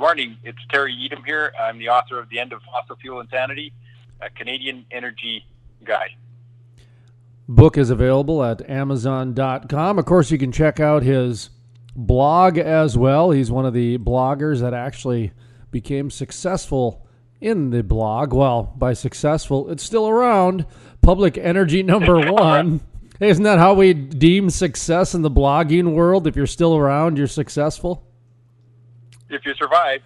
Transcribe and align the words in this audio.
morning. 0.00 0.38
It's 0.42 0.58
Terry 0.70 0.94
Etam 0.94 1.26
here. 1.26 1.52
I'm 1.60 1.78
the 1.78 1.90
author 1.90 2.18
of 2.18 2.30
The 2.30 2.38
End 2.38 2.54
of 2.54 2.62
Fossil 2.62 2.96
Fuel 2.96 3.20
Insanity, 3.20 3.74
a 4.22 4.30
Canadian 4.30 4.86
energy 4.90 5.44
guide. 5.84 6.12
Book 7.46 7.76
is 7.76 7.90
available 7.90 8.42
at 8.42 8.66
Amazon.com. 8.66 9.98
Of 9.98 10.04
course, 10.06 10.30
you 10.30 10.38
can 10.38 10.52
check 10.52 10.80
out 10.80 11.02
his 11.02 11.50
blog 11.94 12.56
as 12.56 12.96
well. 12.96 13.30
He's 13.30 13.50
one 13.50 13.66
of 13.66 13.74
the 13.74 13.98
bloggers 13.98 14.62
that 14.62 14.72
actually 14.72 15.32
became 15.70 16.10
successful 16.10 17.06
in 17.42 17.68
the 17.68 17.82
blog. 17.82 18.32
Well, 18.32 18.72
by 18.78 18.94
successful, 18.94 19.68
it's 19.68 19.82
still 19.82 20.08
around. 20.08 20.64
Public 21.02 21.36
Energy 21.36 21.82
number 21.82 22.32
one. 22.32 22.80
Hey, 23.18 23.28
isn't 23.28 23.44
that 23.44 23.58
how 23.58 23.74
we 23.74 23.92
deem 23.92 24.48
success 24.48 25.14
in 25.14 25.20
the 25.20 25.30
blogging 25.30 25.92
world? 25.92 26.26
If 26.26 26.36
you're 26.36 26.46
still 26.46 26.74
around, 26.74 27.18
you're 27.18 27.26
successful. 27.26 28.09
If 29.30 29.46
you 29.46 29.54
survive, 29.54 30.00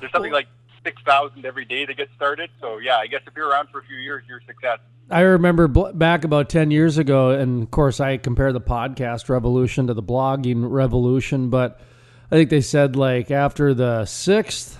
there's 0.00 0.12
something 0.12 0.32
like 0.32 0.46
six 0.84 1.02
thousand 1.02 1.44
every 1.44 1.64
day 1.64 1.86
to 1.86 1.94
get 1.94 2.08
started. 2.16 2.50
So 2.60 2.78
yeah, 2.78 2.96
I 2.96 3.06
guess 3.06 3.20
if 3.26 3.34
you're 3.36 3.48
around 3.48 3.68
for 3.70 3.80
a 3.80 3.84
few 3.84 3.96
years, 3.96 4.24
you're 4.28 4.38
a 4.38 4.44
success. 4.44 4.78
I 5.10 5.20
remember 5.20 5.68
bl- 5.68 5.92
back 5.92 6.24
about 6.24 6.50
10 6.50 6.70
years 6.70 6.98
ago, 6.98 7.30
and 7.30 7.62
of 7.62 7.70
course, 7.70 7.98
I 7.98 8.18
compare 8.18 8.52
the 8.52 8.60
podcast 8.60 9.30
revolution 9.30 9.86
to 9.86 9.94
the 9.94 10.02
blogging 10.02 10.70
revolution, 10.70 11.48
but 11.48 11.80
I 12.30 12.36
think 12.36 12.50
they 12.50 12.60
said 12.60 12.94
like 12.94 13.30
after 13.30 13.72
the 13.72 14.04
sixth 14.04 14.78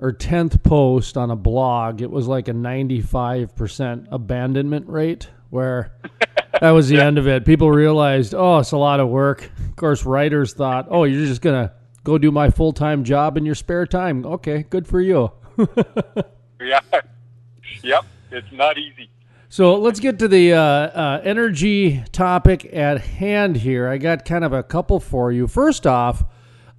or 0.00 0.12
10th 0.12 0.62
post 0.62 1.16
on 1.16 1.30
a 1.30 1.36
blog, 1.36 2.02
it 2.02 2.10
was 2.10 2.28
like 2.28 2.46
a 2.46 2.52
95% 2.52 4.06
abandonment 4.12 4.88
rate 4.88 5.28
where 5.50 5.92
that 6.60 6.70
was 6.70 6.88
the 6.88 7.00
end 7.00 7.18
of 7.18 7.26
it. 7.26 7.44
People 7.44 7.70
realized, 7.70 8.32
oh, 8.32 8.58
it's 8.58 8.72
a 8.72 8.76
lot 8.76 9.00
of 9.00 9.08
work. 9.08 9.50
Of 9.68 9.76
course, 9.76 10.04
writers 10.04 10.54
thought, 10.54 10.86
oh, 10.88 11.02
you're 11.02 11.26
just 11.26 11.42
going 11.42 11.68
to 11.68 11.74
go 12.04 12.18
do 12.18 12.30
my 12.30 12.50
full 12.50 12.72
time 12.72 13.02
job 13.02 13.36
in 13.36 13.44
your 13.44 13.54
spare 13.54 13.86
time. 13.86 14.24
Okay, 14.24 14.64
good 14.70 14.86
for 14.86 15.00
you. 15.00 15.32
yeah. 16.60 16.80
Yep. 17.82 18.04
It's 18.30 18.52
not 18.52 18.78
easy. 18.78 19.10
So 19.48 19.76
let's 19.76 20.00
get 20.00 20.18
to 20.18 20.28
the 20.28 20.52
uh, 20.52 20.60
uh, 20.60 21.20
energy 21.22 22.02
topic 22.12 22.68
at 22.72 23.00
hand 23.00 23.56
here. 23.56 23.88
I 23.88 23.98
got 23.98 24.24
kind 24.24 24.44
of 24.44 24.52
a 24.52 24.62
couple 24.62 24.98
for 24.98 25.30
you. 25.30 25.46
First 25.46 25.86
off, 25.86 26.24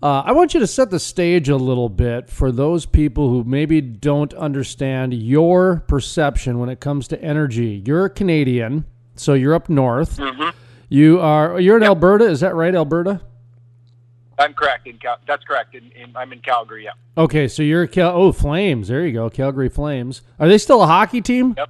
uh, 0.04 0.24
I 0.26 0.34
want 0.34 0.54
you 0.54 0.60
to 0.60 0.68
set 0.68 0.90
the 0.92 1.00
stage 1.00 1.48
a 1.48 1.56
little 1.56 1.88
bit 1.88 2.30
for 2.30 2.52
those 2.52 2.86
people 2.86 3.30
who 3.30 3.44
maybe 3.46 3.80
don't 3.80 4.34
understand 4.34 5.14
your 5.14 5.86
perception 5.88 6.60
when 6.60 6.68
it 6.68 6.82
comes 6.82 7.08
to 7.08 7.22
energy. 7.22 7.82
You're 7.86 8.06
a 8.06 8.10
Canadian, 8.10 8.86
so 9.16 9.34
you're 9.34 9.56
up 9.56 9.70
north. 9.70 10.18
Mm-hmm. 10.18 10.50
You 10.90 11.20
are 11.22 11.60
you're 11.60 11.78
in 11.78 11.84
yep. 11.84 11.90
Alberta, 11.90 12.26
is 12.26 12.42
that 12.42 12.56
right, 12.56 12.76
Alberta? 12.76 13.22
I'm 14.38 14.54
correct. 14.54 14.88
In 14.88 14.98
Cal- 14.98 15.20
that's 15.28 15.44
correct. 15.44 15.76
In, 15.76 15.92
in, 15.92 16.16
I'm 16.16 16.34
in 16.34 16.40
Calgary. 16.40 16.86
Yeah. 16.86 16.92
Okay, 17.18 17.48
so 17.48 17.64
you're 17.64 17.88
Cal- 17.88 18.16
oh 18.16 18.32
Flames. 18.32 18.90
There 18.90 19.06
you 19.06 19.14
go, 19.14 19.30
Calgary 19.30 19.70
Flames. 19.70 20.22
Are 20.40 20.48
they 20.48 20.58
still 20.58 20.84
a 20.84 20.88
hockey 20.88 21.22
team? 21.22 21.56
Yep. 21.58 21.70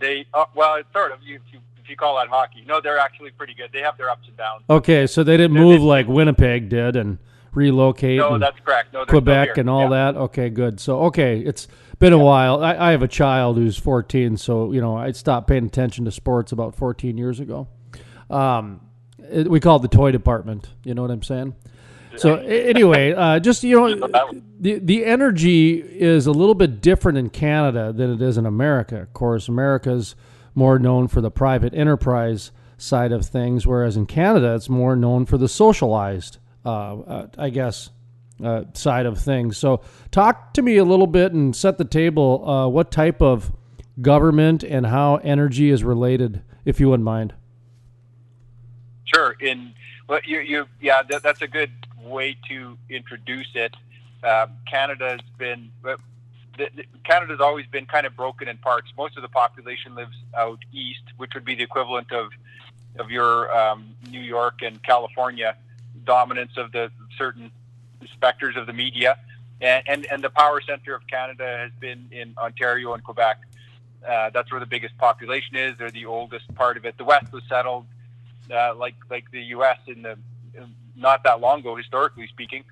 They 0.00 0.26
uh, 0.32 0.46
well, 0.54 0.80
sort 0.92 1.12
of. 1.12 1.22
You, 1.22 1.36
if 1.36 1.42
you 1.52 1.60
if 1.82 1.88
you 1.88 1.96
call 1.96 2.16
that 2.16 2.28
hockey, 2.28 2.64
no, 2.66 2.80
they're 2.80 2.98
actually 2.98 3.30
pretty 3.30 3.54
good. 3.54 3.70
They 3.72 3.80
have 3.80 3.96
their 3.96 4.10
ups 4.10 4.26
and 4.28 4.36
downs. 4.36 4.62
Okay, 4.70 5.06
so 5.06 5.22
they 5.24 5.36
didn't 5.36 5.56
move 5.56 5.82
like 5.82 6.06
Winnipeg 6.06 6.68
did 6.68 6.96
and 6.96 7.18
relocate. 7.52 8.18
No, 8.18 8.38
that's 8.38 8.58
correct. 8.64 8.92
No, 8.92 9.04
Quebec 9.04 9.58
and 9.58 9.68
all 9.68 9.84
yeah. 9.84 10.12
that. 10.12 10.16
Okay, 10.16 10.50
good. 10.50 10.80
So 10.80 11.00
okay, 11.04 11.40
it's 11.40 11.68
been 11.98 12.12
a 12.12 12.18
while. 12.18 12.62
I, 12.62 12.76
I 12.76 12.90
have 12.92 13.02
a 13.02 13.08
child 13.08 13.56
who's 13.56 13.76
14, 13.76 14.36
so 14.36 14.72
you 14.72 14.80
know 14.80 14.96
I 14.96 15.12
stopped 15.12 15.48
paying 15.48 15.66
attention 15.66 16.04
to 16.04 16.10
sports 16.10 16.52
about 16.52 16.74
14 16.74 17.18
years 17.18 17.40
ago. 17.40 17.68
Um, 18.30 18.80
we 19.46 19.60
call 19.60 19.76
it 19.76 19.82
the 19.82 19.88
toy 19.88 20.12
department. 20.12 20.68
You 20.84 20.94
know 20.94 21.02
what 21.02 21.10
I'm 21.10 21.22
saying? 21.22 21.54
So 22.16 22.36
anyway, 22.36 23.12
uh, 23.12 23.38
just 23.38 23.62
you 23.62 23.76
know, 23.76 24.08
the 24.58 24.78
the 24.78 25.04
energy 25.04 25.80
is 25.80 26.26
a 26.26 26.32
little 26.32 26.54
bit 26.54 26.80
different 26.80 27.18
in 27.18 27.30
Canada 27.30 27.92
than 27.92 28.12
it 28.12 28.22
is 28.22 28.38
in 28.38 28.46
America. 28.46 29.02
Of 29.02 29.12
course, 29.12 29.48
America's 29.48 30.16
more 30.54 30.78
known 30.78 31.06
for 31.08 31.20
the 31.20 31.30
private 31.30 31.74
enterprise 31.74 32.50
side 32.76 33.12
of 33.12 33.26
things, 33.26 33.66
whereas 33.66 33.96
in 33.96 34.06
Canada, 34.06 34.54
it's 34.54 34.68
more 34.68 34.96
known 34.96 35.26
for 35.26 35.36
the 35.36 35.48
socialized, 35.48 36.38
uh, 36.64 36.98
uh, 37.00 37.26
I 37.36 37.50
guess, 37.50 37.90
uh, 38.42 38.64
side 38.72 39.06
of 39.06 39.18
things. 39.18 39.56
So, 39.56 39.82
talk 40.10 40.54
to 40.54 40.62
me 40.62 40.76
a 40.76 40.84
little 40.84 41.06
bit 41.06 41.32
and 41.32 41.54
set 41.54 41.78
the 41.78 41.84
table. 41.84 42.48
Uh, 42.48 42.68
what 42.68 42.90
type 42.90 43.20
of 43.22 43.52
government 44.00 44.62
and 44.62 44.86
how 44.86 45.16
energy 45.16 45.70
is 45.70 45.84
related, 45.84 46.42
if 46.64 46.80
you 46.80 46.88
wouldn't 46.88 47.04
mind. 47.04 47.34
Sure. 49.14 49.32
In 49.40 49.74
well, 50.08 50.20
you, 50.24 50.40
you 50.40 50.66
yeah, 50.80 51.02
that, 51.08 51.22
that's 51.22 51.42
a 51.42 51.48
good 51.48 51.70
way 52.02 52.36
to 52.48 52.76
introduce 52.88 53.48
it. 53.54 53.74
Uh, 54.22 54.46
Canada 54.66 55.10
has 55.10 55.20
been 55.38 55.70
the, 55.82 56.70
Canada's 57.04 57.40
always 57.40 57.66
been 57.66 57.86
kind 57.86 58.06
of 58.06 58.14
broken 58.16 58.48
in 58.48 58.58
parts. 58.58 58.92
Most 58.96 59.16
of 59.16 59.22
the 59.22 59.28
population 59.28 59.94
lives 59.94 60.16
out 60.36 60.58
east, 60.72 61.02
which 61.16 61.32
would 61.34 61.44
be 61.44 61.54
the 61.54 61.62
equivalent 61.62 62.12
of 62.12 62.30
of 62.98 63.10
your 63.10 63.56
um, 63.56 63.94
New 64.10 64.20
York 64.20 64.60
and 64.62 64.82
California 64.82 65.56
dominance 66.04 66.52
of 66.56 66.72
the 66.72 66.90
certain 67.16 67.50
specters 68.12 68.56
of 68.56 68.66
the 68.66 68.72
media, 68.72 69.18
and, 69.60 69.82
and 69.86 70.06
and 70.10 70.22
the 70.22 70.30
power 70.30 70.60
center 70.60 70.94
of 70.94 71.06
Canada 71.06 71.46
has 71.46 71.70
been 71.80 72.08
in 72.10 72.34
Ontario 72.36 72.92
and 72.94 73.02
Quebec. 73.02 73.38
Uh, 74.06 74.30
that's 74.30 74.50
where 74.50 74.60
the 74.60 74.66
biggest 74.66 74.96
population 74.98 75.56
is. 75.56 75.74
They're 75.78 75.90
the 75.90 76.06
oldest 76.06 76.52
part 76.54 76.76
of 76.76 76.84
it. 76.84 76.96
The 76.98 77.04
West 77.04 77.32
was 77.32 77.42
settled, 77.48 77.86
uh, 78.50 78.74
like 78.74 78.96
like 79.10 79.30
the 79.30 79.42
U.S. 79.56 79.78
in 79.86 80.02
the 80.02 80.16
not 80.96 81.22
that 81.24 81.40
long 81.40 81.60
ago, 81.60 81.76
historically 81.76 82.26
speaking, 82.26 82.64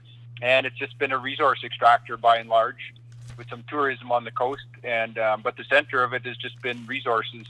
and 0.43 0.67
it's 0.67 0.77
just 0.77 0.99
been 0.99 1.13
a 1.13 1.19
resource 1.19 1.61
extractor 1.65 2.17
by 2.17 2.39
and 2.39 2.49
large 2.49 2.95
with 3.39 3.49
some 3.49 3.65
tourism 3.69 4.11
on 4.11 4.25
the 4.25 4.31
coast, 4.31 4.67
and 4.83 5.19
um, 5.19 5.43
but 5.43 5.57
the 5.57 5.65
center 5.65 6.03
of 6.03 6.13
it 6.13 6.25
has 6.27 6.37
just 6.37 6.61
been 6.63 6.85
resources, 6.87 7.47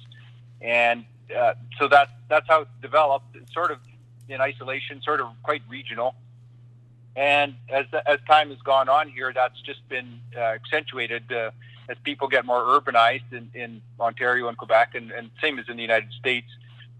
and 0.61 1.05
uh, 1.37 1.55
so 1.79 1.89
that 1.89 2.11
that's 2.29 2.47
how 2.49 2.63
it's 2.63 2.71
developed. 2.83 3.37
Sort 3.53 3.71
of 3.71 3.79
in 4.29 4.41
isolation, 4.41 5.01
sort 5.03 5.21
of 5.21 5.29
quite 5.43 5.63
regional. 5.69 6.15
And 7.15 7.55
as 7.71 7.87
as 8.07 8.19
time 8.29 8.51
has 8.51 8.59
gone 8.59 8.89
on 8.89 9.09
here, 9.09 9.33
that's 9.35 9.61
just 9.63 9.89
been 9.89 10.21
uh, 10.37 10.41
accentuated 10.41 11.33
uh, 11.33 11.51
as 11.89 11.97
people 12.05 12.29
get 12.29 12.45
more 12.45 12.63
urbanized 12.63 13.33
in, 13.33 13.51
in 13.55 13.81
Ontario 13.99 14.49
and 14.49 14.57
Quebec, 14.57 14.95
and, 14.95 15.11
and 15.13 15.31
same 15.41 15.59
as 15.59 15.69
in 15.69 15.77
the 15.77 15.83
United 15.83 16.13
States. 16.13 16.49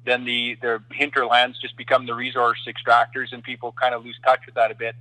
Then 0.07 0.25
the 0.25 0.57
the 0.63 0.81
hinterlands 0.93 1.59
just 1.61 1.77
become 1.77 2.07
the 2.07 2.15
resource 2.15 2.67
extractors, 2.67 3.33
and 3.33 3.43
people 3.43 3.73
kind 3.73 3.93
of 3.93 4.05
lose 4.05 4.19
touch 4.25 4.41
with 4.47 4.55
that 4.55 4.71
a 4.71 4.75
bit. 4.75 4.95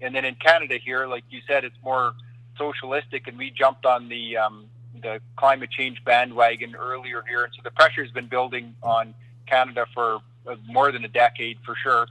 And 0.00 0.14
then 0.14 0.24
in 0.24 0.36
Canada 0.36 0.78
here, 0.82 1.06
like 1.06 1.24
you 1.30 1.40
said, 1.46 1.64
it's 1.64 1.76
more 1.84 2.14
socialistic, 2.56 3.26
and 3.26 3.36
we 3.36 3.50
jumped 3.50 3.84
on 3.84 4.08
the 4.08 4.36
um, 4.36 4.66
the 5.02 5.20
climate 5.36 5.70
change 5.70 6.02
bandwagon 6.04 6.76
earlier 6.76 7.24
here, 7.28 7.42
and 7.42 7.52
so 7.54 7.60
the 7.64 7.72
pressure 7.72 8.04
has 8.04 8.12
been 8.12 8.28
building 8.28 8.74
on 8.84 9.14
Canada 9.46 9.84
for 9.92 10.20
uh, 10.46 10.54
more 10.64 10.92
than 10.92 11.04
a 11.04 11.08
decade 11.08 11.58
for 11.66 11.74
sure. 11.82 12.06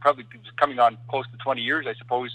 Probably 0.00 0.24
coming 0.56 0.78
on 0.78 0.96
close 1.08 1.26
to 1.32 1.36
20 1.38 1.60
years, 1.60 1.84
I 1.86 1.94
suppose. 1.94 2.30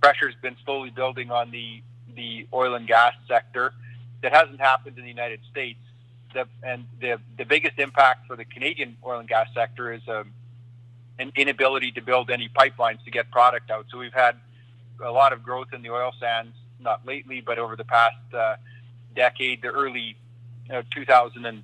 Pressure 0.00 0.28
has 0.28 0.36
been 0.40 0.56
slowly 0.64 0.90
building 0.90 1.30
on 1.30 1.50
the 1.50 1.82
the 2.16 2.46
oil 2.54 2.74
and 2.74 2.86
gas 2.86 3.12
sector. 3.28 3.74
That 4.22 4.32
hasn't 4.32 4.60
happened 4.60 4.96
in 4.96 5.02
the 5.02 5.10
United 5.10 5.40
States. 5.50 5.80
The, 6.34 6.46
and 6.62 6.86
the 7.00 7.18
the 7.36 7.44
biggest 7.44 7.78
impact 7.78 8.26
for 8.26 8.36
the 8.36 8.44
Canadian 8.44 8.96
oil 9.04 9.18
and 9.18 9.28
gas 9.28 9.48
sector 9.54 9.92
is 9.92 10.00
um, 10.08 10.32
an 11.18 11.32
inability 11.36 11.92
to 11.92 12.00
build 12.00 12.30
any 12.30 12.48
pipelines 12.48 13.04
to 13.04 13.10
get 13.10 13.30
product 13.30 13.70
out. 13.70 13.86
So 13.90 13.98
we've 13.98 14.14
had 14.14 14.36
a 15.04 15.10
lot 15.10 15.32
of 15.32 15.42
growth 15.42 15.68
in 15.72 15.82
the 15.82 15.90
oil 15.90 16.12
sands 16.18 16.54
not 16.80 17.06
lately, 17.06 17.40
but 17.40 17.58
over 17.58 17.76
the 17.76 17.84
past 17.84 18.16
uh, 18.34 18.56
decade, 19.14 19.62
the 19.62 19.68
early 19.68 20.16
uh, 20.72 20.82
2000 20.94 21.46
and 21.46 21.62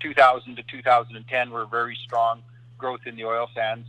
2000 0.00 0.56
to 0.56 0.62
2010 0.62 1.50
were 1.50 1.66
very 1.66 1.96
strong 2.04 2.42
growth 2.78 3.00
in 3.06 3.16
the 3.16 3.24
oil 3.24 3.48
sands, 3.54 3.86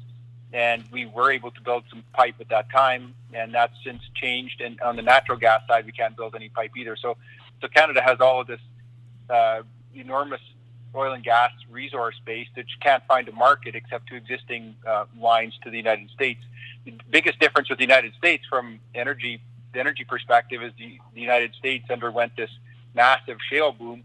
and 0.53 0.83
we 0.91 1.05
were 1.05 1.31
able 1.31 1.51
to 1.51 1.61
build 1.61 1.83
some 1.89 2.03
pipe 2.13 2.35
at 2.39 2.49
that 2.49 2.69
time, 2.71 3.13
and 3.33 3.53
that's 3.53 3.73
since 3.83 4.01
changed. 4.15 4.61
And 4.61 4.79
on 4.81 4.95
the 4.95 5.01
natural 5.01 5.37
gas 5.37 5.61
side, 5.67 5.85
we 5.85 5.91
can't 5.91 6.15
build 6.15 6.35
any 6.35 6.49
pipe 6.49 6.71
either. 6.77 6.95
So, 6.95 7.17
so 7.61 7.67
Canada 7.67 8.01
has 8.01 8.19
all 8.19 8.41
of 8.41 8.47
this 8.47 8.59
uh, 9.29 9.61
enormous 9.95 10.41
oil 10.95 11.13
and 11.13 11.23
gas 11.23 11.51
resource 11.69 12.15
base 12.25 12.47
that 12.55 12.65
you 12.67 12.75
can't 12.81 13.03
find 13.07 13.27
a 13.29 13.31
market 13.31 13.75
except 13.75 14.07
to 14.07 14.15
existing 14.15 14.75
uh, 14.85 15.05
lines 15.19 15.53
to 15.63 15.69
the 15.69 15.77
United 15.77 16.09
States. 16.09 16.41
The 16.85 16.93
biggest 17.09 17.39
difference 17.39 17.69
with 17.69 17.77
the 17.77 17.85
United 17.85 18.13
States 18.15 18.43
from 18.49 18.79
energy 18.93 19.41
the 19.73 19.79
energy 19.79 20.03
perspective 20.03 20.61
is 20.61 20.73
the, 20.77 20.99
the 21.13 21.21
United 21.21 21.55
States 21.55 21.89
underwent 21.89 22.35
this 22.35 22.49
massive 22.93 23.37
shale 23.49 23.71
boom 23.71 24.03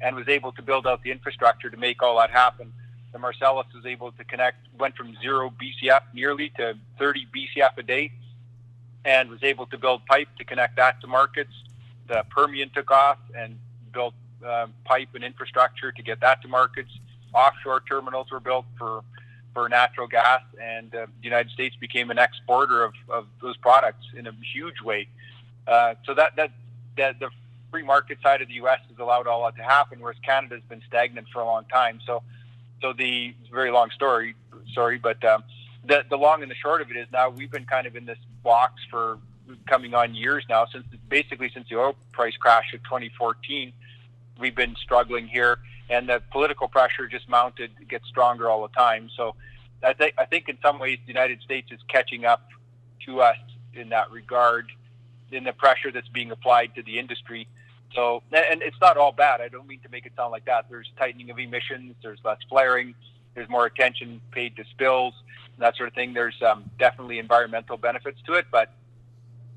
and 0.00 0.16
was 0.16 0.28
able 0.28 0.52
to 0.52 0.62
build 0.62 0.86
out 0.86 1.02
the 1.02 1.10
infrastructure 1.10 1.70
to 1.70 1.76
make 1.76 2.02
all 2.02 2.18
that 2.18 2.30
happen. 2.30 2.72
The 3.12 3.18
Marcellus 3.18 3.66
was 3.74 3.86
able 3.86 4.10
to 4.12 4.24
connect, 4.24 4.58
went 4.78 4.96
from 4.96 5.16
zero 5.22 5.50
BCF 5.50 6.00
nearly 6.12 6.50
to 6.56 6.76
30 6.98 7.26
BCF 7.34 7.78
a 7.78 7.82
day, 7.82 8.12
and 9.04 9.30
was 9.30 9.42
able 9.42 9.66
to 9.66 9.78
build 9.78 10.04
pipe 10.06 10.28
to 10.38 10.44
connect 10.44 10.76
that 10.76 11.00
to 11.00 11.06
markets. 11.06 11.52
The 12.08 12.24
Permian 12.30 12.70
took 12.70 12.90
off 12.90 13.18
and 13.36 13.58
built 13.92 14.14
uh, 14.44 14.66
pipe 14.84 15.08
and 15.14 15.24
infrastructure 15.24 15.92
to 15.92 16.02
get 16.02 16.20
that 16.20 16.42
to 16.42 16.48
markets. 16.48 16.90
Offshore 17.32 17.82
terminals 17.88 18.30
were 18.30 18.40
built 18.40 18.66
for 18.78 19.02
for 19.52 19.68
natural 19.68 20.08
gas, 20.08 20.42
and 20.60 20.92
uh, 20.94 21.06
the 21.06 21.24
United 21.24 21.50
States 21.52 21.76
became 21.76 22.10
an 22.10 22.18
exporter 22.18 22.82
of, 22.82 22.92
of 23.08 23.26
those 23.40 23.56
products 23.58 24.04
in 24.16 24.26
a 24.26 24.32
huge 24.52 24.80
way. 24.82 25.06
Uh, 25.66 25.94
so 26.04 26.12
that, 26.12 26.34
that 26.36 26.50
that 26.96 27.20
the 27.20 27.30
free 27.70 27.82
market 27.82 28.18
side 28.22 28.42
of 28.42 28.48
the 28.48 28.54
U.S. 28.54 28.80
has 28.88 28.98
allowed 28.98 29.26
all 29.26 29.44
that 29.44 29.56
to 29.56 29.62
happen, 29.62 30.00
whereas 30.00 30.18
Canada 30.24 30.56
has 30.56 30.64
been 30.64 30.82
stagnant 30.86 31.28
for 31.32 31.40
a 31.40 31.44
long 31.44 31.64
time. 31.72 32.00
So, 32.04 32.22
so 32.82 32.92
the 32.92 33.34
very 33.52 33.70
long 33.70 33.90
story, 33.90 34.34
sorry, 34.72 34.98
but 34.98 35.24
um, 35.24 35.44
the 35.86 36.04
the 36.08 36.16
long 36.16 36.42
and 36.42 36.50
the 36.50 36.56
short 36.56 36.82
of 36.82 36.90
it 36.90 36.96
is 36.96 37.06
now 37.12 37.30
we've 37.30 37.50
been 37.50 37.64
kind 37.64 37.86
of 37.86 37.96
in 37.96 38.04
this 38.04 38.18
box 38.42 38.82
for 38.90 39.18
coming 39.66 39.94
on 39.94 40.14
years 40.14 40.44
now 40.48 40.66
since 40.66 40.84
basically 41.08 41.50
since 41.52 41.68
the 41.68 41.78
oil 41.78 41.94
price 42.12 42.36
crash 42.36 42.72
of 42.72 42.82
2014 42.84 43.72
we've 44.38 44.54
been 44.54 44.74
struggling 44.76 45.26
here 45.26 45.58
and 45.90 46.08
the 46.08 46.22
political 46.32 46.68
pressure 46.68 47.06
just 47.06 47.28
mounted 47.28 47.70
gets 47.88 48.06
stronger 48.08 48.48
all 48.48 48.62
the 48.62 48.74
time. 48.74 49.10
So 49.16 49.34
I, 49.82 49.92
th- 49.92 50.14
I 50.16 50.24
think 50.24 50.48
in 50.48 50.58
some 50.62 50.78
ways 50.78 50.98
the 51.06 51.12
united 51.12 51.42
states 51.42 51.70
is 51.70 51.80
catching 51.88 52.24
up 52.24 52.48
to 53.06 53.20
us 53.20 53.36
in 53.74 53.90
that 53.90 54.10
regard 54.10 54.66
in 55.30 55.44
the 55.44 55.52
pressure 55.52 55.90
that's 55.90 56.08
being 56.08 56.30
applied 56.30 56.74
to 56.76 56.82
the 56.82 56.98
industry. 56.98 57.48
So 57.94 58.22
and 58.32 58.62
it's 58.62 58.80
not 58.80 58.96
all 58.96 59.12
bad. 59.12 59.40
I 59.40 59.48
don't 59.48 59.66
mean 59.66 59.80
to 59.80 59.88
make 59.88 60.06
it 60.06 60.12
sound 60.16 60.32
like 60.32 60.46
that. 60.46 60.66
There's 60.68 60.90
tightening 60.98 61.30
of 61.30 61.38
emissions 61.38 61.94
there's 62.02 62.20
less 62.24 62.38
flaring 62.48 62.94
there's 63.34 63.48
more 63.48 63.66
attention 63.66 64.20
paid 64.30 64.54
to 64.56 64.64
spills 64.70 65.12
that 65.58 65.76
sort 65.76 65.88
of 65.88 65.94
thing. 65.94 66.14
There's 66.14 66.40
um, 66.42 66.68
definitely 66.78 67.18
environmental 67.18 67.76
benefits 67.76 68.18
to 68.26 68.34
it 68.34 68.46
but 68.50 68.72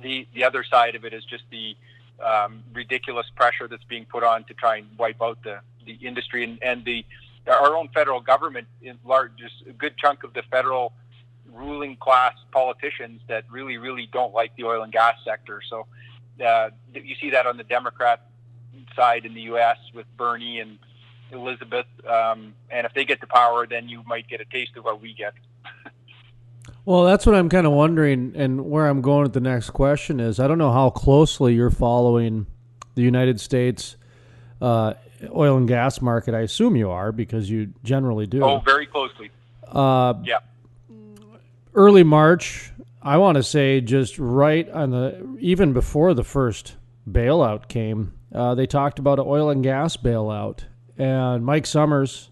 the 0.01 0.27
the 0.33 0.43
other 0.43 0.63
side 0.63 0.95
of 0.95 1.05
it 1.05 1.13
is 1.13 1.23
just 1.23 1.43
the 1.49 1.75
um, 2.23 2.63
ridiculous 2.73 3.27
pressure 3.35 3.67
that's 3.67 3.83
being 3.85 4.05
put 4.05 4.23
on 4.23 4.43
to 4.45 4.53
try 4.53 4.77
and 4.77 4.87
wipe 4.97 5.21
out 5.21 5.37
the, 5.43 5.59
the 5.85 5.93
industry 5.93 6.43
and, 6.43 6.59
and 6.61 6.85
the 6.85 7.05
our 7.47 7.77
own 7.77 7.87
federal 7.93 8.19
government 8.19 8.67
in 8.81 8.99
large 9.05 9.31
a 9.67 9.71
good 9.71 9.97
chunk 9.97 10.23
of 10.23 10.33
the 10.33 10.43
federal 10.51 10.91
ruling 11.53 11.95
class 11.95 12.33
politicians 12.51 13.21
that 13.27 13.45
really 13.49 13.77
really 13.77 14.09
don't 14.11 14.33
like 14.33 14.53
the 14.57 14.63
oil 14.65 14.83
and 14.83 14.91
gas 14.91 15.15
sector. 15.23 15.61
So 15.69 15.87
uh, 16.45 16.69
you 16.93 17.15
see 17.21 17.29
that 17.31 17.45
on 17.45 17.57
the 17.57 17.63
democrat 17.63 18.27
side 18.95 19.25
in 19.25 19.33
the 19.33 19.41
us 19.41 19.77
with 19.93 20.05
bernie 20.17 20.59
and 20.59 20.77
elizabeth 21.31 21.87
um, 22.07 22.53
and 22.69 22.85
if 22.85 22.93
they 22.93 23.05
get 23.05 23.19
to 23.19 23.27
power 23.27 23.65
then 23.67 23.87
you 23.89 24.03
might 24.05 24.27
get 24.27 24.39
a 24.39 24.45
taste 24.45 24.71
of 24.77 24.85
what 24.85 25.01
we 25.01 25.13
get 25.13 25.33
Well, 26.87 27.03
that's 27.03 27.25
what 27.25 27.35
I'm 27.35 27.49
kind 27.49 27.67
of 27.67 27.73
wondering, 27.73 28.31
and 28.37 28.69
where 28.69 28.87
I'm 28.87 29.01
going 29.01 29.23
with 29.23 29.33
the 29.33 29.41
next 29.41 29.71
question 29.71 30.21
is 30.21 30.39
I 30.39 30.47
don't 30.47 30.57
know 30.57 30.71
how 30.71 30.89
closely 30.89 31.53
you're 31.53 31.69
following 31.69 32.47
the 32.95 33.01
United 33.01 33.41
States 33.41 33.97
uh, 34.61 34.93
oil 35.35 35.57
and 35.57 35.67
gas 35.67 36.01
market. 36.01 36.33
I 36.33 36.39
assume 36.39 36.77
you 36.77 36.89
are 36.89 37.11
because 37.11 37.49
you 37.49 37.73
generally 37.83 38.25
do. 38.25 38.41
Oh, 38.41 38.59
very 38.59 38.85
closely. 38.85 39.31
Uh, 39.67 40.13
yeah. 40.23 40.39
Early 41.75 42.03
March, 42.03 42.71
I 43.01 43.17
want 43.17 43.35
to 43.35 43.43
say 43.43 43.81
just 43.81 44.17
right 44.17 44.69
on 44.69 44.91
the, 44.91 45.37
even 45.41 45.73
before 45.73 46.13
the 46.13 46.23
first 46.23 46.77
bailout 47.05 47.67
came, 47.67 48.13
uh, 48.33 48.55
they 48.55 48.65
talked 48.65 48.97
about 48.97 49.19
an 49.19 49.25
oil 49.27 49.49
and 49.49 49.61
gas 49.61 49.97
bailout. 49.97 50.59
And 50.97 51.45
Mike 51.45 51.65
Sommers, 51.65 52.29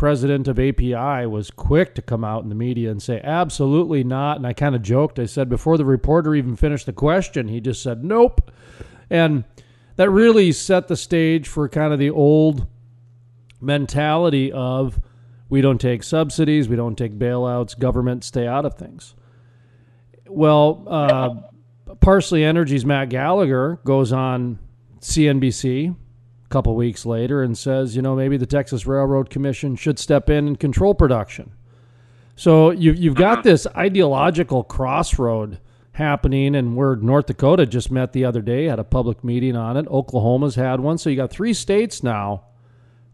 president 0.00 0.48
of 0.48 0.58
API 0.58 1.26
was 1.26 1.50
quick 1.50 1.94
to 1.94 2.00
come 2.00 2.24
out 2.24 2.42
in 2.42 2.48
the 2.48 2.54
media 2.54 2.90
and 2.90 3.02
say, 3.02 3.20
absolutely 3.22 4.02
not. 4.02 4.38
And 4.38 4.46
I 4.46 4.54
kind 4.54 4.74
of 4.74 4.80
joked. 4.80 5.18
I 5.18 5.26
said, 5.26 5.50
before 5.50 5.76
the 5.76 5.84
reporter 5.84 6.34
even 6.34 6.56
finished 6.56 6.86
the 6.86 6.94
question, 6.94 7.48
he 7.48 7.60
just 7.60 7.82
said, 7.82 8.02
nope. 8.02 8.50
And 9.10 9.44
that 9.96 10.08
really 10.08 10.52
set 10.52 10.88
the 10.88 10.96
stage 10.96 11.46
for 11.46 11.68
kind 11.68 11.92
of 11.92 11.98
the 11.98 12.08
old 12.08 12.66
mentality 13.60 14.50
of 14.50 14.98
we 15.50 15.60
don't 15.60 15.78
take 15.78 16.02
subsidies, 16.02 16.66
we 16.66 16.76
don't 16.76 16.96
take 16.96 17.18
bailouts, 17.18 17.78
government 17.78 18.24
stay 18.24 18.46
out 18.46 18.64
of 18.64 18.78
things. 18.78 19.14
Well, 20.26 20.82
uh, 20.88 21.94
Parsley 21.96 22.42
Energy's 22.42 22.86
Matt 22.86 23.10
Gallagher 23.10 23.78
goes 23.84 24.14
on 24.14 24.60
CNBC 25.00 25.94
couple 26.50 26.74
weeks 26.74 27.06
later 27.06 27.42
and 27.42 27.56
says, 27.56 27.96
you 27.96 28.02
know, 28.02 28.14
maybe 28.14 28.36
the 28.36 28.46
Texas 28.46 28.86
Railroad 28.86 29.30
Commission 29.30 29.76
should 29.76 29.98
step 29.98 30.28
in 30.28 30.46
and 30.46 30.60
control 30.60 30.94
production. 30.94 31.52
So 32.36 32.70
you've, 32.70 32.98
you've 32.98 33.14
got 33.14 33.38
uh-huh. 33.38 33.42
this 33.42 33.66
ideological 33.76 34.64
crossroad 34.64 35.58
happening, 35.92 36.54
and 36.54 36.76
where 36.76 36.96
North 36.96 37.26
Dakota 37.26 37.66
just 37.66 37.90
met 37.90 38.12
the 38.12 38.24
other 38.24 38.40
day, 38.40 38.64
had 38.64 38.78
a 38.78 38.84
public 38.84 39.22
meeting 39.22 39.56
on 39.56 39.76
it. 39.76 39.86
Oklahoma's 39.88 40.54
had 40.54 40.80
one. 40.80 40.98
So 40.98 41.10
you 41.10 41.16
got 41.16 41.30
three 41.30 41.52
states 41.52 42.02
now, 42.02 42.44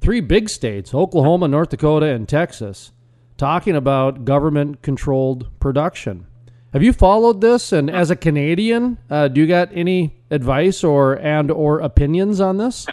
three 0.00 0.20
big 0.20 0.48
states 0.48 0.94
Oklahoma, 0.94 1.48
North 1.48 1.70
Dakota, 1.70 2.06
and 2.06 2.28
Texas 2.28 2.92
talking 3.36 3.76
about 3.76 4.24
government 4.24 4.82
controlled 4.82 5.48
production. 5.60 6.26
Have 6.72 6.82
you 6.82 6.92
followed 6.92 7.40
this? 7.40 7.72
And 7.72 7.90
as 7.90 8.10
a 8.10 8.16
Canadian, 8.16 8.98
uh, 9.10 9.28
do 9.28 9.40
you 9.40 9.46
got 9.46 9.70
any 9.72 10.20
advice 10.30 10.84
or 10.84 11.14
and 11.14 11.50
or 11.50 11.80
opinions 11.80 12.40
on 12.40 12.58
this? 12.58 12.86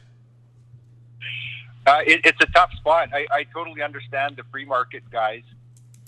Uh, 1.85 1.99
it, 2.05 2.21
it's 2.23 2.41
a 2.41 2.45
tough 2.47 2.71
spot. 2.73 3.09
I, 3.13 3.25
I, 3.31 3.43
totally 3.53 3.81
understand 3.81 4.37
the 4.37 4.43
free 4.51 4.63
market 4.63 5.03
guys. 5.11 5.43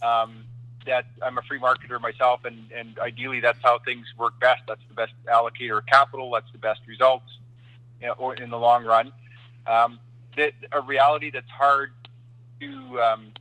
Um, 0.02 0.46
that 0.86 1.06
I'm 1.22 1.38
a 1.38 1.42
free 1.42 1.60
marketer 1.60 2.00
myself, 2.00 2.46
and, 2.46 2.72
and 2.72 2.98
ideally 3.00 3.40
that's 3.40 3.58
how 3.62 3.80
things 3.80 4.06
work 4.18 4.40
best. 4.40 4.62
That's 4.68 4.82
the 4.88 4.94
best 4.94 5.14
allocator 5.28 5.80
of 5.80 5.86
capital. 5.88 6.32
That's 6.32 6.52
the 6.52 6.58
best 6.58 6.82
results, 6.88 7.26
you 8.00 8.08
know, 8.08 8.14
or 8.14 8.36
in 8.36 8.50
the 8.50 8.58
long 8.58 8.86
run. 8.86 9.12
Um, 9.68 10.00
that 10.38 10.54
a 10.72 10.82
reality 10.82 11.32
that's 11.32 11.50
hard 11.50 11.92
to 12.60 13.02
um, 13.02 13.32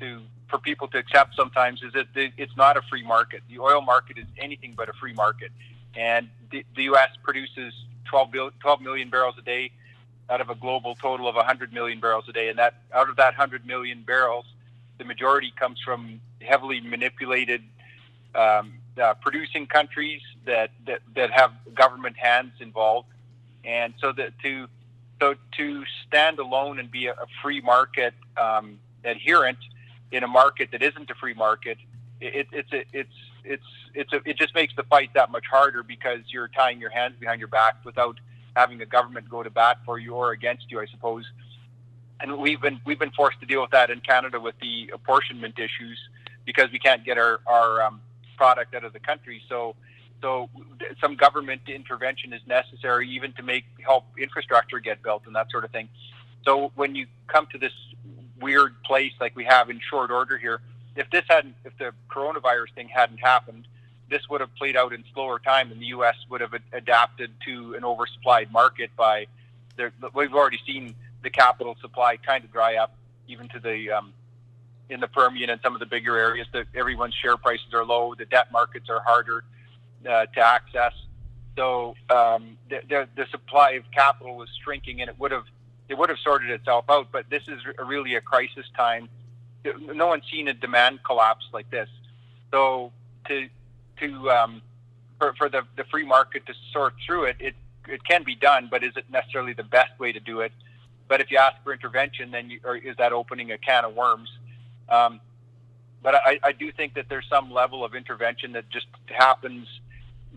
to 0.00 0.20
for 0.48 0.58
people 0.58 0.88
to 0.88 0.98
accept 0.98 1.34
sometimes 1.36 1.82
is 1.82 1.92
that 1.92 2.06
it's 2.14 2.56
not 2.56 2.76
a 2.76 2.82
free 2.82 3.02
market. 3.02 3.42
The 3.48 3.60
oil 3.60 3.80
market 3.80 4.18
is 4.18 4.26
anything 4.36 4.74
but 4.76 4.88
a 4.88 4.92
free 4.92 5.12
market, 5.12 5.52
and 5.94 6.28
the, 6.50 6.64
the 6.76 6.82
U.S. 6.84 7.10
produces 7.22 7.72
12, 8.06 8.32
12 8.58 8.80
million 8.80 9.08
barrels 9.10 9.36
a 9.38 9.42
day 9.42 9.70
out 10.30 10.40
of 10.40 10.48
a 10.48 10.54
global 10.54 10.94
total 10.94 11.28
of 11.28 11.34
100 11.34 11.72
million 11.72 12.00
barrels 12.00 12.24
a 12.28 12.32
day. 12.32 12.48
And 12.48 12.58
that 12.58 12.74
out 12.94 13.08
of 13.08 13.16
that 13.16 13.36
100 13.36 13.66
million 13.66 14.02
barrels, 14.02 14.46
the 14.98 15.04
majority 15.04 15.52
comes 15.58 15.80
from 15.84 16.20
heavily 16.40 16.80
manipulated 16.80 17.62
um, 18.34 18.74
uh, 19.00 19.14
producing 19.14 19.66
countries 19.66 20.22
that, 20.46 20.70
that, 20.86 21.00
that 21.14 21.30
have 21.30 21.52
government 21.74 22.16
hands 22.16 22.52
involved. 22.60 23.08
And 23.64 23.92
so 24.00 24.12
that 24.12 24.38
to 24.42 24.68
so 25.20 25.34
to 25.58 25.84
stand 26.06 26.38
alone 26.38 26.78
and 26.78 26.90
be 26.90 27.06
a, 27.06 27.12
a 27.12 27.26
free 27.42 27.60
market 27.60 28.14
um, 28.38 28.78
adherent 29.04 29.58
in 30.12 30.24
a 30.24 30.28
market 30.28 30.70
that 30.72 30.82
isn't 30.82 31.10
a 31.10 31.14
free 31.14 31.34
market, 31.34 31.76
it, 32.20 32.48
it's 32.52 32.72
a, 32.72 32.84
it's 32.92 33.12
it's 33.44 33.64
it's 33.94 34.12
a, 34.12 34.20
it 34.24 34.38
just 34.38 34.54
makes 34.54 34.74
the 34.76 34.82
fight 34.84 35.10
that 35.14 35.30
much 35.30 35.44
harder 35.50 35.82
because 35.82 36.20
you're 36.28 36.48
tying 36.48 36.80
your 36.80 36.90
hands 36.90 37.16
behind 37.18 37.38
your 37.38 37.48
back 37.48 37.76
without 37.84 38.18
having 38.54 38.80
a 38.80 38.86
government 38.86 39.28
go 39.28 39.42
to 39.42 39.50
bat 39.50 39.78
for 39.84 39.98
you 39.98 40.14
or 40.14 40.32
against 40.32 40.70
you, 40.70 40.80
I 40.80 40.86
suppose. 40.86 41.24
And 42.20 42.38
we've 42.38 42.60
been 42.60 42.80
we've 42.84 42.98
been 42.98 43.12
forced 43.12 43.40
to 43.40 43.46
deal 43.46 43.62
with 43.62 43.70
that 43.70 43.90
in 43.90 44.00
Canada 44.00 44.38
with 44.38 44.54
the 44.60 44.90
apportionment 44.92 45.58
issues 45.58 45.98
because 46.44 46.70
we 46.72 46.78
can't 46.78 47.04
get 47.04 47.18
our 47.18 47.40
our 47.46 47.82
um, 47.82 48.00
product 48.36 48.74
out 48.74 48.84
of 48.84 48.92
the 48.92 49.00
country. 49.00 49.42
So 49.48 49.74
so 50.20 50.50
some 51.00 51.16
government 51.16 51.62
intervention 51.66 52.32
is 52.32 52.42
necessary 52.46 53.08
even 53.10 53.32
to 53.34 53.42
make 53.42 53.64
help 53.84 54.04
infrastructure 54.18 54.78
get 54.78 55.02
built 55.02 55.22
and 55.26 55.34
that 55.34 55.50
sort 55.50 55.64
of 55.64 55.70
thing. 55.70 55.88
So 56.44 56.72
when 56.74 56.94
you 56.94 57.06
come 57.26 57.46
to 57.52 57.58
this 57.58 57.72
weird 58.40 58.82
place 58.82 59.12
like 59.20 59.36
we 59.36 59.44
have 59.44 59.70
in 59.70 59.80
short 59.80 60.10
order 60.10 60.38
here, 60.38 60.60
if 60.96 61.08
this 61.10 61.24
hadn't 61.28 61.54
if 61.64 61.76
the 61.78 61.92
coronavirus 62.10 62.74
thing 62.74 62.88
hadn't 62.88 63.18
happened, 63.18 63.66
this 64.10 64.28
would 64.28 64.40
have 64.40 64.54
played 64.56 64.76
out 64.76 64.92
in 64.92 65.04
slower 65.14 65.38
time, 65.38 65.70
and 65.70 65.80
the 65.80 65.86
U.S. 65.86 66.16
would 66.28 66.40
have 66.40 66.52
adapted 66.72 67.32
to 67.46 67.74
an 67.74 67.82
oversupplied 67.82 68.50
market. 68.50 68.90
By 68.96 69.26
we've 70.14 70.34
already 70.34 70.60
seen 70.66 70.94
the 71.22 71.30
capital 71.30 71.76
supply 71.80 72.16
kind 72.16 72.44
of 72.44 72.52
dry 72.52 72.76
up, 72.76 72.94
even 73.28 73.48
to 73.48 73.60
the 73.60 73.90
um, 73.92 74.12
in 74.90 75.00
the 75.00 75.08
Permian 75.08 75.50
and 75.50 75.60
some 75.62 75.74
of 75.74 75.80
the 75.80 75.86
bigger 75.86 76.18
areas. 76.18 76.48
That 76.52 76.66
everyone's 76.74 77.14
share 77.14 77.36
prices 77.36 77.72
are 77.72 77.84
low. 77.84 78.14
The 78.14 78.26
debt 78.26 78.50
markets 78.52 78.90
are 78.90 79.00
harder 79.00 79.44
uh, 80.06 80.26
to 80.26 80.40
access. 80.40 80.92
So 81.56 81.94
um, 82.08 82.56
the, 82.68 82.80
the, 82.88 83.08
the 83.16 83.26
supply 83.30 83.72
of 83.72 83.84
capital 83.92 84.36
was 84.36 84.48
shrinking, 84.62 85.00
and 85.00 85.08
it 85.08 85.18
would 85.18 85.30
have 85.30 85.44
it 85.88 85.98
would 85.98 86.08
have 86.08 86.18
sorted 86.18 86.50
itself 86.50 86.84
out. 86.88 87.08
But 87.12 87.30
this 87.30 87.42
is 87.46 87.60
really 87.84 88.16
a 88.16 88.20
crisis 88.20 88.66
time. 88.76 89.08
No 89.64 90.06
one's 90.06 90.24
seen 90.30 90.48
a 90.48 90.54
demand 90.54 91.00
collapse 91.04 91.44
like 91.52 91.70
this. 91.70 91.88
So 92.50 92.92
to 93.28 93.48
to 94.00 94.30
um, 94.30 94.62
for, 95.18 95.34
for 95.34 95.48
the, 95.48 95.62
the 95.76 95.84
free 95.84 96.04
market 96.04 96.46
to 96.46 96.54
sort 96.72 96.94
through 97.06 97.24
it, 97.24 97.36
it 97.38 97.54
it 97.88 98.04
can 98.04 98.22
be 98.24 98.34
done, 98.34 98.68
but 98.70 98.84
is 98.84 98.96
it 98.96 99.04
necessarily 99.10 99.52
the 99.52 99.64
best 99.64 99.98
way 99.98 100.12
to 100.12 100.20
do 100.20 100.40
it? 100.40 100.52
But 101.08 101.20
if 101.20 101.30
you 101.30 101.38
ask 101.38 101.56
for 101.64 101.72
intervention, 101.72 102.30
then 102.30 102.50
you, 102.50 102.60
or 102.64 102.76
is 102.76 102.96
that 102.98 103.12
opening 103.12 103.50
a 103.50 103.58
can 103.58 103.84
of 103.84 103.94
worms? 103.94 104.28
Um, 104.88 105.20
but 106.02 106.14
I, 106.14 106.38
I 106.42 106.52
do 106.52 106.72
think 106.72 106.94
that 106.94 107.06
there's 107.08 107.26
some 107.28 107.50
level 107.50 107.84
of 107.84 107.94
intervention 107.94 108.52
that 108.52 108.70
just 108.70 108.86
happens 109.06 109.66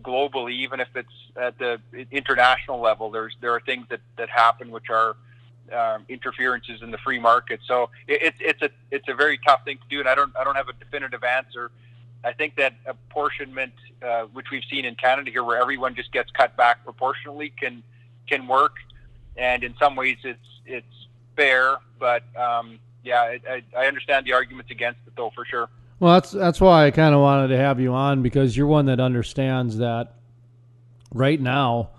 globally, 0.01 0.53
even 0.53 0.79
if 0.79 0.89
it's 0.95 1.13
at 1.37 1.57
the 1.57 1.79
international 2.11 2.79
level. 2.79 3.11
There's 3.11 3.35
there 3.39 3.53
are 3.53 3.61
things 3.61 3.85
that, 3.89 4.01
that 4.17 4.29
happen 4.29 4.71
which 4.71 4.89
are 4.89 5.15
um, 5.71 6.05
interferences 6.09 6.81
in 6.81 6.91
the 6.91 6.97
free 6.97 7.19
market. 7.19 7.61
So 7.67 7.89
it, 8.07 8.33
it's 8.39 8.61
a 8.61 8.69
it's 8.91 9.07
a 9.07 9.13
very 9.13 9.39
tough 9.45 9.63
thing 9.63 9.77
to 9.77 9.83
do, 9.89 9.99
and 9.99 10.09
I 10.09 10.15
don't 10.15 10.35
I 10.37 10.43
don't 10.43 10.55
have 10.55 10.69
a 10.69 10.73
definitive 10.73 11.23
answer. 11.23 11.71
I 12.23 12.33
think 12.33 12.55
that 12.55 12.73
apportionment, 12.85 13.73
uh, 14.01 14.23
which 14.33 14.47
we've 14.51 14.63
seen 14.69 14.85
in 14.85 14.95
Canada 14.95 15.29
here, 15.31 15.43
where 15.43 15.61
everyone 15.61 15.95
just 15.95 16.11
gets 16.11 16.31
cut 16.31 16.55
back 16.55 16.83
proportionally, 16.83 17.53
can 17.59 17.83
can 18.27 18.47
work, 18.47 18.75
and 19.35 19.63
in 19.63 19.75
some 19.77 19.95
ways 19.95 20.17
it's 20.23 20.39
it's 20.65 21.07
fair. 21.35 21.77
But 21.99 22.23
um, 22.37 22.79
yeah, 23.03 23.37
I, 23.49 23.63
I 23.77 23.87
understand 23.87 24.25
the 24.25 24.33
arguments 24.33 24.71
against 24.71 24.99
it, 25.05 25.13
though, 25.15 25.31
for 25.35 25.45
sure. 25.45 25.69
Well, 25.99 26.13
that's 26.13 26.31
that's 26.31 26.61
why 26.61 26.85
I 26.85 26.91
kind 26.91 27.13
of 27.13 27.21
wanted 27.21 27.49
to 27.49 27.57
have 27.57 27.79
you 27.79 27.93
on 27.93 28.21
because 28.21 28.55
you're 28.55 28.67
one 28.67 28.85
that 28.85 28.99
understands 28.99 29.77
that 29.77 30.15
right 31.13 31.39
now, 31.39 31.89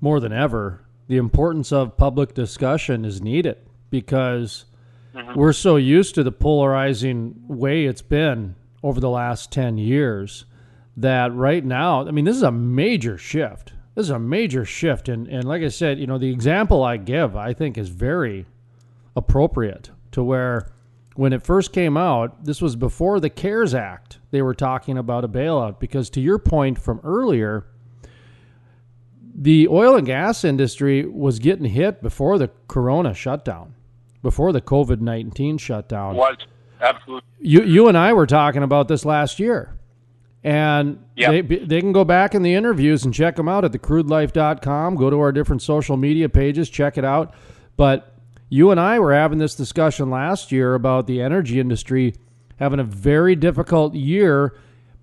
more 0.00 0.20
than 0.20 0.32
ever, 0.32 0.84
the 1.08 1.16
importance 1.16 1.72
of 1.72 1.96
public 1.96 2.34
discussion 2.34 3.04
is 3.04 3.20
needed 3.20 3.56
because 3.90 4.66
mm-hmm. 5.14 5.38
we're 5.38 5.52
so 5.52 5.76
used 5.76 6.14
to 6.14 6.22
the 6.22 6.32
polarizing 6.32 7.34
way 7.46 7.84
it's 7.84 8.02
been 8.02 8.56
over 8.84 9.00
the 9.00 9.08
last 9.08 9.50
10 9.50 9.78
years 9.78 10.44
that 10.98 11.34
right 11.34 11.64
now, 11.64 12.06
I 12.06 12.10
mean, 12.10 12.26
this 12.26 12.36
is 12.36 12.42
a 12.42 12.52
major 12.52 13.16
shift. 13.16 13.72
This 13.94 14.04
is 14.04 14.10
a 14.10 14.18
major 14.18 14.66
shift. 14.66 15.08
And, 15.08 15.26
and 15.26 15.44
like 15.44 15.62
I 15.62 15.68
said, 15.68 15.98
you 15.98 16.06
know, 16.06 16.18
the 16.18 16.30
example 16.30 16.84
I 16.84 16.98
give, 16.98 17.34
I 17.34 17.54
think, 17.54 17.78
is 17.78 17.88
very 17.88 18.44
appropriate 19.16 19.90
to 20.12 20.22
where 20.22 20.70
when 21.14 21.32
it 21.32 21.42
first 21.42 21.72
came 21.72 21.96
out, 21.96 22.44
this 22.44 22.60
was 22.60 22.76
before 22.76 23.20
the 23.20 23.30
CARES 23.30 23.74
Act. 23.74 24.18
They 24.30 24.42
were 24.42 24.54
talking 24.54 24.98
about 24.98 25.24
a 25.24 25.28
bailout 25.28 25.80
because, 25.80 26.10
to 26.10 26.20
your 26.20 26.38
point 26.38 26.78
from 26.78 27.00
earlier, 27.04 27.64
the 29.34 29.66
oil 29.68 29.96
and 29.96 30.06
gas 30.06 30.44
industry 30.44 31.06
was 31.06 31.38
getting 31.38 31.64
hit 31.66 32.02
before 32.02 32.36
the 32.36 32.50
corona 32.68 33.14
shutdown, 33.14 33.74
before 34.22 34.52
the 34.52 34.60
COVID 34.60 35.00
19 35.00 35.56
shutdown. 35.56 36.16
Was, 36.16 36.36
absolutely. 36.80 37.28
You, 37.38 37.62
you 37.62 37.88
and 37.88 37.96
I 37.96 38.12
were 38.12 38.26
talking 38.26 38.62
about 38.62 38.88
this 38.88 39.04
last 39.04 39.38
year. 39.38 39.76
And 40.42 41.02
yep. 41.16 41.30
they, 41.30 41.40
they 41.40 41.80
can 41.80 41.92
go 41.92 42.04
back 42.04 42.34
in 42.34 42.42
the 42.42 42.54
interviews 42.54 43.04
and 43.04 43.14
check 43.14 43.36
them 43.36 43.48
out 43.48 43.64
at 43.64 43.72
thecrudelife.com. 43.72 44.96
Go 44.96 45.08
to 45.08 45.18
our 45.20 45.32
different 45.32 45.62
social 45.62 45.96
media 45.96 46.28
pages, 46.28 46.68
check 46.68 46.98
it 46.98 47.04
out. 47.04 47.34
But 47.76 48.14
you 48.50 48.70
and 48.70 48.78
I 48.78 48.98
were 48.98 49.14
having 49.14 49.38
this 49.38 49.54
discussion 49.54 50.10
last 50.10 50.52
year 50.52 50.74
about 50.74 51.06
the 51.06 51.22
energy 51.22 51.58
industry 51.58 52.14
having 52.58 52.78
a 52.78 52.84
very 52.84 53.34
difficult 53.34 53.94
year 53.94 54.54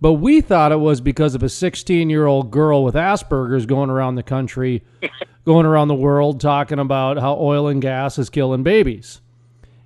but 0.02 0.14
we 0.14 0.42
thought 0.42 0.72
it 0.72 0.80
was 0.80 1.00
because 1.00 1.36
of 1.36 1.44
a 1.44 1.50
16 1.50 2.10
year 2.10 2.26
old 2.26 2.50
girl 2.50 2.84
with 2.84 2.96
Asperger's 2.96 3.68
going 3.68 3.92
around 3.92 4.16
the 4.16 4.24
country, 4.24 4.84
going 5.46 5.68
around 5.68 5.88
the 5.88 5.96
world 5.96 6.42
talking 6.42 6.80
about 6.80 7.20
how 7.20 7.38
oil 7.40 7.68
and 7.68 7.82
gas 7.82 8.18
is 8.18 8.32
killing 8.32 8.64
babies. 8.64 9.22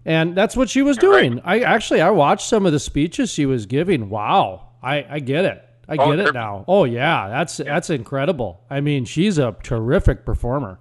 And 0.05 0.35
that's 0.35 0.55
what 0.55 0.69
she 0.69 0.83
was 0.83 0.97
doing. 0.97 1.41
I 1.43 1.61
actually 1.61 1.99
I 1.99 2.11
watched 2.11 2.47
some 2.47 2.65
of 2.65 2.71
the 2.71 2.79
speeches 2.79 3.31
she 3.31 3.47
was 3.47 3.65
giving. 3.65 4.09
Wow, 4.09 4.69
I, 4.81 5.05
I 5.09 5.19
get 5.19 5.45
it. 5.45 5.63
I 5.89 5.95
oh, 5.97 6.15
get 6.15 6.27
it 6.27 6.33
now. 6.33 6.63
Oh 6.67 6.83
yeah, 6.83 7.27
that's 7.29 7.57
that's 7.57 7.89
incredible. 7.89 8.61
I 8.69 8.81
mean, 8.81 9.05
she's 9.05 9.37
a 9.39 9.55
terrific 9.63 10.25
performer. 10.25 10.79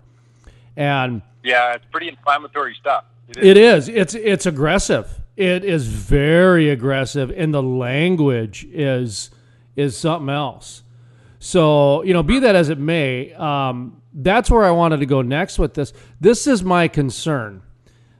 And 0.76 1.22
yeah, 1.42 1.74
it's 1.74 1.84
pretty 1.90 2.08
inflammatory 2.08 2.76
stuff. 2.78 3.04
It 3.28 3.38
is. 3.38 3.44
It 3.46 3.56
is. 3.56 3.88
It's 3.88 4.14
it's 4.14 4.46
aggressive. 4.46 5.20
It 5.36 5.64
is 5.64 5.86
very 5.88 6.70
aggressive, 6.70 7.30
and 7.30 7.52
the 7.52 7.62
language 7.62 8.66
is 8.70 9.30
is 9.74 9.96
something 9.96 10.28
else. 10.28 10.82
So 11.38 12.02
you 12.04 12.12
know, 12.12 12.22
be 12.22 12.38
that 12.40 12.54
as 12.54 12.68
it 12.68 12.78
may, 12.78 13.32
um, 13.34 14.02
that's 14.12 14.50
where 14.50 14.64
I 14.64 14.70
wanted 14.70 15.00
to 15.00 15.06
go 15.06 15.22
next 15.22 15.58
with 15.58 15.74
this. 15.74 15.92
This 16.20 16.46
is 16.46 16.62
my 16.62 16.88
concern. 16.88 17.62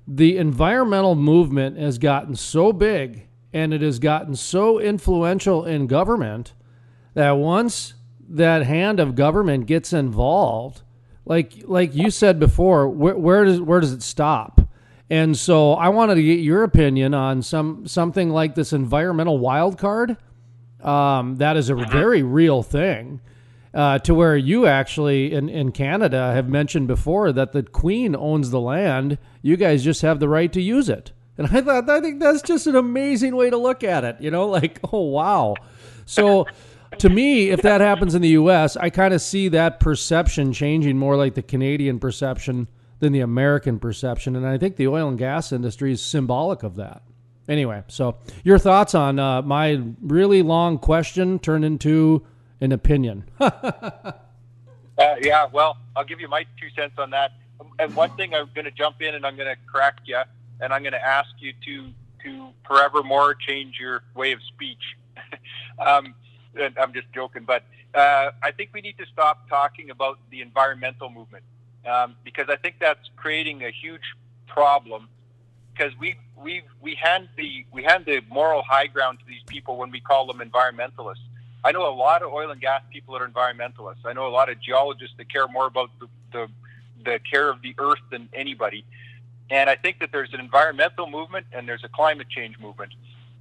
The 0.06 0.36
environmental 0.36 1.14
movement 1.14 1.78
has 1.78 1.98
gotten 1.98 2.36
so 2.36 2.72
big 2.72 3.26
and 3.52 3.72
it 3.72 3.82
has 3.82 3.98
gotten 3.98 4.34
so 4.34 4.78
influential 4.78 5.64
in 5.64 5.86
government 5.86 6.52
that 7.14 7.32
once 7.32 7.94
that 8.28 8.64
hand 8.64 9.00
of 9.00 9.14
government 9.14 9.66
gets 9.66 9.92
involved, 9.92 10.82
like 11.24 11.54
like 11.64 11.94
you 11.94 12.10
said 12.10 12.38
before, 12.38 12.88
where, 12.88 13.16
where 13.16 13.44
does 13.44 13.60
where 13.60 13.80
does 13.80 13.92
it 13.92 14.02
stop? 14.02 14.60
And 15.08 15.36
so 15.36 15.74
I 15.74 15.90
wanted 15.90 16.16
to 16.16 16.22
get 16.22 16.40
your 16.40 16.64
opinion 16.64 17.14
on 17.14 17.42
some 17.42 17.86
something 17.86 18.30
like 18.30 18.54
this 18.54 18.72
environmental 18.72 19.38
wild 19.38 19.78
card. 19.78 20.16
Um, 20.82 21.36
that 21.36 21.56
is 21.56 21.70
a 21.70 21.74
mm-hmm. 21.74 21.90
very 21.90 22.22
real 22.22 22.62
thing. 22.62 23.20
Uh, 23.74 23.98
to 23.98 24.14
where 24.14 24.36
you 24.36 24.66
actually 24.66 25.32
in, 25.32 25.48
in 25.48 25.72
Canada 25.72 26.32
have 26.32 26.48
mentioned 26.48 26.86
before 26.86 27.32
that 27.32 27.50
the 27.50 27.64
Queen 27.64 28.14
owns 28.14 28.50
the 28.50 28.60
land. 28.60 29.18
You 29.42 29.56
guys 29.56 29.82
just 29.82 30.02
have 30.02 30.20
the 30.20 30.28
right 30.28 30.52
to 30.52 30.62
use 30.62 30.88
it. 30.88 31.10
And 31.36 31.48
I 31.48 31.60
thought 31.60 31.90
I 31.90 32.00
think 32.00 32.20
that's 32.20 32.42
just 32.42 32.68
an 32.68 32.76
amazing 32.76 33.34
way 33.34 33.50
to 33.50 33.56
look 33.56 33.82
at 33.82 34.04
it. 34.04 34.16
You 34.20 34.30
know, 34.30 34.46
like 34.58 34.78
oh 34.92 35.00
wow. 35.00 35.56
So 36.06 36.46
to 36.98 37.08
me, 37.08 37.50
if 37.50 37.62
that 37.62 37.80
happens 37.80 38.14
in 38.14 38.22
the 38.22 38.28
U.S., 38.28 38.76
I 38.76 38.90
kind 38.90 39.14
of 39.14 39.20
see 39.20 39.48
that 39.48 39.80
perception 39.80 40.52
changing 40.52 40.96
more 40.96 41.16
like 41.16 41.34
the 41.34 41.42
Canadian 41.42 41.98
perception 41.98 42.68
than 43.00 43.12
the 43.12 43.20
American 43.20 43.78
perception. 43.78 44.36
And 44.36 44.46
I 44.46 44.58
think 44.58 44.76
the 44.76 44.88
oil 44.88 45.08
and 45.08 45.18
gas 45.18 45.52
industry 45.52 45.92
is 45.92 46.02
symbolic 46.02 46.62
of 46.62 46.76
that. 46.76 47.02
Anyway, 47.48 47.82
so 47.88 48.18
your 48.42 48.58
thoughts 48.58 48.94
on 48.94 49.18
uh, 49.18 49.42
my 49.42 49.82
really 50.00 50.42
long 50.42 50.78
question 50.78 51.38
turned 51.38 51.64
into 51.64 52.24
an 52.60 52.72
opinion. 52.72 53.28
uh, 53.40 54.12
yeah, 55.20 55.46
well, 55.52 55.78
I'll 55.96 56.04
give 56.04 56.20
you 56.20 56.28
my 56.28 56.44
two 56.60 56.68
cents 56.76 56.94
on 56.98 57.10
that. 57.10 57.32
And 57.78 57.94
one 57.94 58.10
thing 58.16 58.34
I'm 58.34 58.50
going 58.54 58.64
to 58.64 58.70
jump 58.70 59.00
in 59.00 59.14
and 59.14 59.26
I'm 59.26 59.36
going 59.36 59.48
to 59.48 59.56
correct 59.70 60.02
you, 60.06 60.20
and 60.60 60.72
I'm 60.72 60.82
going 60.82 60.92
to 60.92 61.04
ask 61.04 61.30
you 61.38 61.52
to 61.64 61.90
to 62.24 62.48
forevermore 62.66 63.34
change 63.34 63.76
your 63.78 64.02
way 64.14 64.32
of 64.32 64.40
speech. 64.42 64.96
um, 65.86 66.14
I'm 66.78 66.92
just 66.94 67.06
joking, 67.14 67.44
but 67.44 67.64
uh, 67.94 68.30
I 68.42 68.50
think 68.50 68.70
we 68.72 68.80
need 68.80 68.96
to 68.98 69.06
stop 69.12 69.48
talking 69.48 69.90
about 69.90 70.18
the 70.30 70.40
environmental 70.40 71.10
movement 71.10 71.44
um, 71.86 72.16
because 72.24 72.46
I 72.48 72.56
think 72.56 72.76
that's 72.80 73.10
creating 73.16 73.64
a 73.64 73.70
huge 73.70 74.02
problem. 74.46 75.08
Because 75.72 75.92
we 75.98 76.16
we 76.36 76.62
we 76.80 76.94
hand 76.94 77.28
the 77.36 77.64
we 77.72 77.82
hand 77.82 78.04
the 78.06 78.20
moral 78.30 78.62
high 78.62 78.86
ground 78.86 79.18
to 79.20 79.24
these 79.26 79.42
people 79.46 79.76
when 79.76 79.90
we 79.90 80.00
call 80.00 80.26
them 80.26 80.38
environmentalists. 80.38 81.26
I 81.64 81.72
know 81.72 81.88
a 81.88 81.94
lot 81.94 82.22
of 82.22 82.32
oil 82.32 82.50
and 82.50 82.60
gas 82.60 82.82
people 82.92 83.14
that 83.14 83.22
are 83.22 83.28
environmentalists. 83.28 84.04
I 84.04 84.12
know 84.12 84.26
a 84.26 84.28
lot 84.28 84.50
of 84.50 84.60
geologists 84.60 85.14
that 85.16 85.32
care 85.32 85.48
more 85.48 85.66
about 85.66 85.90
the, 85.98 86.08
the, 86.32 86.46
the 87.04 87.18
care 87.30 87.48
of 87.50 87.62
the 87.62 87.74
earth 87.78 88.00
than 88.10 88.28
anybody. 88.34 88.84
And 89.50 89.70
I 89.70 89.76
think 89.76 90.00
that 90.00 90.12
there's 90.12 90.32
an 90.34 90.40
environmental 90.40 91.08
movement 91.08 91.46
and 91.52 91.68
there's 91.68 91.84
a 91.84 91.88
climate 91.88 92.28
change 92.28 92.58
movement. 92.58 92.92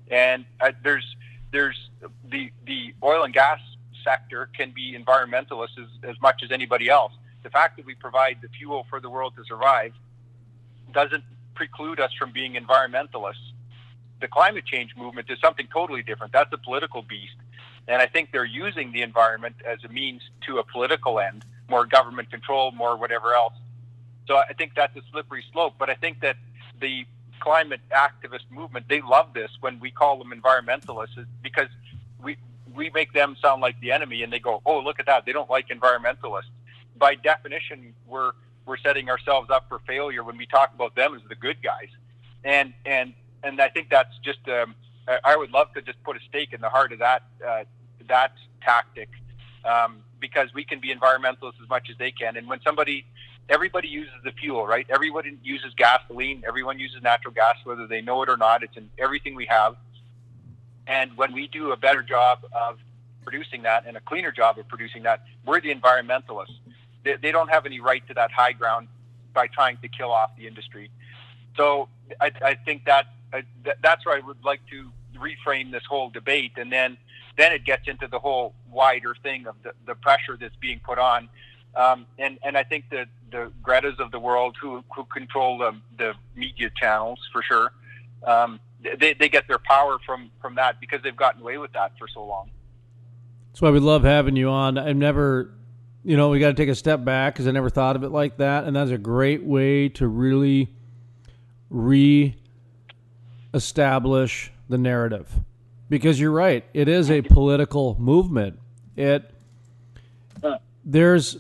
And 0.10 0.46
uh, 0.60 0.72
there's 0.84 1.06
there's 1.52 1.90
the 2.30 2.52
the 2.66 2.94
oil 3.04 3.24
and 3.24 3.34
gas 3.34 3.60
sector 4.04 4.50
can 4.58 4.72
be 4.72 4.98
environmentalists 4.98 5.78
as, 5.80 5.88
as 6.10 6.22
much 6.22 6.42
as 6.44 6.52
anybody 6.52 6.90
else 6.90 7.14
the 7.44 7.50
fact 7.50 7.78
that 7.78 7.86
we 7.86 7.94
provide 7.94 8.38
the 8.42 8.48
fuel 8.48 8.86
for 8.90 9.00
the 9.00 9.10
world 9.10 9.34
to 9.36 9.44
survive 9.46 9.94
doesn't 10.94 11.24
preclude 11.56 12.00
us 12.00 12.12
from 12.18 12.32
being 12.32 12.54
environmentalists. 12.54 13.52
The 14.22 14.28
climate 14.28 14.66
change 14.66 14.96
movement 14.96 15.30
is 15.30 15.38
something 15.44 15.68
totally 15.72 16.02
different. 16.02 16.32
That's 16.32 16.52
a 16.54 16.58
political 16.58 17.02
beast. 17.02 17.36
And 17.88 18.02
I 18.02 18.08
think 18.08 18.32
they're 18.32 18.46
using 18.46 18.92
the 18.92 19.02
environment 19.02 19.56
as 19.66 19.84
a 19.84 19.90
means 19.90 20.22
to 20.48 20.60
a 20.60 20.64
political 20.64 21.20
end, 21.20 21.46
more 21.70 21.86
government 21.86 22.30
control, 22.30 22.72
more 22.72 22.96
whatever 22.96 23.34
else. 23.34 23.54
So 24.28 24.38
I 24.38 24.54
think 24.54 24.74
that's 24.76 24.96
a 24.96 25.02
slippery 25.12 25.44
slope. 25.52 25.76
But 25.78 25.90
I 25.90 25.96
think 25.96 26.22
that 26.22 26.38
the 26.80 27.06
climate 27.42 27.82
activist 27.92 28.50
movement, 28.50 28.86
they 28.88 29.02
love 29.02 29.34
this 29.34 29.52
when 29.60 29.80
we 29.80 29.92
call 29.92 30.18
them 30.18 30.32
environmentalists 30.32 31.26
because 31.42 31.68
we, 32.24 32.38
we 32.74 32.90
make 32.92 33.12
them 33.12 33.36
sound 33.42 33.62
like 33.62 33.80
the 33.82 33.92
enemy 33.92 34.24
and 34.24 34.32
they 34.32 34.40
go, 34.40 34.62
oh, 34.66 34.80
look 34.80 35.00
at 35.00 35.08
that. 35.08 35.26
They 35.26 35.34
don't 35.34 35.50
like 35.50 35.68
environmentalists 35.68 36.50
by 36.98 37.16
definition, 37.16 37.94
we're 38.08 38.32
we're 38.66 38.78
setting 38.78 39.10
ourselves 39.10 39.50
up 39.50 39.68
for 39.68 39.80
failure 39.80 40.24
when 40.24 40.38
we 40.38 40.46
talk 40.46 40.74
about 40.74 40.96
them 40.96 41.14
as 41.16 41.22
the 41.28 41.36
good 41.36 41.62
guys. 41.62 41.90
And 42.44 42.74
and 42.86 43.14
and 43.44 43.60
I 43.62 43.70
think 43.70 43.90
that's 43.90 44.18
just 44.24 44.48
um, 44.48 44.76
I 45.24 45.36
would 45.36 45.52
love 45.52 45.74
to 45.74 45.82
just 45.82 46.02
put 46.04 46.18
a 46.18 46.20
stake 46.30 46.54
in 46.54 46.62
the 46.62 46.70
heart 46.70 46.94
of 46.94 47.00
that 47.00 47.24
uh, 47.46 47.64
that 48.08 48.34
tactic 48.62 49.10
um, 49.66 50.04
because 50.20 50.54
we 50.54 50.64
can 50.64 50.80
be 50.80 50.94
environmentalists 50.94 51.62
as 51.62 51.70
much 51.70 51.90
as 51.90 51.98
they 51.98 52.12
can. 52.12 52.38
And 52.38 52.48
when 52.48 52.62
somebody 52.62 53.06
everybody 53.50 53.90
uses 53.90 54.14
the 54.24 54.32
fuel, 54.32 54.66
right? 54.66 54.86
Everybody 54.90 55.38
uses 55.44 55.74
gasoline. 55.76 56.44
Everyone 56.48 56.80
uses 56.80 57.02
natural 57.02 57.34
gas, 57.34 57.56
whether 57.66 57.88
they 57.88 58.02
know 58.02 58.24
it 58.24 58.30
or 58.30 58.38
not. 58.38 58.64
It's 58.64 58.78
in 58.78 58.90
everything 58.98 59.36
we 59.36 59.46
have. 59.48 59.76
And 60.88 61.16
when 61.18 61.34
we 61.34 61.48
do 61.48 61.72
a 61.72 61.78
better 61.78 62.02
job 62.02 62.40
of 62.54 62.80
producing 63.24 63.64
that 63.64 63.86
and 63.86 63.96
a 63.98 64.02
cleaner 64.02 64.32
job 64.32 64.58
of 64.58 64.68
producing 64.68 65.04
that, 65.04 65.24
we're 65.46 65.62
the 65.62 65.74
environmentalists 65.74 66.60
they, 67.04 67.16
they 67.22 67.32
don't 67.32 67.50
have 67.50 67.66
any 67.66 67.80
right 67.80 68.06
to 68.08 68.14
that 68.16 68.32
high 68.32 68.54
ground 68.54 68.88
by 69.34 69.48
trying 69.48 69.78
to 69.78 69.88
kill 69.88 70.12
off 70.12 70.32
the 70.38 70.48
industry. 70.48 70.90
So 71.56 71.90
I, 72.20 72.32
I 72.42 72.56
think 72.56 72.86
that 72.86 73.08
th- 73.32 73.78
that's 73.82 74.06
where 74.06 74.18
I 74.18 74.20
would 74.20 74.44
like 74.44 74.62
to 74.72 74.92
reframe 75.16 75.72
this 75.72 75.84
whole 75.88 76.10
debate, 76.10 76.54
and 76.58 76.72
then 76.72 76.98
then 77.38 77.52
it 77.52 77.66
gets 77.66 77.88
into 77.88 78.08
the 78.08 78.20
whole 78.20 78.54
wider 78.72 79.16
thing 79.24 79.48
of 79.48 79.56
the, 79.64 79.74
the 79.86 79.96
pressure 79.96 80.38
that's 80.40 80.56
being 80.58 80.80
put 80.86 81.00
on 81.00 81.30
Um, 81.76 82.06
and 82.20 82.38
and 82.44 82.58
I 82.58 82.64
think 82.64 82.90
that 82.92 83.08
the 83.32 83.52
Greta's 83.64 84.00
of 84.00 84.12
the 84.12 84.20
world 84.20 84.56
who 84.62 84.84
who 84.96 85.06
control 85.06 85.58
the, 85.58 85.76
the 85.98 86.14
media 86.36 86.70
channels 86.80 87.20
for 87.32 87.42
sure. 87.42 87.72
Um, 88.24 88.60
they, 89.00 89.14
they 89.14 89.30
get 89.30 89.48
their 89.48 89.58
power 89.60 89.98
from 90.06 90.30
from 90.42 90.56
that 90.56 90.80
because 90.80 91.02
they've 91.02 91.16
gotten 91.16 91.42
away 91.42 91.58
with 91.58 91.74
that 91.74 91.94
for 91.98 92.08
so 92.08 92.24
long. 92.24 92.52
That's 93.48 93.62
why 93.62 93.72
we 93.72 93.80
love 93.80 94.04
having 94.04 94.36
you 94.36 94.50
on. 94.50 94.78
I've 94.78 94.96
never, 94.96 95.52
you 96.04 96.18
know, 96.18 96.30
we 96.30 96.40
got 96.40 96.50
to 96.50 96.54
take 96.54 96.70
a 96.70 96.76
step 96.76 97.04
back 97.04 97.34
because 97.34 97.48
I 97.48 97.52
never 97.52 97.70
thought 97.70 97.96
of 97.96 98.04
it 98.04 98.10
like 98.10 98.38
that, 98.38 98.66
and 98.66 98.76
that's 98.76 98.92
a 98.92 98.98
great 98.98 99.44
way 99.44 99.90
to 99.90 100.08
really 100.08 100.70
re-establish 101.74 104.52
the 104.70 104.78
narrative. 104.78 105.30
Because 105.90 106.18
you're 106.20 106.32
right, 106.32 106.64
it 106.74 106.88
is 106.88 107.12
a 107.12 107.22
political 107.22 107.98
movement. 108.00 108.58
It 108.96 109.30
there's 110.86 111.38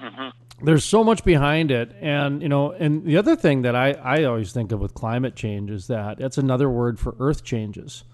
mm-hmm. 0.00 0.64
there's 0.64 0.84
so 0.84 1.04
much 1.04 1.24
behind 1.24 1.70
it, 1.70 1.94
and 2.00 2.42
you 2.42 2.48
know, 2.48 2.72
and 2.72 3.04
the 3.04 3.16
other 3.16 3.36
thing 3.36 3.62
that 3.62 3.76
I 3.76 3.92
I 3.92 4.24
always 4.24 4.52
think 4.52 4.72
of 4.72 4.80
with 4.80 4.94
climate 4.94 5.36
change 5.36 5.70
is 5.70 5.86
that 5.88 6.18
that's 6.18 6.38
another 6.38 6.70
word 6.70 6.98
for 6.98 7.14
earth 7.18 7.44
changes 7.44 8.04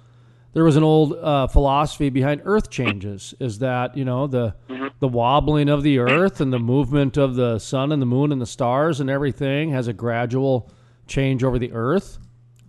there 0.53 0.65
was 0.65 0.77
an 0.77 0.83
old 0.83 1.15
uh, 1.15 1.47
philosophy 1.47 2.11
behind 2.11 2.43
earth 2.45 2.71
changes 2.71 3.35
is 3.39 3.61
that 3.61 3.97
you 3.97 4.05
know 4.05 4.27
the 4.27 4.55
mm-hmm. 4.69 4.89
the 4.99 5.09
wobbling 5.09 5.69
of 5.69 5.83
the 5.83 5.99
earth 5.99 6.41
and 6.41 6.53
the 6.53 6.59
movement 6.59 7.17
of 7.17 7.37
the 7.37 7.59
sun 7.59 7.93
and 7.93 8.03
the 8.03 8.07
moon 8.07 8.33
and 8.33 8.41
the 8.41 8.47
stars 8.47 9.01
and 9.01 9.09
everything 9.09 9.71
has 9.71 9.87
a 9.87 9.93
gradual 9.93 10.71
change 11.11 11.45
over 11.45 11.59
the 11.59 11.73
earth 11.73 12.19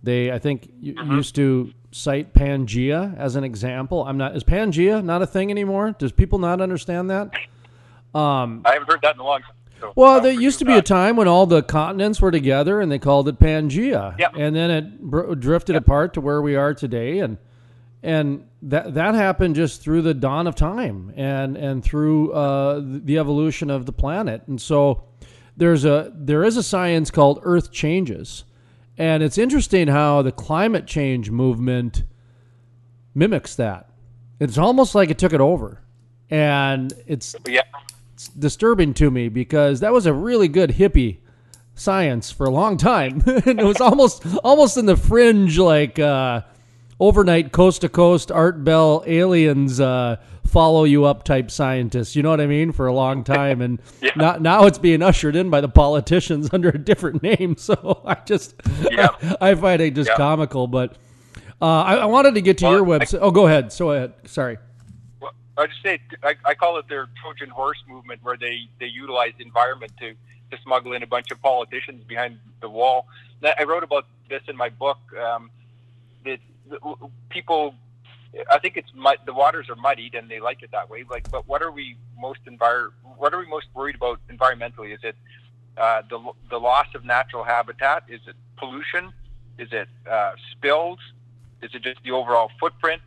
they 0.02 0.30
i 0.30 0.38
think 0.38 0.70
mm-hmm. 0.82 1.12
used 1.12 1.34
to 1.34 1.72
cite 1.92 2.34
pangea 2.34 3.16
as 3.16 3.36
an 3.36 3.44
example 3.44 4.04
i'm 4.04 4.18
not 4.18 4.36
is 4.36 4.44
pangea 4.44 5.02
not 5.02 5.22
a 5.22 5.26
thing 5.26 5.50
anymore 5.50 5.94
does 5.98 6.12
people 6.12 6.38
not 6.38 6.60
understand 6.60 7.08
that 7.08 7.30
um, 8.14 8.62
i 8.64 8.72
haven't 8.72 8.90
heard 8.90 9.00
that 9.02 9.14
in 9.14 9.20
a 9.20 9.24
long 9.24 9.40
time 9.40 9.52
so 9.82 9.92
well, 9.96 10.20
there 10.20 10.32
used 10.32 10.60
to 10.60 10.64
be 10.64 10.74
a 10.74 10.82
time 10.82 11.16
when 11.16 11.26
all 11.26 11.44
the 11.44 11.60
continents 11.60 12.20
were 12.20 12.30
together, 12.30 12.80
and 12.80 12.90
they 12.90 13.00
called 13.00 13.26
it 13.26 13.40
Pangea. 13.40 14.16
Yep. 14.16 14.34
And 14.36 14.54
then 14.54 14.70
it 14.70 15.00
br- 15.00 15.34
drifted 15.34 15.72
yep. 15.72 15.82
apart 15.82 16.14
to 16.14 16.20
where 16.20 16.40
we 16.40 16.54
are 16.54 16.72
today. 16.72 17.18
And 17.18 17.36
and 18.00 18.46
that 18.62 18.94
that 18.94 19.14
happened 19.14 19.56
just 19.56 19.82
through 19.82 20.02
the 20.02 20.14
dawn 20.14 20.46
of 20.46 20.54
time 20.54 21.12
and 21.16 21.56
and 21.56 21.82
through 21.82 22.32
uh, 22.32 22.80
the 22.84 23.18
evolution 23.18 23.70
of 23.70 23.86
the 23.86 23.92
planet. 23.92 24.42
And 24.46 24.60
so 24.60 25.04
there's 25.56 25.84
a 25.84 26.12
there 26.14 26.44
is 26.44 26.56
a 26.56 26.62
science 26.62 27.10
called 27.10 27.40
Earth 27.42 27.70
changes, 27.70 28.44
and 28.96 29.22
it's 29.22 29.38
interesting 29.38 29.88
how 29.88 30.22
the 30.22 30.32
climate 30.32 30.86
change 30.86 31.30
movement 31.30 32.04
mimics 33.14 33.54
that. 33.56 33.88
It's 34.40 34.58
almost 34.58 34.94
like 34.94 35.10
it 35.10 35.18
took 35.18 35.32
it 35.32 35.40
over, 35.40 35.82
and 36.30 36.92
it's 37.06 37.36
yeah. 37.46 37.62
It's 38.14 38.28
disturbing 38.28 38.94
to 38.94 39.10
me 39.10 39.28
because 39.28 39.80
that 39.80 39.92
was 39.92 40.06
a 40.06 40.12
really 40.12 40.48
good 40.48 40.70
hippie 40.70 41.18
science 41.74 42.30
for 42.30 42.46
a 42.46 42.50
long 42.50 42.76
time. 42.76 43.22
and 43.26 43.60
it 43.60 43.64
was 43.64 43.80
almost 43.80 44.24
almost 44.44 44.76
in 44.76 44.86
the 44.86 44.96
fringe 44.96 45.58
like 45.58 45.98
uh, 45.98 46.42
overnight 47.00 47.52
coast 47.52 47.80
to 47.80 47.88
coast 47.88 48.30
Art 48.30 48.64
Bell 48.64 49.02
aliens 49.06 49.80
uh, 49.80 50.16
follow 50.46 50.84
you 50.84 51.04
up 51.04 51.24
type 51.24 51.50
scientists. 51.50 52.14
You 52.16 52.22
know 52.22 52.30
what 52.30 52.40
I 52.40 52.46
mean? 52.46 52.72
For 52.72 52.86
a 52.86 52.92
long 52.92 53.24
time, 53.38 53.60
and 53.60 53.80
yeah. 54.00 54.10
now, 54.16 54.36
now 54.36 54.66
it's 54.66 54.78
being 54.78 55.02
ushered 55.02 55.36
in 55.36 55.50
by 55.50 55.60
the 55.60 55.68
politicians 55.68 56.48
under 56.52 56.68
a 56.68 56.78
different 56.78 57.22
name. 57.22 57.56
So 57.56 58.02
I 58.04 58.14
just 58.24 58.54
yeah. 58.90 59.08
I, 59.22 59.36
I, 59.50 59.54
find 59.54 59.80
it 59.80 59.94
just 59.94 60.10
yeah. 60.10 60.16
comical. 60.16 60.66
But 60.66 60.96
uh, 61.60 61.82
I, 61.82 61.94
I, 61.96 62.04
wanted 62.06 62.34
to 62.34 62.40
get 62.40 62.58
to 62.58 62.64
well, 62.66 62.74
your 62.74 62.84
website. 62.84 63.18
oh, 63.20 63.30
go 63.30 63.46
ahead. 63.46 63.72
So 63.72 63.90
ahead. 63.90 64.14
Sorry. 64.26 64.58
Well, 65.20 65.32
I 65.56 65.66
just 65.66 65.82
say 65.82 66.00
I, 66.22 66.34
I 66.44 66.54
call 66.54 66.78
it 66.78 66.88
their 66.88 67.08
Trojan 67.20 67.50
horse 67.50 67.82
movement, 67.88 68.22
where 68.22 68.36
they 68.36 68.68
they 68.80 68.86
utilize 68.86 69.32
the 69.38 69.44
environment 69.44 69.92
to 70.00 70.14
to 70.50 70.62
smuggle 70.62 70.92
in 70.92 71.02
a 71.02 71.06
bunch 71.06 71.30
of 71.30 71.40
politicians 71.40 72.04
behind 72.04 72.38
the 72.60 72.68
wall. 72.68 73.06
I 73.58 73.64
wrote 73.64 73.82
about 73.82 74.06
this 74.28 74.42
in 74.48 74.56
my 74.56 74.68
book. 74.68 74.98
Um, 75.20 75.50
that 76.24 76.38
people 77.28 77.74
I 78.50 78.58
think 78.58 78.76
it's 78.76 78.88
mud, 78.94 79.18
the 79.26 79.34
waters 79.34 79.68
are 79.68 79.76
muddied 79.76 80.14
and 80.14 80.30
they 80.30 80.40
like 80.40 80.62
it 80.62 80.70
that 80.72 80.88
way. 80.88 81.04
Like, 81.08 81.30
but 81.30 81.46
what 81.46 81.62
are 81.62 81.70
we 81.70 81.96
most 82.18 82.40
envir- 82.46 82.92
What 83.16 83.34
are 83.34 83.38
we 83.38 83.46
most 83.46 83.66
worried 83.74 83.96
about 83.96 84.20
environmentally? 84.28 84.94
Is 84.94 85.00
it 85.02 85.16
uh, 85.76 86.02
the 86.08 86.18
the 86.50 86.58
loss 86.58 86.86
of 86.94 87.04
natural 87.04 87.44
habitat? 87.44 88.04
Is 88.08 88.20
it 88.26 88.36
pollution? 88.56 89.12
Is 89.58 89.68
it 89.72 89.88
uh, 90.10 90.32
spills? 90.52 90.98
Is 91.62 91.70
it 91.74 91.82
just 91.82 92.02
the 92.02 92.12
overall 92.12 92.50
footprint 92.58 93.02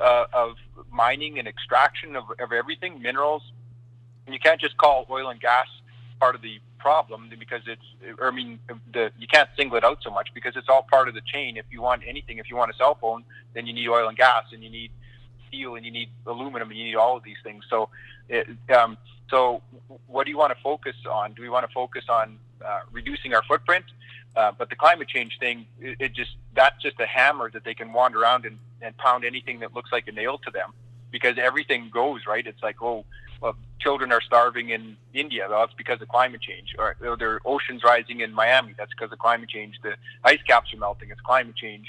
uh, 0.00 0.26
of 0.32 0.56
mining 0.90 1.38
and 1.38 1.46
extraction 1.46 2.16
of, 2.16 2.24
of 2.38 2.52
everything, 2.52 3.00
minerals? 3.00 3.42
And 4.26 4.34
you 4.34 4.40
can't 4.40 4.60
just 4.60 4.76
call 4.76 5.06
oil 5.10 5.28
and 5.28 5.40
gas 5.40 5.66
part 6.18 6.34
of 6.34 6.42
the 6.42 6.60
problem 6.84 7.30
because 7.38 7.62
it's, 7.66 7.88
I 8.22 8.30
mean, 8.30 8.58
the, 8.92 9.10
you 9.18 9.26
can't 9.26 9.48
single 9.56 9.78
it 9.78 9.84
out 9.84 10.00
so 10.02 10.10
much 10.10 10.28
because 10.34 10.54
it's 10.54 10.68
all 10.68 10.82
part 10.94 11.08
of 11.08 11.14
the 11.14 11.22
chain. 11.32 11.56
If 11.56 11.64
you 11.70 11.80
want 11.80 12.02
anything, 12.06 12.36
if 12.36 12.50
you 12.50 12.56
want 12.56 12.70
a 12.70 12.76
cell 12.76 12.94
phone, 13.00 13.24
then 13.54 13.66
you 13.66 13.72
need 13.72 13.88
oil 13.88 14.06
and 14.06 14.18
gas 14.18 14.44
and 14.52 14.62
you 14.62 14.68
need 14.68 14.90
steel 15.48 15.76
and 15.76 15.86
you 15.86 15.90
need 15.90 16.10
aluminum 16.26 16.68
and 16.68 16.78
you 16.78 16.84
need 16.84 16.96
all 16.96 17.16
of 17.16 17.24
these 17.24 17.40
things. 17.42 17.64
So, 17.70 17.88
it, 18.28 18.46
um, 18.70 18.98
so 19.30 19.62
what 20.08 20.24
do 20.24 20.30
you 20.30 20.36
want 20.36 20.52
to 20.54 20.62
focus 20.62 20.96
on? 21.10 21.32
Do 21.32 21.40
we 21.40 21.48
want 21.48 21.66
to 21.66 21.72
focus 21.72 22.04
on 22.10 22.38
uh, 22.62 22.80
reducing 22.92 23.32
our 23.32 23.42
footprint? 23.44 23.86
Uh, 24.36 24.52
but 24.58 24.68
the 24.68 24.76
climate 24.76 25.08
change 25.08 25.38
thing, 25.40 25.66
it, 25.80 25.96
it, 26.00 26.12
just 26.12 26.32
that's 26.54 26.80
just 26.82 27.00
a 27.00 27.06
hammer 27.06 27.50
that 27.50 27.64
they 27.64 27.74
can 27.74 27.94
wander 27.94 28.20
around 28.20 28.44
and, 28.44 28.58
and 28.82 28.94
pound 28.98 29.24
anything 29.24 29.60
that 29.60 29.72
looks 29.72 29.90
like 29.90 30.06
a 30.06 30.12
nail 30.12 30.36
to 30.38 30.50
them 30.50 30.74
because 31.10 31.36
everything 31.38 31.88
goes 31.90 32.20
right. 32.26 32.46
It's 32.46 32.62
like, 32.62 32.82
oh, 32.82 33.04
well, 33.44 33.56
children 33.78 34.10
are 34.10 34.22
starving 34.22 34.70
in 34.70 34.96
India. 35.12 35.46
Well, 35.48 35.60
that's 35.60 35.74
because 35.74 36.00
of 36.00 36.08
climate 36.08 36.40
change. 36.40 36.74
Or 36.78 36.96
there 36.98 37.30
are 37.30 37.40
oceans 37.44 37.84
rising 37.84 38.20
in 38.20 38.32
Miami. 38.32 38.74
That's 38.78 38.90
because 38.98 39.12
of 39.12 39.18
climate 39.18 39.50
change. 39.50 39.74
The 39.82 39.96
ice 40.24 40.40
caps 40.46 40.72
are 40.72 40.78
melting. 40.78 41.10
It's 41.10 41.20
climate 41.20 41.54
change. 41.54 41.86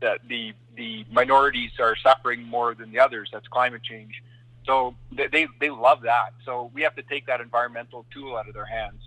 That 0.00 0.20
the 0.28 0.52
the 0.76 1.04
minorities 1.10 1.72
are 1.80 1.96
suffering 1.96 2.44
more 2.44 2.76
than 2.76 2.92
the 2.92 3.00
others. 3.00 3.28
That's 3.32 3.48
climate 3.48 3.82
change. 3.82 4.22
So 4.66 4.94
they, 5.10 5.26
they, 5.26 5.46
they 5.60 5.70
love 5.70 6.02
that. 6.02 6.30
So 6.44 6.70
we 6.72 6.82
have 6.82 6.94
to 6.94 7.02
take 7.02 7.26
that 7.26 7.40
environmental 7.40 8.06
tool 8.12 8.36
out 8.36 8.48
of 8.48 8.54
their 8.54 8.64
hands. 8.64 9.02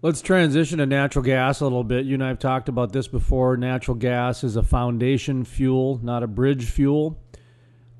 Let's 0.00 0.22
transition 0.22 0.78
to 0.78 0.86
natural 0.86 1.24
gas 1.24 1.60
a 1.60 1.64
little 1.64 1.84
bit. 1.84 2.06
You 2.06 2.14
and 2.14 2.24
I 2.24 2.28
have 2.28 2.38
talked 2.38 2.68
about 2.68 2.92
this 2.92 3.06
before. 3.06 3.56
Natural 3.56 3.96
gas 3.96 4.44
is 4.44 4.56
a 4.56 4.62
foundation 4.62 5.44
fuel, 5.44 6.00
not 6.02 6.22
a 6.22 6.26
bridge 6.26 6.64
fuel. 6.64 7.20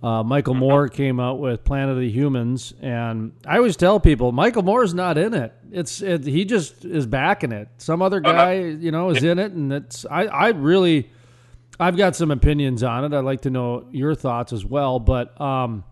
Uh, 0.00 0.22
Michael 0.22 0.54
Moore 0.54 0.88
came 0.88 1.18
out 1.18 1.40
with 1.40 1.64
Planet 1.64 1.90
of 1.90 2.00
the 2.00 2.08
Humans, 2.08 2.72
and 2.80 3.32
I 3.44 3.56
always 3.56 3.76
tell 3.76 3.98
people 3.98 4.30
Michael 4.30 4.62
Moore's 4.62 4.94
not 4.94 5.18
in 5.18 5.34
it. 5.34 5.52
It's 5.72 6.00
it, 6.00 6.24
he 6.24 6.44
just 6.44 6.84
is 6.84 7.04
backing 7.04 7.50
it. 7.50 7.68
Some 7.78 8.00
other 8.00 8.20
guy, 8.20 8.60
you 8.60 8.92
know, 8.92 9.10
is 9.10 9.24
in 9.24 9.40
it, 9.40 9.52
and 9.52 9.72
it's 9.72 10.06
I 10.06 10.26
I 10.26 10.48
really 10.50 11.10
I've 11.80 11.96
got 11.96 12.14
some 12.14 12.30
opinions 12.30 12.84
on 12.84 13.04
it. 13.04 13.16
I'd 13.16 13.24
like 13.24 13.42
to 13.42 13.50
know 13.50 13.86
your 13.90 14.14
thoughts 14.14 14.52
as 14.52 14.64
well. 14.64 15.00
But 15.00 15.38
um, 15.40 15.82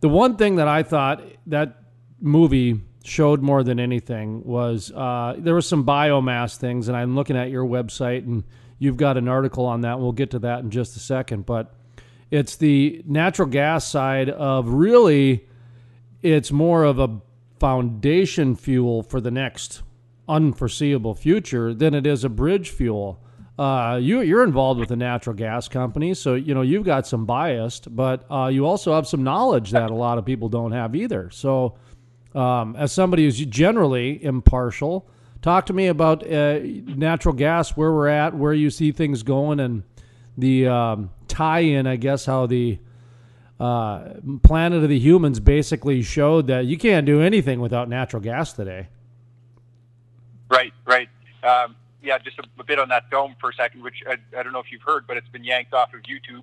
the 0.00 0.08
one 0.08 0.36
thing 0.36 0.56
that 0.56 0.68
I 0.68 0.82
thought 0.82 1.22
that 1.46 1.76
movie 2.20 2.80
showed 3.04 3.42
more 3.42 3.62
than 3.62 3.78
anything 3.78 4.44
was 4.44 4.90
uh, 4.92 5.34
there 5.38 5.54
was 5.54 5.68
some 5.68 5.84
biomass 5.84 6.56
things, 6.56 6.88
and 6.88 6.96
I'm 6.96 7.14
looking 7.14 7.36
at 7.36 7.50
your 7.50 7.64
website, 7.64 8.26
and 8.26 8.44
you've 8.78 8.96
got 8.96 9.16
an 9.16 9.28
article 9.28 9.66
on 9.66 9.82
that. 9.82 9.94
And 9.94 10.02
We'll 10.02 10.12
get 10.12 10.30
to 10.32 10.38
that 10.40 10.60
in 10.60 10.70
just 10.70 10.96
a 10.96 11.00
second, 11.00 11.46
but 11.46 11.74
it's 12.30 12.56
the 12.56 13.02
natural 13.06 13.48
gas 13.48 13.86
side 13.86 14.28
of 14.30 14.68
really, 14.68 15.46
it's 16.22 16.50
more 16.50 16.84
of 16.84 16.98
a 16.98 17.20
foundation 17.58 18.56
fuel 18.56 19.02
for 19.02 19.20
the 19.20 19.30
next 19.30 19.82
unforeseeable 20.28 21.14
future 21.14 21.72
than 21.72 21.94
it 21.94 22.06
is 22.06 22.24
a 22.24 22.28
bridge 22.28 22.70
fuel. 22.70 23.22
Uh, 23.58 23.98
you, 24.00 24.20
you're 24.20 24.44
involved 24.44 24.78
with 24.78 24.90
a 24.90 24.96
natural 24.96 25.34
gas 25.34 25.66
company, 25.66 26.12
so 26.12 26.34
you 26.34 26.52
know 26.52 26.60
you've 26.60 26.84
got 26.84 27.06
some 27.06 27.24
bias, 27.24 27.80
but 27.80 28.30
uh, 28.30 28.48
you 28.48 28.66
also 28.66 28.94
have 28.94 29.06
some 29.06 29.22
knowledge 29.22 29.70
that 29.70 29.90
a 29.90 29.94
lot 29.94 30.18
of 30.18 30.26
people 30.26 30.48
don't 30.50 30.72
have 30.72 30.94
either. 30.94 31.30
So, 31.30 31.74
um, 32.34 32.76
as 32.76 32.92
somebody 32.92 33.24
who's 33.24 33.38
generally 33.38 34.22
impartial, 34.22 35.08
talk 35.40 35.64
to 35.66 35.72
me 35.72 35.86
about 35.86 36.30
uh, 36.30 36.58
natural 36.62 37.34
gas, 37.34 37.70
where 37.78 37.92
we're 37.92 38.08
at, 38.08 38.34
where 38.34 38.52
you 38.52 38.68
see 38.68 38.92
things 38.92 39.22
going, 39.22 39.58
and 39.58 39.84
the 40.36 40.68
um, 40.68 41.10
tie-in, 41.36 41.86
I 41.86 41.96
guess, 41.96 42.24
how 42.24 42.46
the 42.46 42.78
uh, 43.60 44.08
Planet 44.42 44.82
of 44.82 44.88
the 44.88 44.98
Humans 44.98 45.40
basically 45.40 46.02
showed 46.02 46.46
that 46.46 46.64
you 46.64 46.78
can't 46.78 47.04
do 47.04 47.20
anything 47.20 47.60
without 47.60 47.88
natural 47.90 48.22
gas 48.22 48.54
today. 48.54 48.88
Right, 50.48 50.72
right. 50.86 51.08
Um, 51.42 51.76
yeah, 52.02 52.18
just 52.18 52.38
a, 52.38 52.44
a, 52.58 52.64
bit 52.64 52.78
on 52.78 52.88
that 52.88 53.10
dome 53.10 53.36
for 53.38 53.50
a 53.50 53.54
second, 53.54 53.82
which 53.82 54.02
I, 54.08 54.16
I, 54.36 54.42
don't 54.42 54.52
know 54.52 54.60
if 54.60 54.72
you've 54.72 54.82
heard, 54.82 55.06
but 55.06 55.16
it's 55.16 55.28
been 55.28 55.44
yanked 55.44 55.74
off 55.74 55.92
of 55.92 56.00
YouTube, 56.02 56.42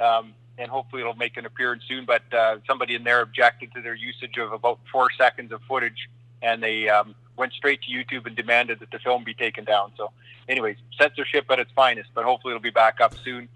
um, 0.00 0.32
and 0.56 0.70
hopefully 0.70 1.02
it'll 1.02 1.14
make 1.14 1.36
an 1.36 1.44
appearance 1.44 1.82
soon. 1.86 2.06
But 2.06 2.22
uh, 2.32 2.58
somebody 2.66 2.94
in 2.94 3.04
there 3.04 3.20
objected 3.20 3.72
to 3.74 3.82
their 3.82 3.94
usage 3.94 4.38
of 4.38 4.52
about 4.52 4.78
four 4.90 5.08
seconds 5.18 5.52
of 5.52 5.60
footage, 5.68 6.08
and 6.40 6.62
they 6.62 6.88
um, 6.88 7.14
went 7.36 7.52
straight 7.52 7.80
to 7.82 7.90
YouTube 7.90 8.26
and 8.26 8.34
demanded 8.34 8.80
that 8.80 8.90
the 8.90 8.98
film 8.98 9.24
be 9.24 9.34
taken 9.34 9.64
down. 9.64 9.92
So, 9.96 10.12
anyways, 10.48 10.76
censorship 10.98 11.46
at 11.50 11.58
its 11.58 11.70
finest, 11.72 12.10
but 12.14 12.24
hopefully 12.24 12.52
it'll 12.52 12.62
be 12.62 12.70
back 12.70 13.00
up 13.00 13.14
soon. 13.24 13.48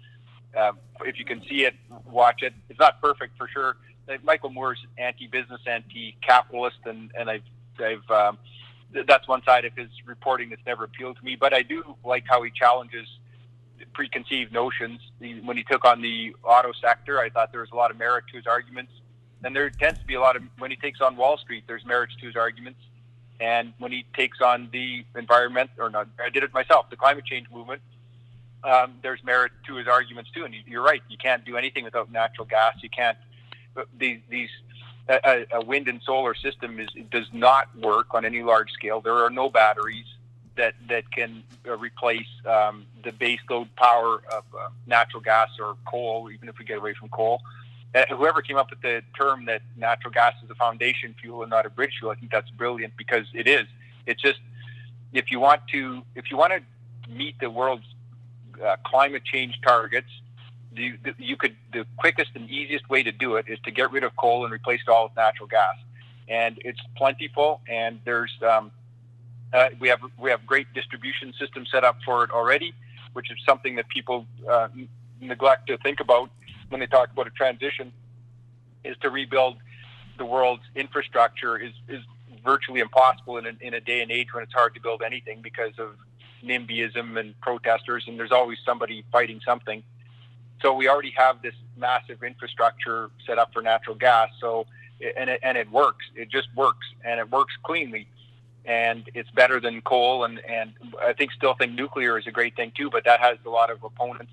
Um, 0.57 0.79
if 1.05 1.19
you 1.19 1.25
can 1.25 1.41
see 1.47 1.65
it, 1.65 1.75
watch 2.05 2.41
it. 2.41 2.53
It's 2.69 2.79
not 2.79 3.01
perfect 3.01 3.37
for 3.37 3.47
sure. 3.47 3.77
Michael 4.23 4.49
Moore's 4.49 4.79
anti-business, 4.97 5.61
anti-capitalist, 5.67 6.77
and 6.85 7.11
and 7.17 7.29
I've 7.29 7.43
I've 7.79 8.09
um, 8.09 8.37
that's 9.05 9.27
one 9.27 9.43
side 9.43 9.65
of 9.65 9.73
his 9.75 9.89
reporting 10.05 10.49
that's 10.49 10.65
never 10.65 10.85
appealed 10.85 11.17
to 11.17 11.25
me. 11.25 11.35
But 11.35 11.53
I 11.53 11.61
do 11.61 11.95
like 12.03 12.23
how 12.27 12.41
he 12.41 12.51
challenges 12.51 13.07
preconceived 13.93 14.51
notions. 14.51 14.99
He, 15.19 15.39
when 15.41 15.57
he 15.57 15.63
took 15.63 15.85
on 15.85 16.01
the 16.01 16.35
auto 16.43 16.71
sector, 16.81 17.19
I 17.19 17.29
thought 17.29 17.51
there 17.51 17.61
was 17.61 17.71
a 17.71 17.75
lot 17.75 17.91
of 17.91 17.97
merit 17.97 18.25
to 18.31 18.37
his 18.37 18.47
arguments. 18.47 18.91
And 19.43 19.55
there 19.55 19.69
tends 19.69 19.99
to 19.99 20.05
be 20.05 20.15
a 20.15 20.19
lot 20.19 20.35
of 20.35 20.43
when 20.57 20.71
he 20.71 20.77
takes 20.77 20.99
on 21.01 21.15
Wall 21.15 21.37
Street, 21.37 21.65
there's 21.67 21.85
merits 21.85 22.15
to 22.21 22.27
his 22.27 22.35
arguments. 22.35 22.79
And 23.39 23.73
when 23.77 23.91
he 23.91 24.05
takes 24.15 24.41
on 24.41 24.69
the 24.71 25.05
environment, 25.15 25.69
or 25.77 25.89
not, 25.89 26.07
I 26.23 26.29
did 26.29 26.43
it 26.43 26.53
myself, 26.53 26.89
the 26.89 26.95
climate 26.95 27.25
change 27.25 27.47
movement, 27.51 27.81
um, 28.63 28.95
there's 29.01 29.23
merit 29.23 29.51
to 29.67 29.75
his 29.75 29.87
arguments 29.87 30.31
too. 30.31 30.45
And 30.45 30.53
you're 30.65 30.83
right, 30.83 31.01
you 31.09 31.17
can't 31.17 31.45
do 31.45 31.57
anything 31.57 31.83
without 31.83 32.11
natural 32.11 32.45
gas. 32.45 32.75
You 32.81 32.89
can't 32.89 33.17
these 33.97 34.19
these 34.29 34.49
a, 35.09 35.45
a 35.53 35.63
wind 35.63 35.87
and 35.87 36.01
solar 36.03 36.35
system 36.35 36.79
is 36.79 36.89
does 37.11 37.27
not 37.33 37.75
work 37.77 38.13
on 38.13 38.25
any 38.25 38.43
large 38.43 38.71
scale. 38.71 39.01
There 39.01 39.23
are 39.23 39.29
no 39.29 39.49
batteries 39.49 40.05
that 40.55 40.73
that 40.89 41.09
can 41.11 41.43
uh, 41.67 41.77
replace 41.77 42.27
um, 42.45 42.85
the 43.03 43.11
baseload 43.11 43.69
power 43.75 44.21
of 44.31 44.43
uh, 44.57 44.69
natural 44.85 45.21
gas 45.21 45.49
or 45.59 45.75
coal, 45.85 46.29
even 46.31 46.49
if 46.49 46.57
we 46.57 46.65
get 46.65 46.77
away 46.77 46.93
from 46.93 47.09
coal. 47.09 47.41
Uh, 47.95 48.03
whoever 48.09 48.41
came 48.41 48.57
up 48.57 48.69
with 48.69 48.81
the 48.81 49.01
term 49.17 49.45
that 49.45 49.61
natural 49.77 50.11
gas 50.11 50.33
is 50.43 50.49
a 50.49 50.55
foundation 50.55 51.15
fuel 51.21 51.41
and 51.41 51.49
not 51.49 51.65
a 51.65 51.69
bridge 51.69 51.93
fuel, 51.99 52.11
I 52.11 52.15
think 52.15 52.31
that's 52.31 52.49
brilliant 52.49 52.93
because 52.97 53.25
it 53.33 53.47
is. 53.47 53.65
It's 54.05 54.21
just 54.21 54.39
if 55.13 55.31
you 55.31 55.39
want 55.39 55.61
to 55.71 56.03
if 56.15 56.29
you 56.29 56.37
want 56.37 56.53
to 56.53 56.61
meet 57.09 57.39
the 57.39 57.49
world's 57.49 57.85
uh, 58.65 58.75
climate 58.85 59.23
change 59.25 59.59
targets, 59.61 60.09
you, 60.73 60.97
you 61.17 61.35
could 61.37 61.55
the 61.73 61.85
quickest 61.97 62.31
and 62.35 62.49
easiest 62.49 62.89
way 62.89 63.03
to 63.03 63.11
do 63.11 63.35
it 63.35 63.45
is 63.47 63.59
to 63.65 63.71
get 63.71 63.91
rid 63.91 64.03
of 64.03 64.15
coal 64.15 64.43
and 64.43 64.53
replace 64.53 64.81
it 64.87 64.91
all 64.91 65.05
with 65.05 65.15
natural 65.15 65.47
gas, 65.47 65.75
and 66.27 66.59
it's 66.63 66.79
plentiful. 66.95 67.61
And 67.67 67.99
there's 68.05 68.31
um, 68.47 68.71
uh, 69.53 69.69
we 69.79 69.87
have 69.89 69.99
we 70.19 70.29
have 70.29 70.45
great 70.45 70.67
distribution 70.73 71.33
systems 71.39 71.69
set 71.71 71.83
up 71.83 71.97
for 72.05 72.23
it 72.23 72.31
already, 72.31 72.73
which 73.13 73.31
is 73.31 73.37
something 73.45 73.75
that 73.75 73.87
people 73.89 74.25
uh, 74.49 74.67
neglect 75.21 75.67
to 75.67 75.77
think 75.79 75.99
about 75.99 76.29
when 76.69 76.79
they 76.79 76.87
talk 76.87 77.11
about 77.11 77.27
a 77.27 77.31
transition. 77.31 77.91
Is 78.83 78.95
to 79.01 79.09
rebuild 79.09 79.57
the 80.17 80.25
world's 80.25 80.63
infrastructure 80.75 81.57
is 81.57 81.73
is 81.87 82.03
virtually 82.45 82.79
impossible 82.79 83.37
in 83.37 83.45
a, 83.45 83.51
in 83.59 83.73
a 83.73 83.81
day 83.81 84.01
and 84.01 84.11
age 84.11 84.33
when 84.33 84.43
it's 84.43 84.53
hard 84.53 84.73
to 84.73 84.79
build 84.79 85.01
anything 85.05 85.41
because 85.41 85.73
of 85.77 85.95
NIMBYism 86.43 87.19
and 87.19 87.39
protesters, 87.41 88.05
and 88.07 88.17
there's 88.19 88.31
always 88.31 88.57
somebody 88.65 89.03
fighting 89.11 89.41
something. 89.45 89.83
So 90.61 90.73
we 90.73 90.89
already 90.89 91.13
have 91.17 91.41
this 91.41 91.53
massive 91.75 92.23
infrastructure 92.23 93.11
set 93.25 93.37
up 93.37 93.53
for 93.53 93.61
natural 93.61 93.95
gas. 93.95 94.29
So 94.39 94.65
and 95.17 95.29
it, 95.29 95.39
and 95.43 95.57
it 95.57 95.69
works. 95.71 96.05
It 96.15 96.29
just 96.29 96.47
works, 96.55 96.87
and 97.03 97.19
it 97.19 97.29
works 97.31 97.53
cleanly, 97.63 98.07
and 98.65 99.09
it's 99.13 99.29
better 99.31 99.59
than 99.59 99.81
coal. 99.81 100.23
And 100.23 100.39
and 100.39 100.73
I 101.01 101.13
think 101.13 101.31
still 101.31 101.53
think 101.53 101.73
nuclear 101.73 102.17
is 102.17 102.27
a 102.27 102.31
great 102.31 102.55
thing 102.55 102.71
too, 102.75 102.89
but 102.89 103.03
that 103.05 103.19
has 103.19 103.37
a 103.45 103.49
lot 103.49 103.69
of 103.69 103.83
opponents 103.83 104.31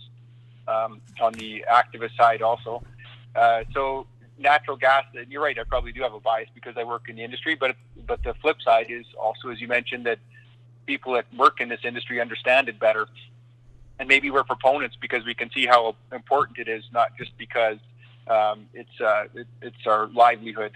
um, 0.67 1.01
on 1.21 1.33
the 1.35 1.65
activist 1.71 2.17
side 2.17 2.43
also. 2.43 2.83
Uh, 3.35 3.65
so 3.73 4.07
natural 4.39 4.77
gas. 4.77 5.05
And 5.15 5.31
you're 5.31 5.43
right. 5.43 5.59
I 5.59 5.65
probably 5.65 5.93
do 5.93 6.03
have 6.03 6.15
a 6.15 6.21
bias 6.21 6.49
because 6.55 6.77
I 6.77 6.85
work 6.85 7.09
in 7.09 7.17
the 7.17 7.25
industry, 7.25 7.55
but 7.55 7.77
but 8.07 8.23
the 8.23 8.35
flip 8.35 8.61
side 8.63 8.87
is 8.89 9.07
also, 9.19 9.51
as 9.51 9.61
you 9.61 9.69
mentioned, 9.69 10.07
that 10.07 10.19
people 10.87 11.15
that 11.15 11.27
work 11.37 11.61
in 11.61 11.69
this 11.69 11.81
industry 11.85 12.21
understand 12.21 12.69
it 12.69 12.79
better 12.79 13.07
and 13.99 14.09
maybe 14.09 14.31
we're 14.31 14.45
proponents 14.45 14.97
because 15.01 15.25
we 15.25 15.35
can 15.35 15.51
see 15.51 15.67
how 15.67 15.95
important 16.13 16.59
it 16.59 16.69
is, 16.69 16.85
not 16.93 17.17
just 17.17 17.37
because 17.39 17.79
um, 18.27 18.67
it's 18.75 19.01
uh, 19.01 19.25
it, 19.35 19.47
it's 19.63 19.87
our 19.87 20.09
livelihood. 20.09 20.73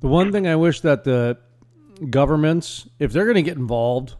The 0.00 0.08
one 0.08 0.32
thing 0.32 0.46
I 0.46 0.56
wish 0.56 0.80
that 0.80 1.04
the 1.04 1.38
governments, 2.08 2.88
if 2.98 3.12
they're 3.12 3.24
going 3.24 3.36
to 3.36 3.42
get 3.42 3.56
involved, 3.56 4.14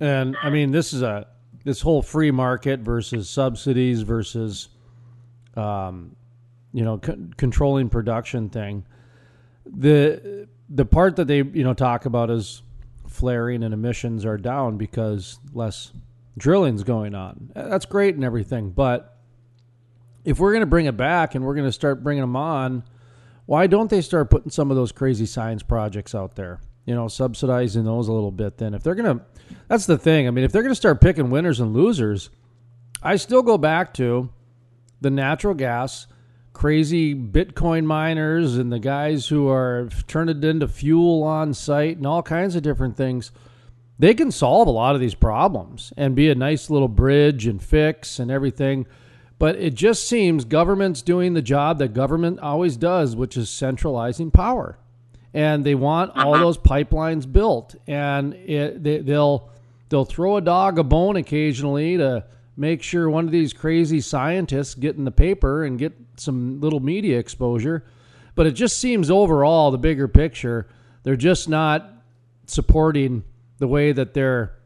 and 0.00 0.36
I 0.42 0.50
mean 0.50 0.70
this 0.70 0.92
is 0.92 1.02
a 1.02 1.26
this 1.64 1.80
whole 1.80 2.02
free 2.02 2.30
market 2.30 2.80
versus 2.80 3.30
subsidies 3.30 4.02
versus, 4.02 4.68
um, 5.56 6.14
you 6.72 6.84
know, 6.84 7.00
c- 7.04 7.16
controlling 7.38 7.88
production 7.88 8.50
thing. 8.50 8.84
The 9.64 10.46
the 10.68 10.84
part 10.84 11.16
that 11.16 11.26
they 11.26 11.38
you 11.38 11.64
know 11.64 11.74
talk 11.74 12.04
about 12.04 12.30
is 12.30 12.62
flaring 13.14 13.62
and 13.62 13.72
emissions 13.72 14.24
are 14.24 14.36
down 14.36 14.76
because 14.76 15.38
less 15.52 15.92
drilling's 16.36 16.82
going 16.82 17.14
on. 17.14 17.52
That's 17.54 17.86
great 17.86 18.16
and 18.16 18.24
everything, 18.24 18.70
but 18.70 19.16
if 20.24 20.38
we're 20.38 20.52
going 20.52 20.62
to 20.62 20.66
bring 20.66 20.86
it 20.86 20.96
back 20.96 21.34
and 21.34 21.44
we're 21.44 21.54
going 21.54 21.66
to 21.66 21.72
start 21.72 22.02
bringing 22.02 22.22
them 22.22 22.34
on, 22.34 22.82
why 23.46 23.66
don't 23.66 23.90
they 23.90 24.00
start 24.00 24.30
putting 24.30 24.50
some 24.50 24.70
of 24.70 24.76
those 24.76 24.90
crazy 24.90 25.26
science 25.26 25.62
projects 25.62 26.14
out 26.14 26.34
there? 26.34 26.60
You 26.86 26.94
know, 26.94 27.08
subsidizing 27.08 27.84
those 27.84 28.08
a 28.08 28.12
little 28.12 28.30
bit. 28.30 28.58
Then, 28.58 28.74
if 28.74 28.82
they're 28.82 28.94
going 28.94 29.18
to, 29.18 29.24
that's 29.68 29.86
the 29.86 29.98
thing. 29.98 30.26
I 30.26 30.30
mean, 30.30 30.44
if 30.44 30.52
they're 30.52 30.62
going 30.62 30.72
to 30.72 30.76
start 30.76 31.00
picking 31.00 31.30
winners 31.30 31.60
and 31.60 31.72
losers, 31.72 32.30
I 33.02 33.16
still 33.16 33.42
go 33.42 33.58
back 33.58 33.94
to 33.94 34.30
the 35.00 35.10
natural 35.10 35.54
gas, 35.54 36.06
crazy 36.54 37.14
Bitcoin 37.14 37.84
miners, 37.84 38.56
and 38.56 38.72
the 38.72 38.78
guys 38.78 39.28
who 39.28 39.48
are 39.48 39.90
turning 40.06 40.38
it 40.38 40.44
into 40.44 40.66
fuel 40.66 41.22
on 41.22 41.52
site 41.52 41.98
and 41.98 42.06
all 42.06 42.22
kinds 42.22 42.56
of 42.56 42.62
different 42.62 42.96
things 42.96 43.30
they 43.98 44.14
can 44.14 44.30
solve 44.30 44.66
a 44.66 44.72
lot 44.72 44.94
of 44.94 45.00
these 45.00 45.14
problems 45.14 45.92
and 45.96 46.16
be 46.16 46.28
a 46.28 46.34
nice 46.34 46.68
little 46.68 46.88
bridge 46.88 47.46
and 47.46 47.62
fix 47.62 48.18
and 48.18 48.30
everything. 48.30 48.86
But 49.38 49.56
it 49.56 49.74
just 49.74 50.08
seems 50.08 50.44
government's 50.44 51.02
doing 51.02 51.34
the 51.34 51.42
job 51.42 51.78
that 51.78 51.92
government 51.92 52.40
always 52.40 52.76
does, 52.76 53.14
which 53.14 53.36
is 53.36 53.50
centralizing 53.50 54.30
power. 54.30 54.78
And 55.32 55.64
they 55.64 55.74
want 55.74 56.12
all 56.16 56.38
those 56.38 56.58
pipelines 56.58 57.30
built, 57.30 57.74
and 57.88 58.34
it, 58.34 58.82
they, 58.84 58.98
they'll 58.98 59.50
they'll 59.88 60.04
throw 60.04 60.36
a 60.36 60.40
dog 60.40 60.78
a 60.78 60.84
bone 60.84 61.16
occasionally 61.16 61.96
to 61.96 62.24
make 62.56 62.82
sure 62.84 63.10
one 63.10 63.24
of 63.24 63.32
these 63.32 63.52
crazy 63.52 64.00
scientists 64.00 64.76
get 64.76 64.96
in 64.96 65.04
the 65.04 65.10
paper 65.10 65.64
and 65.64 65.76
get 65.76 65.92
some 66.16 66.60
little 66.60 66.80
media 66.80 67.18
exposure. 67.18 67.84
But 68.34 68.46
it 68.46 68.52
just 68.52 68.78
seems 68.78 69.10
overall, 69.10 69.70
the 69.70 69.78
bigger 69.78 70.08
picture, 70.08 70.66
they're 71.02 71.16
just 71.16 71.48
not 71.48 71.90
supporting 72.46 73.22
the 73.58 73.68
way 73.68 73.92
that 73.92 74.14
they're 74.14 74.56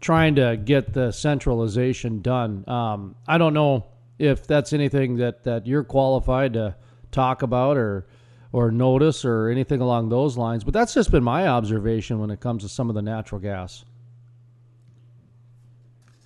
trying 0.00 0.34
to 0.34 0.56
get 0.56 0.92
the 0.92 1.12
centralization 1.12 2.20
done. 2.20 2.68
Um, 2.68 3.14
I 3.26 3.38
don't 3.38 3.54
know 3.54 3.86
if 4.18 4.46
that's 4.46 4.72
anything 4.72 5.16
that, 5.16 5.44
that 5.44 5.66
you're 5.66 5.84
qualified 5.84 6.54
to 6.54 6.76
talk 7.10 7.42
about 7.42 7.76
or 7.76 8.06
or 8.52 8.70
notice 8.70 9.24
or 9.24 9.48
anything 9.48 9.80
along 9.80 10.08
those 10.10 10.36
lines, 10.36 10.62
but 10.62 10.72
that's 10.72 10.94
just 10.94 11.10
been 11.10 11.24
my 11.24 11.48
observation 11.48 12.20
when 12.20 12.30
it 12.30 12.38
comes 12.38 12.62
to 12.62 12.68
some 12.68 12.88
of 12.88 12.94
the 12.94 13.02
natural 13.02 13.40
gas. 13.40 13.84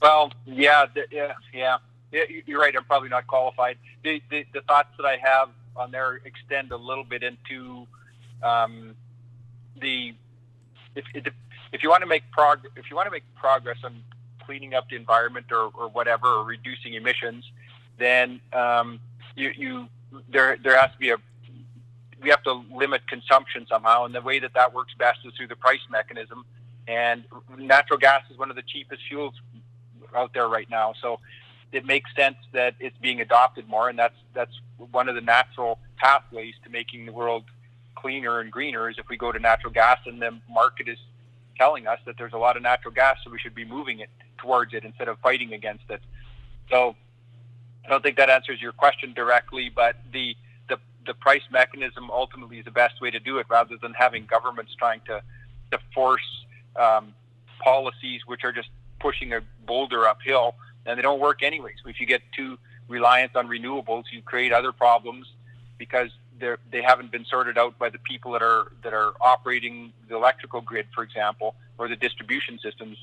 Well, 0.03 0.31
yeah, 0.45 0.85
yeah, 1.11 1.33
yeah. 1.55 1.79
You're 2.11 2.61
right. 2.61 2.75
I'm 2.77 2.85
probably 2.85 3.09
not 3.09 3.27
qualified. 3.27 3.77
The, 4.03 4.23
the, 4.31 4.47
the 4.55 4.61
thoughts 4.63 4.89
that 4.97 5.05
I 5.05 5.17
have 5.23 5.51
on 5.77 5.91
there 5.91 6.21
extend 6.25 6.73
a 6.73 6.77
little 6.77 7.05
bit 7.05 7.23
into 7.23 7.87
um, 8.43 8.95
the 9.81 10.15
if, 10.95 11.05
if 11.73 11.83
you 11.83 11.91
want 11.91 12.03
to 12.03 12.07
make 12.07 12.25
prog- 12.31 12.67
if 12.77 12.91
you 12.91 12.97
want 12.97 13.07
to 13.07 13.11
make 13.11 13.25
progress 13.35 13.79
on 13.85 14.03
cleaning 14.45 14.75
up 14.75 14.89
the 14.89 14.97
environment 14.97 15.47
or, 15.53 15.71
or 15.79 15.89
whatever 15.89 16.27
or 16.27 16.45
reducing 16.45 16.95
emissions, 16.95 17.45
then 17.99 18.41
um, 18.53 18.99
you, 19.37 19.51
you 19.57 19.89
there 20.31 20.57
there 20.63 20.79
has 20.79 20.91
to 20.93 20.99
be 20.99 21.11
a 21.11 21.17
we 22.21 22.31
have 22.31 22.43
to 22.45 22.65
limit 22.75 23.07
consumption 23.07 23.67
somehow, 23.69 24.05
and 24.05 24.15
the 24.15 24.21
way 24.21 24.39
that 24.41 24.53
that 24.55 24.75
works 24.75 24.93
best 24.99 25.21
is 25.25 25.33
through 25.37 25.49
the 25.49 25.57
price 25.57 25.81
mechanism. 25.91 26.45
And 26.89 27.25
natural 27.59 27.99
gas 27.99 28.23
is 28.31 28.39
one 28.39 28.49
of 28.51 28.57
the 28.57 28.63
cheapest 28.63 29.03
fuels 29.09 29.35
out 30.17 30.33
there 30.33 30.49
right 30.49 30.69
now, 30.71 30.95
so 31.03 31.21
it 31.73 31.85
makes 31.85 32.11
sense 32.17 32.37
that 32.53 32.75
it's 32.81 32.97
being 32.99 33.21
adopted 33.21 33.69
more, 33.69 33.89
and 33.89 33.99
that's 33.99 34.17
that's 34.35 34.53
one 34.91 35.09
of 35.09 35.15
the 35.15 35.21
natural 35.21 35.79
pathways 35.97 36.55
to 36.65 36.71
making 36.71 37.07
the 37.07 37.13
world 37.13 37.45
cleaner 37.95 38.41
and 38.41 38.51
greener. 38.51 38.89
Is 38.89 38.97
if 38.99 39.09
we 39.09 39.17
go 39.17 39.33
to 39.33 39.39
natural 39.39 39.73
gas, 39.73 39.99
and 40.07 40.21
the 40.21 40.39
market 40.49 40.89
is 40.89 40.99
telling 41.59 41.87
us 41.87 41.99
that 42.07 42.17
there's 42.17 42.33
a 42.33 42.39
lot 42.39 42.57
of 42.57 42.63
natural 42.63 42.95
gas, 42.95 43.17
so 43.25 43.31
we 43.31 43.39
should 43.39 43.55
be 43.55 43.65
moving 43.65 44.01
it 44.01 44.11
towards 44.39 44.73
it 44.73 44.85
instead 44.85 45.09
of 45.09 45.19
fighting 45.19 45.53
against 45.53 45.85
it. 45.91 46.01
So 46.71 46.97
I 47.85 47.89
don't 47.89 48.03
think 48.03 48.17
that 48.17 48.31
answers 48.31 48.61
your 48.63 48.73
question 48.73 49.13
directly, 49.13 49.71
but 49.75 49.97
the 50.13 50.37
the, 50.69 50.79
the 51.07 51.15
price 51.15 51.43
mechanism 51.51 52.11
ultimately 52.11 52.59
is 52.59 52.65
the 52.65 52.71
best 52.71 53.01
way 53.01 53.11
to 53.11 53.21
do 53.21 53.39
it, 53.39 53.47
rather 53.49 53.77
than 53.81 53.93
having 53.95 54.27
governments 54.27 54.75
trying 54.79 55.01
to 55.07 55.23
to 55.73 55.79
force 55.95 56.47
um, 56.77 57.15
policies 57.63 58.23
which 58.27 58.45
are 58.45 58.53
just 58.53 58.69
pushing 59.01 59.33
a 59.33 59.41
boulder 59.67 60.09
uphill, 60.09 60.55
and 60.89 60.99
they 60.99 61.03
don't 61.03 61.21
work 61.21 61.43
anyways. 61.43 61.77
If 61.87 62.01
you 62.01 62.07
get 62.07 62.23
too 62.33 62.59
reliant 62.89 63.37
on 63.37 63.47
renewables, 63.47 64.05
you 64.11 64.23
create 64.23 64.53
other 64.53 64.73
problems 64.73 65.27
because 65.77 66.11
they 66.71 66.83
haven't 66.83 67.11
been 67.13 67.25
sorted 67.25 67.59
out 67.59 67.79
by 67.79 67.91
the 67.91 67.99
people 67.99 68.33
that 68.33 68.43
are 68.43 68.73
that 68.83 68.95
are 68.95 69.13
operating 69.21 69.93
the 70.09 70.17
electrical 70.17 70.61
grid, 70.61 70.87
for 70.95 71.03
example, 71.05 71.55
or 71.79 71.89
the 71.89 71.97
distribution 71.97 72.59
systems. 72.59 72.97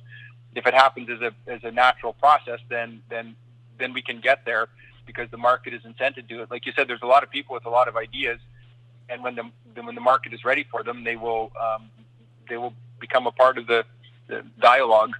If 0.55 0.65
it 0.65 0.73
happens 0.73 1.09
as 1.09 1.21
a 1.21 1.31
as 1.55 1.63
a 1.63 1.71
natural 1.71 2.13
process, 2.13 2.59
then 2.69 3.01
then 3.09 3.35
then 3.77 3.93
we 3.93 4.01
can 4.01 4.19
get 4.19 4.45
there. 4.45 4.67
because 5.05 5.29
the 5.31 5.37
market 5.37 5.73
is 5.73 5.81
incented 5.83 6.27
to 6.29 6.41
it. 6.41 6.51
Like 6.51 6.65
you 6.65 6.73
said, 6.75 6.87
there's 6.87 7.01
a 7.03 7.07
lot 7.07 7.23
of 7.23 7.29
people 7.29 7.53
with 7.53 7.65
a 7.65 7.69
lot 7.69 7.87
of 7.87 7.95
ideas, 7.95 8.39
and 9.09 9.23
when 9.23 9.35
the 9.35 9.43
when 9.81 9.95
the 9.95 10.01
market 10.01 10.33
is 10.33 10.43
ready 10.43 10.65
for 10.69 10.83
them, 10.83 11.03
they 11.03 11.15
will 11.15 11.51
um, 11.59 11.89
they 12.49 12.57
will 12.57 12.73
become 12.99 13.27
a 13.27 13.31
part 13.31 13.57
of 13.57 13.67
the, 13.67 13.85
the 14.27 14.43
dialogue. 14.59 15.11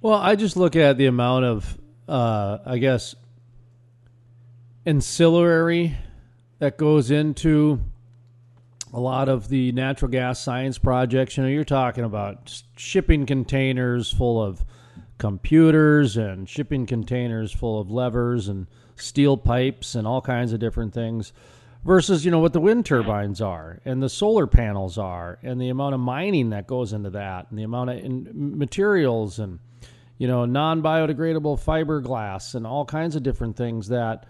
Well, 0.00 0.14
I 0.14 0.36
just 0.36 0.56
look 0.56 0.76
at 0.76 0.98
the 0.98 1.06
amount 1.06 1.44
of, 1.44 1.78
uh, 2.08 2.58
I 2.64 2.78
guess, 2.78 3.14
ancillary 4.84 5.96
that 6.58 6.76
goes 6.78 7.10
into 7.10 7.80
a 8.92 9.00
lot 9.00 9.28
of 9.28 9.48
the 9.48 9.72
natural 9.72 10.10
gas 10.10 10.40
science 10.40 10.78
projects. 10.78 11.36
You 11.36 11.42
know, 11.42 11.48
you're 11.48 11.64
talking 11.64 12.04
about 12.04 12.62
shipping 12.76 13.26
containers 13.26 14.10
full 14.10 14.42
of 14.42 14.64
computers 15.18 16.16
and 16.16 16.48
shipping 16.48 16.86
containers 16.86 17.52
full 17.52 17.80
of 17.80 17.90
levers 17.90 18.48
and 18.48 18.66
steel 18.96 19.36
pipes 19.36 19.94
and 19.94 20.06
all 20.06 20.20
kinds 20.20 20.52
of 20.52 20.60
different 20.60 20.92
things 20.92 21.32
versus 21.84 22.24
you 22.24 22.30
know 22.30 22.38
what 22.38 22.52
the 22.52 22.60
wind 22.60 22.84
turbines 22.84 23.40
are 23.40 23.80
and 23.84 24.02
the 24.02 24.08
solar 24.08 24.46
panels 24.46 24.98
are 24.98 25.38
and 25.42 25.60
the 25.60 25.68
amount 25.68 25.94
of 25.94 26.00
mining 26.00 26.50
that 26.50 26.66
goes 26.66 26.92
into 26.92 27.08
that 27.08 27.46
and 27.48 27.58
the 27.58 27.62
amount 27.62 27.88
of 27.88 28.34
materials 28.34 29.38
and 29.38 29.58
you 30.18 30.26
know 30.26 30.44
non-biodegradable 30.44 31.62
fiberglass 31.62 32.54
and 32.54 32.66
all 32.66 32.84
kinds 32.84 33.16
of 33.16 33.22
different 33.22 33.56
things 33.56 33.88
that 33.88 34.26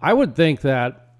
I 0.00 0.12
would 0.12 0.34
think 0.34 0.62
that 0.62 1.14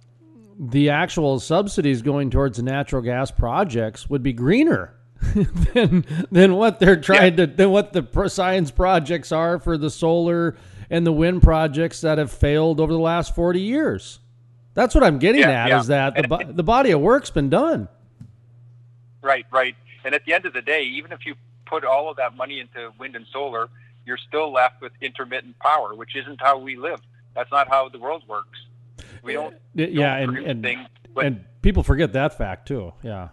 the 0.59 0.91
actual 0.91 1.41
subsidies 1.41 2.03
going 2.03 2.31
towards 2.31 2.59
the 2.59 2.63
natural 2.63 3.03
gas 3.03 3.31
projects 3.31 4.11
would 4.11 4.23
be 4.23 4.33
greener 4.33 4.95
than 5.75 6.05
than 6.31 6.55
what 6.55 6.81
they're 6.81 7.01
trying 7.01 7.39
yeah. 7.39 7.47
to 7.47 7.53
than 7.55 7.71
what 7.71 7.93
the 7.93 8.29
science 8.29 8.71
projects 8.71 9.33
are 9.33 9.59
for 9.59 9.79
the 9.79 9.91
solar 9.91 10.57
and 10.91 11.07
the 11.07 11.13
wind 11.13 11.43
projects 11.43 12.01
that 12.01 12.19
have 12.19 12.33
failed 12.33 12.81
over 12.81 12.93
the 12.93 12.99
last 12.99 13.35
40 13.35 13.61
years. 13.61 14.19
That's 14.75 14.95
what 14.95 15.05
I'm 15.05 15.19
getting 15.19 15.43
yeah, 15.43 15.65
at 15.65 15.69
yeah. 15.69 15.81
is 15.81 15.87
that 15.87 16.15
the, 16.17 16.53
the 16.53 16.63
body 16.63 16.91
of 16.91 17.01
work's 17.01 17.31
been 17.31 17.49
done. 17.49 17.89
Right, 19.23 19.47
right. 19.51 19.77
And 20.05 20.15
at 20.15 20.25
the 20.25 20.33
end 20.33 20.47
of 20.47 20.53
the 20.53 20.63
day, 20.63 20.83
even 20.83 21.13
if 21.13 21.27
you 21.27 21.35
put 21.67 21.85
all 21.85 22.11
of 22.11 22.17
that 22.17 22.37
money 22.37 22.61
into 22.61 22.91
wind 22.99 23.15
and 23.15 23.27
solar, 23.33 23.69
you're 24.07 24.19
still 24.19 24.53
left 24.53 24.81
with 24.81 24.93
intermittent 25.01 25.59
power, 25.59 25.95
which 25.95 26.17
isn't 26.17 26.41
how 26.41 26.59
we 26.59 26.77
live. 26.77 27.01
That's 27.35 27.51
not 27.51 27.69
how 27.69 27.89
the 27.89 27.99
world 27.99 28.25
works. 28.27 28.59
We 29.23 29.35
don't. 29.35 29.57
Yeah, 29.75 30.19
don't 30.21 30.37
and 30.37 30.47
and, 30.47 30.63
things, 30.63 30.89
and 31.17 31.45
people 31.63 31.83
forget 31.83 32.13
that 32.15 32.37
fact 32.37 32.67
too. 32.67 32.93
Yeah. 33.03 33.29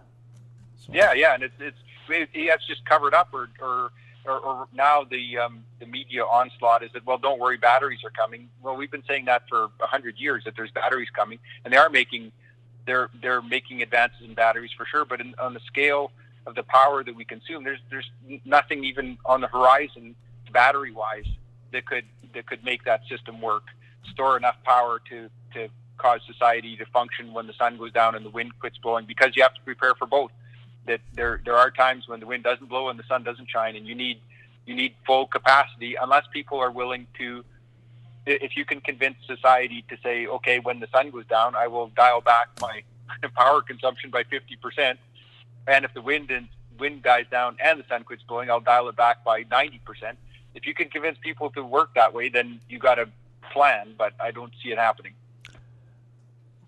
So. 0.76 0.92
Yeah, 0.94 1.12
yeah, 1.12 1.34
and 1.34 1.42
it's 1.42 1.54
it's 1.58 1.78
it's 2.08 2.66
just 2.66 2.84
covered 2.84 3.14
up, 3.14 3.28
or 3.32 3.48
or 3.60 3.90
or, 4.24 4.38
or 4.38 4.68
now 4.72 5.04
the 5.04 5.38
um, 5.38 5.64
the 5.80 5.86
media 5.86 6.22
onslaught 6.24 6.82
is 6.82 6.90
that 6.92 7.04
well, 7.06 7.18
don't 7.18 7.40
worry, 7.40 7.56
batteries 7.56 8.00
are 8.04 8.10
coming. 8.10 8.48
Well, 8.62 8.76
we've 8.76 8.90
been 8.90 9.04
saying 9.08 9.24
that 9.24 9.48
for 9.48 9.68
a 9.80 9.86
hundred 9.86 10.18
years 10.18 10.44
that 10.44 10.54
there's 10.56 10.70
batteries 10.70 11.08
coming, 11.14 11.38
and 11.64 11.72
they 11.72 11.78
are 11.78 11.90
making 11.90 12.32
they're 12.86 13.10
they're 13.22 13.42
making 13.42 13.82
advances 13.82 14.22
in 14.22 14.34
batteries 14.34 14.70
for 14.76 14.86
sure. 14.86 15.04
But 15.04 15.20
in, 15.20 15.34
on 15.38 15.54
the 15.54 15.60
scale 15.60 16.12
of 16.46 16.54
the 16.54 16.62
power 16.62 17.02
that 17.04 17.14
we 17.14 17.24
consume, 17.24 17.64
there's 17.64 17.80
there's 17.90 18.10
nothing 18.44 18.84
even 18.84 19.18
on 19.24 19.40
the 19.40 19.48
horizon 19.48 20.14
battery 20.52 20.92
wise 20.92 21.26
that 21.72 21.86
could 21.86 22.04
that 22.34 22.46
could 22.46 22.64
make 22.64 22.84
that 22.84 23.00
system 23.08 23.40
work, 23.40 23.64
store 24.10 24.36
enough 24.36 24.56
power 24.64 25.00
to 25.10 25.28
to 25.54 25.68
cause 25.96 26.20
society 26.26 26.76
to 26.76 26.86
function 26.86 27.32
when 27.32 27.46
the 27.46 27.52
sun 27.54 27.76
goes 27.76 27.92
down 27.92 28.14
and 28.14 28.24
the 28.24 28.30
wind 28.30 28.56
quits 28.60 28.78
blowing 28.78 29.04
because 29.04 29.34
you 29.34 29.42
have 29.42 29.54
to 29.54 29.60
prepare 29.62 29.94
for 29.94 30.06
both 30.06 30.30
that 30.88 31.00
there 31.14 31.40
there 31.44 31.56
are 31.56 31.70
times 31.70 32.08
when 32.08 32.18
the 32.18 32.26
wind 32.26 32.42
doesn't 32.42 32.68
blow 32.68 32.88
and 32.88 32.98
the 32.98 33.04
sun 33.04 33.22
doesn't 33.22 33.48
shine, 33.48 33.76
and 33.76 33.86
you 33.86 33.94
need 33.94 34.20
you 34.66 34.74
need 34.74 34.94
full 35.06 35.26
capacity 35.26 35.94
unless 35.94 36.24
people 36.32 36.58
are 36.58 36.72
willing 36.72 37.06
to. 37.18 37.44
If 38.26 38.58
you 38.58 38.66
can 38.66 38.82
convince 38.82 39.16
society 39.26 39.84
to 39.88 39.96
say, 40.02 40.26
okay, 40.26 40.58
when 40.58 40.80
the 40.80 40.88
sun 40.92 41.10
goes 41.10 41.24
down, 41.26 41.54
I 41.54 41.66
will 41.68 41.88
dial 41.96 42.20
back 42.20 42.48
my 42.60 42.82
power 43.36 43.62
consumption 43.62 44.10
by 44.10 44.24
fifty 44.24 44.56
percent, 44.56 44.98
and 45.66 45.84
if 45.84 45.94
the 45.94 46.02
wind 46.02 46.30
and 46.30 46.48
wind 46.78 47.02
dies 47.02 47.26
down 47.30 47.56
and 47.62 47.78
the 47.80 47.84
sun 47.88 48.04
quits 48.04 48.22
blowing, 48.22 48.50
I'll 48.50 48.60
dial 48.60 48.88
it 48.88 48.96
back 48.96 49.24
by 49.24 49.44
ninety 49.50 49.80
percent. 49.84 50.18
If 50.54 50.66
you 50.66 50.74
can 50.74 50.88
convince 50.88 51.18
people 51.18 51.50
to 51.50 51.64
work 51.64 51.94
that 51.94 52.12
way, 52.12 52.28
then 52.28 52.60
you 52.68 52.78
got 52.78 52.98
a 52.98 53.08
plan. 53.52 53.94
But 53.96 54.12
I 54.20 54.30
don't 54.30 54.52
see 54.62 54.70
it 54.70 54.78
happening. 54.78 55.14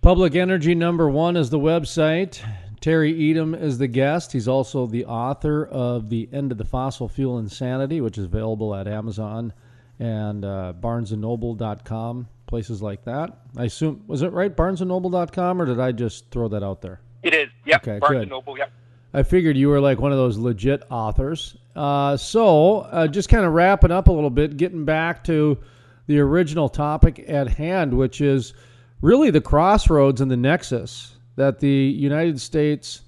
Public 0.02 0.34
Energy 0.34 0.74
Number 0.74 1.08
One 1.08 1.36
is 1.36 1.50
the 1.50 1.58
website. 1.58 2.40
Terry 2.80 3.12
Etam 3.12 3.60
is 3.60 3.76
the 3.76 3.88
guest. 3.88 4.32
He's 4.32 4.48
also 4.48 4.86
the 4.86 5.04
author 5.04 5.66
of 5.66 6.08
The 6.08 6.28
End 6.32 6.50
of 6.50 6.58
the 6.58 6.64
Fossil 6.64 7.08
Fuel 7.08 7.38
Insanity, 7.38 8.00
which 8.00 8.16
is 8.16 8.24
available 8.24 8.74
at 8.74 8.88
Amazon 8.88 9.52
and 9.98 10.46
uh, 10.46 10.72
barnesandnoble.com, 10.80 12.28
places 12.46 12.80
like 12.80 13.04
that. 13.04 13.36
I 13.56 13.64
assume, 13.64 14.02
was 14.06 14.22
it 14.22 14.32
right, 14.32 14.56
barnesandnoble.com, 14.56 15.60
or 15.60 15.66
did 15.66 15.78
I 15.78 15.92
just 15.92 16.30
throw 16.30 16.48
that 16.48 16.62
out 16.62 16.80
there? 16.80 17.00
It 17.22 17.34
is, 17.34 17.50
yep. 17.66 17.86
Okay, 17.86 17.98
Barnes 17.98 18.14
good. 18.14 18.22
and 18.22 18.30
Noble, 18.30 18.56
yep. 18.56 18.72
I 19.12 19.22
figured 19.22 19.58
you 19.58 19.68
were 19.68 19.80
like 19.80 20.00
one 20.00 20.12
of 20.12 20.18
those 20.18 20.38
legit 20.38 20.82
authors. 20.90 21.56
Uh, 21.74 22.16
so, 22.16 22.80
uh, 22.80 23.06
just 23.06 23.28
kind 23.28 23.44
of 23.44 23.52
wrapping 23.52 23.90
up 23.90 24.08
a 24.08 24.12
little 24.12 24.30
bit, 24.30 24.56
getting 24.56 24.84
back 24.84 25.22
to 25.24 25.58
the 26.06 26.18
original 26.18 26.68
topic 26.68 27.24
at 27.28 27.48
hand, 27.48 27.94
which 27.94 28.20
is 28.20 28.52
really 29.00 29.30
the 29.30 29.40
crossroads 29.40 30.20
and 30.20 30.30
the 30.30 30.36
nexus 30.36 31.16
that 31.36 31.60
the 31.60 31.68
United 31.68 32.40
States 32.40 33.02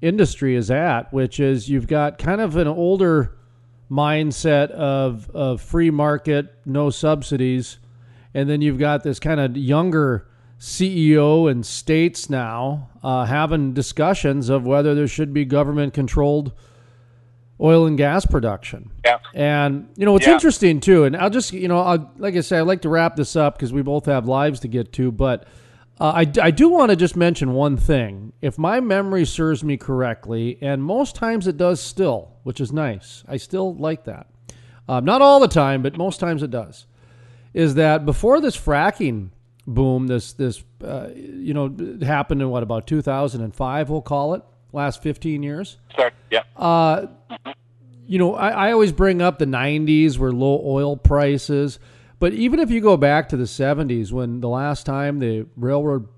industry 0.00 0.56
is 0.56 0.70
at, 0.70 1.12
which 1.12 1.38
is 1.38 1.68
you've 1.68 1.86
got 1.86 2.18
kind 2.18 2.40
of 2.40 2.56
an 2.56 2.66
older 2.66 3.36
mindset 3.90 4.70
of, 4.70 5.30
of 5.30 5.60
free 5.60 5.90
market, 5.90 6.54
no 6.64 6.88
subsidies, 6.90 7.78
and 8.34 8.48
then 8.48 8.62
you've 8.62 8.78
got 8.78 9.02
this 9.02 9.20
kind 9.20 9.38
of 9.38 9.56
younger 9.56 10.26
CEO 10.58 11.50
and 11.50 11.66
states 11.66 12.30
now 12.30 12.88
uh, 13.02 13.24
having 13.24 13.74
discussions 13.74 14.48
of 14.48 14.64
whether 14.64 14.94
there 14.94 15.08
should 15.08 15.34
be 15.34 15.44
government 15.44 15.92
controlled 15.92 16.52
oil 17.60 17.86
and 17.86 17.96
gas 17.96 18.26
production. 18.26 18.90
Yeah. 19.04 19.18
And 19.34 19.88
you 19.96 20.04
know 20.04 20.12
what's 20.12 20.26
yeah. 20.26 20.34
interesting 20.34 20.80
too, 20.80 21.04
and 21.04 21.16
I'll 21.16 21.30
just 21.30 21.52
you 21.52 21.68
know 21.68 21.78
I'll, 21.78 22.12
like 22.18 22.36
I 22.36 22.40
say, 22.40 22.58
I'd 22.58 22.62
like 22.62 22.82
to 22.82 22.88
wrap 22.88 23.16
this 23.16 23.36
up 23.36 23.56
because 23.56 23.72
we 23.72 23.82
both 23.82 24.06
have 24.06 24.26
lives 24.26 24.60
to 24.60 24.68
get 24.68 24.92
to, 24.94 25.12
but 25.12 25.46
uh, 26.00 26.24
I, 26.24 26.32
I 26.42 26.50
do 26.50 26.68
want 26.68 26.90
to 26.90 26.96
just 26.96 27.16
mention 27.16 27.52
one 27.52 27.76
thing. 27.76 28.32
If 28.40 28.58
my 28.58 28.80
memory 28.80 29.24
serves 29.24 29.62
me 29.62 29.76
correctly, 29.76 30.58
and 30.60 30.82
most 30.82 31.14
times 31.14 31.46
it 31.46 31.56
does 31.56 31.80
still, 31.80 32.32
which 32.42 32.60
is 32.60 32.72
nice, 32.72 33.22
I 33.28 33.36
still 33.36 33.74
like 33.74 34.04
that. 34.04 34.26
Uh, 34.88 35.00
not 35.00 35.22
all 35.22 35.38
the 35.38 35.48
time, 35.48 35.82
but 35.82 35.96
most 35.96 36.18
times 36.18 36.42
it 36.42 36.50
does. 36.50 36.86
Is 37.54 37.74
that 37.74 38.04
before 38.04 38.40
this 38.40 38.56
fracking 38.56 39.30
boom, 39.66 40.06
this 40.06 40.32
this 40.32 40.64
uh, 40.82 41.10
you 41.14 41.54
know 41.54 41.74
happened 42.04 42.42
in 42.42 42.48
what 42.48 42.62
about 42.62 42.86
2005? 42.86 43.90
We'll 43.90 44.02
call 44.02 44.34
it 44.34 44.42
last 44.72 45.02
15 45.02 45.42
years. 45.42 45.78
Sorry, 45.96 46.12
yeah. 46.30 46.42
Uh, 46.56 47.06
you 48.06 48.18
know, 48.18 48.34
I, 48.34 48.68
I 48.68 48.72
always 48.72 48.92
bring 48.92 49.22
up 49.22 49.38
the 49.38 49.46
90s 49.46 50.18
were 50.18 50.32
low 50.32 50.62
oil 50.64 50.96
prices. 50.96 51.78
But 52.18 52.34
even 52.34 52.60
if 52.60 52.70
you 52.70 52.80
go 52.80 52.96
back 52.96 53.28
to 53.30 53.36
the 53.36 53.44
70s, 53.44 54.12
when 54.12 54.40
the 54.40 54.48
last 54.48 54.86
time 54.86 55.18
the 55.18 55.46
railroad, 55.56 56.08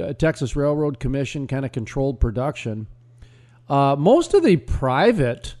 uh, 0.00 0.12
Texas 0.14 0.56
Railroad 0.56 0.98
Commission 0.98 1.46
kind 1.46 1.64
of 1.64 1.70
controlled 1.70 2.20
production, 2.20 2.88
uh, 3.68 3.94
most 3.96 4.34
of 4.34 4.42
the 4.42 4.56
private 4.56 5.54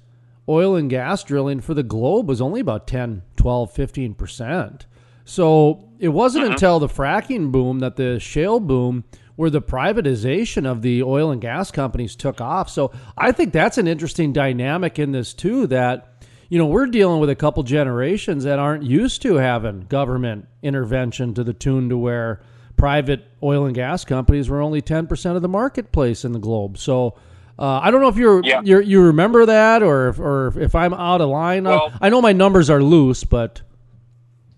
oil 0.48 0.74
and 0.74 0.90
gas 0.90 1.22
drilling 1.22 1.60
for 1.60 1.74
the 1.74 1.82
globe 1.82 2.28
was 2.28 2.40
only 2.40 2.60
about 2.60 2.86
10, 2.86 3.22
12, 3.36 3.72
15%. 3.72 4.80
So 5.24 5.88
it 5.98 6.08
wasn't 6.08 6.46
uh-huh. 6.46 6.52
until 6.54 6.78
the 6.80 6.88
fracking 6.88 7.52
boom 7.52 7.78
that 7.78 7.96
the 7.96 8.18
shale 8.18 8.60
boom 8.60 9.04
where 9.36 9.50
the 9.50 9.62
privatization 9.62 10.66
of 10.66 10.82
the 10.82 11.02
oil 11.02 11.30
and 11.30 11.40
gas 11.40 11.70
companies 11.70 12.14
took 12.14 12.40
off. 12.40 12.68
So 12.68 12.92
I 13.16 13.32
think 13.32 13.52
that's 13.52 13.78
an 13.78 13.88
interesting 13.88 14.32
dynamic 14.32 14.98
in 14.98 15.12
this 15.12 15.32
too 15.34 15.66
that 15.68 16.08
you 16.52 16.58
know, 16.58 16.66
we're 16.66 16.84
dealing 16.84 17.18
with 17.18 17.30
a 17.30 17.34
couple 17.34 17.62
generations 17.62 18.44
that 18.44 18.58
aren't 18.58 18.82
used 18.82 19.22
to 19.22 19.36
having 19.36 19.86
government 19.86 20.48
intervention 20.60 21.32
to 21.32 21.42
the 21.42 21.54
tune 21.54 21.88
to 21.88 21.96
where 21.96 22.42
private 22.76 23.24
oil 23.42 23.64
and 23.64 23.74
gas 23.74 24.04
companies 24.04 24.50
were 24.50 24.60
only 24.60 24.82
10% 24.82 25.34
of 25.34 25.40
the 25.40 25.48
marketplace 25.48 26.26
in 26.26 26.32
the 26.32 26.38
globe. 26.38 26.76
So, 26.76 27.14
uh, 27.58 27.80
I 27.82 27.90
don't 27.90 28.02
know 28.02 28.08
if 28.08 28.18
you're, 28.18 28.42
yeah. 28.44 28.60
you're, 28.62 28.82
you 28.82 29.00
remember 29.00 29.46
that 29.46 29.82
or 29.82 30.08
if, 30.08 30.18
or 30.18 30.52
if 30.60 30.74
I'm 30.74 30.92
out 30.92 31.22
of 31.22 31.30
line. 31.30 31.64
Well, 31.64 31.90
I 32.02 32.10
know 32.10 32.20
my 32.20 32.34
numbers 32.34 32.68
are 32.68 32.82
loose, 32.82 33.24
but 33.24 33.62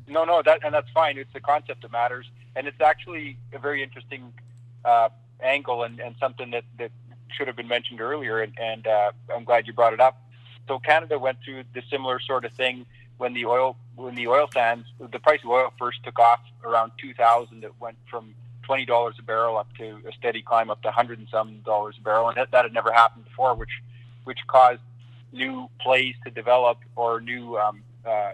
no, 0.09 0.25
no, 0.25 0.43
that 0.45 0.65
and 0.65 0.75
that's 0.75 0.91
fine. 0.91 1.17
It's 1.17 1.33
the 1.33 1.39
concept 1.39 1.83
that 1.83 1.93
matters, 1.93 2.27
and 2.57 2.67
it's 2.67 2.81
actually 2.81 3.39
a 3.53 3.61
very 3.61 3.85
interesting 3.85 4.33
uh, 4.85 5.09
angle 5.43 5.83
and, 5.83 6.01
and 6.01 6.15
something 6.21 6.51
that, 6.51 6.65
that 6.79 6.91
should 7.37 7.47
have 7.47 7.57
been 7.57 7.69
mentioned 7.69 8.01
earlier. 8.01 8.41
And, 8.41 8.53
and 8.61 8.87
uh, 8.87 9.13
I'm 9.35 9.45
glad 9.45 9.67
you 9.67 9.73
brought 9.73 9.93
it 9.93 10.01
up. 10.01 10.21
So 10.69 10.79
Canada 10.79 11.19
went 11.19 11.39
through 11.45 11.65
the 11.75 11.83
similar 11.91 12.21
sort 12.21 12.45
of 12.45 12.53
thing 12.53 12.87
when 13.19 13.33
the 13.35 13.47
oil 13.47 13.77
when 13.97 14.15
the 14.15 14.27
oil 14.27 14.49
sands 14.53 14.87
the 14.99 15.19
price 15.19 15.41
of 15.45 15.51
oil 15.51 15.73
first 15.79 16.03
took 16.03 16.19
off 16.19 16.41
around 16.65 16.93
2000 17.01 17.63
it 17.63 17.73
went 17.81 17.97
from 18.11 18.35
$20 18.69 19.19
a 19.19 19.23
barrel 19.23 19.57
up 19.57 19.69
to 19.79 20.01
a 20.09 20.13
steady 20.19 20.43
climb 20.43 20.71
up 20.71 20.81
to 20.83 20.89
100 20.89 21.19
and 21.19 21.29
some 21.29 21.59
dollars 21.65 21.95
a 21.99 22.03
barrel 22.03 22.29
and 22.29 22.37
that, 22.37 22.51
that 22.51 22.65
had 22.65 22.73
never 22.73 22.93
happened 22.93 23.25
before 23.25 23.55
which 23.55 23.83
which 24.25 24.39
caused 24.47 24.81
new 25.33 25.69
plays 25.81 26.15
to 26.25 26.31
develop 26.31 26.79
or 26.97 27.21
new 27.21 27.57
um, 27.57 27.83
uh, 28.05 28.33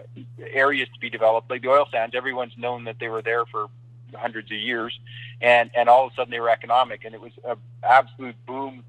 areas 0.53 0.87
to 0.93 0.99
be 0.99 1.09
developed 1.09 1.49
like 1.49 1.61
the 1.61 1.69
oil 1.69 1.85
sands 1.91 2.15
everyone's 2.15 2.57
known 2.57 2.85
that 2.85 2.97
they 2.99 3.07
were 3.07 3.21
there 3.21 3.45
for 3.45 3.67
hundreds 4.15 4.51
of 4.51 4.57
years, 4.57 4.97
and 5.41 5.69
and 5.75 5.89
all 5.89 6.07
of 6.07 6.13
a 6.13 6.15
sudden 6.15 6.31
they 6.31 6.39
were 6.39 6.49
economic, 6.49 7.05
and 7.05 7.13
it 7.15 7.21
was 7.21 7.31
an 7.45 7.57
absolute 7.83 8.35
boom 8.45 8.83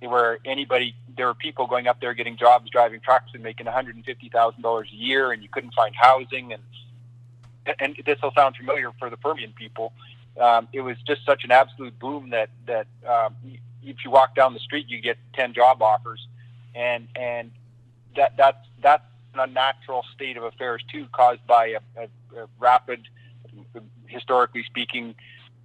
where 0.00 0.38
anybody 0.44 0.94
there 1.16 1.26
were 1.26 1.34
people 1.34 1.66
going 1.66 1.86
up 1.86 2.00
there 2.00 2.14
getting 2.14 2.36
jobs 2.36 2.70
driving 2.70 3.00
trucks 3.00 3.30
and 3.34 3.42
making 3.42 3.66
one 3.66 3.74
hundred 3.74 3.96
and 3.96 4.04
fifty 4.04 4.28
thousand 4.28 4.62
dollars 4.62 4.88
a 4.92 4.96
year, 4.96 5.32
and 5.32 5.42
you 5.42 5.48
couldn't 5.48 5.74
find 5.74 5.94
housing, 5.94 6.52
and 6.52 6.62
and 7.78 7.96
this 8.06 8.18
will 8.22 8.32
sound 8.34 8.56
familiar 8.56 8.90
for 8.98 9.10
the 9.10 9.16
Permian 9.16 9.52
people. 9.52 9.92
Um, 10.40 10.68
it 10.72 10.80
was 10.80 10.96
just 11.06 11.24
such 11.26 11.44
an 11.44 11.50
absolute 11.50 11.98
boom 11.98 12.30
that 12.30 12.50
that 12.66 12.86
um, 13.06 13.36
if 13.82 13.96
you 14.04 14.10
walk 14.10 14.34
down 14.34 14.54
the 14.54 14.60
street, 14.60 14.88
you 14.88 15.00
get 15.00 15.18
ten 15.34 15.52
job 15.52 15.82
offers, 15.82 16.26
and 16.74 17.08
and 17.14 17.50
that 18.16 18.36
that's 18.36 18.66
that's 18.82 19.04
an 19.34 19.40
unnatural 19.40 20.04
state 20.14 20.36
of 20.36 20.44
affairs 20.44 20.82
too, 20.90 21.06
caused 21.12 21.46
by 21.46 21.66
a, 21.66 22.02
a, 22.02 22.42
a 22.42 22.46
rapid, 22.58 23.06
historically 24.10 24.64
speaking, 24.64 25.14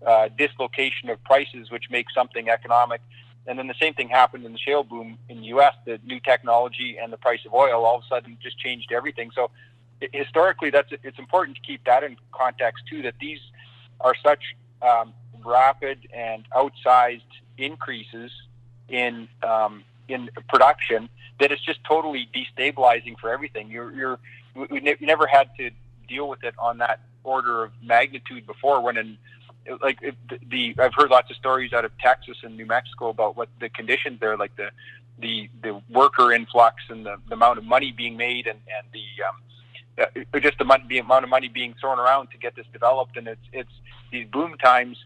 uh, 0.05 0.29
dislocation 0.37 1.09
of 1.09 1.23
prices, 1.23 1.71
which 1.71 1.89
makes 1.89 2.13
something 2.13 2.49
economic. 2.49 3.01
And 3.47 3.59
then 3.59 3.67
the 3.67 3.75
same 3.79 3.93
thing 3.93 4.09
happened 4.09 4.45
in 4.45 4.53
the 4.53 4.59
shale 4.59 4.83
boom 4.83 5.17
in 5.29 5.41
the 5.41 5.47
U.S. 5.47 5.73
The 5.85 5.99
new 6.05 6.19
technology 6.19 6.97
and 7.01 7.13
the 7.13 7.17
price 7.17 7.41
of 7.45 7.53
oil 7.53 7.85
all 7.85 7.97
of 7.97 8.03
a 8.03 8.07
sudden 8.07 8.37
just 8.41 8.57
changed 8.59 8.91
everything. 8.91 9.31
So 9.35 9.51
historically, 10.11 10.71
that's 10.71 10.89
it's 10.91 11.19
important 11.19 11.57
to 11.57 11.61
keep 11.61 11.83
that 11.85 12.03
in 12.03 12.17
context 12.31 12.85
too. 12.89 13.03
That 13.03 13.15
these 13.19 13.39
are 13.99 14.15
such 14.23 14.55
um, 14.81 15.13
rapid 15.43 16.07
and 16.13 16.45
outsized 16.51 17.21
increases 17.57 18.31
in 18.89 19.27
um, 19.43 19.83
in 20.07 20.29
production 20.49 21.09
that 21.39 21.51
it's 21.51 21.63
just 21.63 21.83
totally 21.83 22.29
destabilizing 22.33 23.19
for 23.19 23.29
everything. 23.31 23.69
You're, 23.69 23.91
you're 23.91 24.19
we, 24.55 24.79
ne- 24.79 24.97
never 25.01 25.27
had 25.27 25.49
to 25.57 25.69
deal 26.07 26.29
with 26.29 26.43
it 26.43 26.55
on 26.57 26.77
that 26.79 27.01
order 27.25 27.63
of 27.63 27.71
magnitude 27.81 28.45
before. 28.45 28.81
When 28.81 28.97
in 28.97 29.17
like 29.81 29.99
the, 30.47 30.75
I've 30.79 30.93
heard 30.93 31.09
lots 31.09 31.29
of 31.31 31.37
stories 31.37 31.73
out 31.73 31.85
of 31.85 31.91
Texas 31.97 32.37
and 32.43 32.55
New 32.55 32.65
Mexico 32.65 33.09
about 33.09 33.35
what 33.35 33.49
the 33.59 33.69
conditions 33.69 34.19
there, 34.19 34.37
like 34.37 34.55
the 34.55 34.69
the 35.19 35.49
the 35.63 35.81
worker 35.89 36.31
influx 36.31 36.75
and 36.89 37.05
the, 37.05 37.17
the 37.27 37.33
amount 37.33 37.57
of 37.57 37.63
money 37.63 37.91
being 37.91 38.15
made 38.17 38.47
and 38.47 38.59
and 38.77 38.87
the 38.93 39.05
um, 39.27 39.35
uh, 40.33 40.39
just 40.39 40.57
the, 40.57 40.65
money, 40.65 40.83
the 40.87 40.99
amount 40.99 41.23
of 41.23 41.29
money 41.29 41.47
being 41.47 41.73
thrown 41.79 41.99
around 41.99 42.29
to 42.31 42.37
get 42.37 42.55
this 42.55 42.65
developed. 42.71 43.17
And 43.17 43.27
it's 43.27 43.47
it's 43.51 43.71
these 44.11 44.27
boom 44.27 44.55
times 44.57 44.97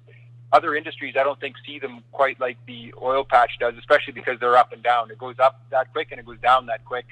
other 0.52 0.76
industries, 0.76 1.16
I 1.20 1.24
don't 1.24 1.40
think 1.40 1.56
see 1.66 1.80
them 1.80 2.04
quite 2.12 2.40
like 2.40 2.58
the 2.66 2.94
oil 3.02 3.24
patch 3.24 3.52
does, 3.60 3.76
especially 3.78 4.14
because 4.14 4.40
they're 4.40 4.58
up 4.58 4.74
and 4.74 4.82
down. 4.82 5.12
It 5.12 5.18
goes 5.18 5.36
up 5.40 5.62
that 5.70 5.92
quick 5.94 6.08
and 6.12 6.20
it 6.20 6.26
goes 6.26 6.40
down 6.40 6.66
that 6.68 6.86
quick. 6.86 7.06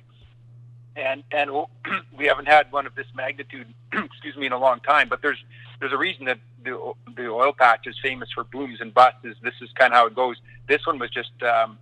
And 0.98 1.24
and 1.32 1.52
we 2.18 2.26
haven't 2.26 2.48
had 2.48 2.72
one 2.72 2.86
of 2.88 2.96
this 2.96 3.08
magnitude, 3.16 3.68
excuse 3.94 4.36
me, 4.36 4.48
in 4.48 4.52
a 4.52 4.58
long 4.58 4.80
time. 4.82 5.08
But 5.08 5.22
there's 5.22 5.38
there's 5.80 5.94
a 5.94 5.98
reason 5.98 6.26
that 6.26 6.40
the 6.64 6.94
the 7.16 7.28
oil 7.28 7.54
patch 7.54 7.86
is 7.86 7.96
famous 8.02 8.30
for 8.34 8.44
booms 8.44 8.82
and 8.82 8.94
busts. 8.94 9.20
This 9.24 9.54
is 9.62 9.70
kind 9.76 9.94
of 9.94 9.98
how 9.98 10.08
it 10.08 10.16
goes. 10.16 10.38
This 10.68 10.86
one 10.86 11.00
was 11.00 11.12
just 11.12 11.32
um, 11.44 11.78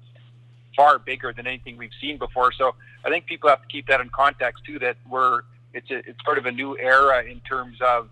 far 0.75 0.99
bigger 0.99 1.34
than 1.34 1.47
anything 1.47 1.78
we've 1.78 1.97
seen 1.99 2.17
before. 2.17 2.51
So 2.51 2.75
I 3.06 3.10
think 3.10 3.25
people 3.25 3.49
have 3.49 3.62
to 3.62 3.67
keep 3.67 3.88
that 3.88 4.01
in 4.01 4.10
context 4.10 4.65
too. 4.65 4.80
That 4.80 4.97
we're 5.10 5.41
it's 5.73 5.89
a, 5.91 5.97
it's 5.97 6.19
sort 6.25 6.38
of 6.38 6.45
a 6.45 6.51
new 6.51 6.78
era 6.78 7.23
in 7.23 7.39
terms 7.41 7.78
of 7.82 8.10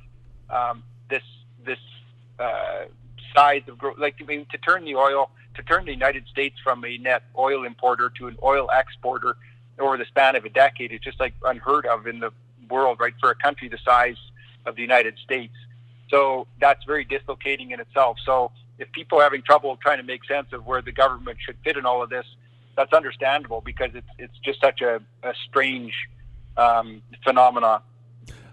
um, 0.49 0.83
this 1.09 1.23
this 1.65 1.79
uh, 2.39 2.85
size 3.35 3.63
of 3.67 3.77
growth. 3.77 3.97
Like 3.97 4.15
I 4.21 4.25
mean, 4.25 4.45
to 4.51 4.57
turn 4.57 4.85
the 4.85 4.95
oil, 4.95 5.31
to 5.55 5.63
turn 5.63 5.85
the 5.85 5.91
United 5.91 6.27
States 6.27 6.55
from 6.63 6.83
a 6.85 6.97
net 6.97 7.23
oil 7.37 7.65
importer 7.65 8.09
to 8.19 8.27
an 8.27 8.37
oil 8.41 8.69
exporter 8.71 9.35
over 9.79 9.97
the 9.97 10.05
span 10.05 10.35
of 10.35 10.45
a 10.45 10.49
decade 10.49 10.91
is 10.91 10.99
just 10.99 11.19
like 11.19 11.33
unheard 11.43 11.85
of 11.85 12.07
in 12.07 12.19
the 12.19 12.31
world, 12.69 12.99
right? 12.99 13.13
For 13.19 13.31
a 13.31 13.35
country 13.35 13.69
the 13.69 13.79
size 13.83 14.17
of 14.65 14.75
the 14.75 14.81
United 14.81 15.17
States. 15.23 15.53
So 16.09 16.47
that's 16.59 16.83
very 16.85 17.03
dislocating 17.05 17.71
in 17.71 17.79
itself. 17.79 18.17
So 18.25 18.51
if 18.77 18.91
people 18.91 19.19
are 19.19 19.23
having 19.23 19.41
trouble 19.41 19.77
trying 19.81 19.97
to 19.97 20.03
make 20.03 20.23
sense 20.25 20.47
of 20.53 20.65
where 20.65 20.81
the 20.81 20.91
government 20.91 21.37
should 21.43 21.57
fit 21.63 21.77
in 21.77 21.85
all 21.85 22.03
of 22.03 22.09
this, 22.09 22.25
that's 22.75 22.93
understandable 22.93 23.61
because 23.61 23.91
it's 23.93 24.07
it's 24.17 24.37
just 24.43 24.59
such 24.59 24.81
a, 24.81 24.99
a 25.23 25.33
strange 25.47 25.93
um, 26.57 27.01
phenomenon. 27.23 27.81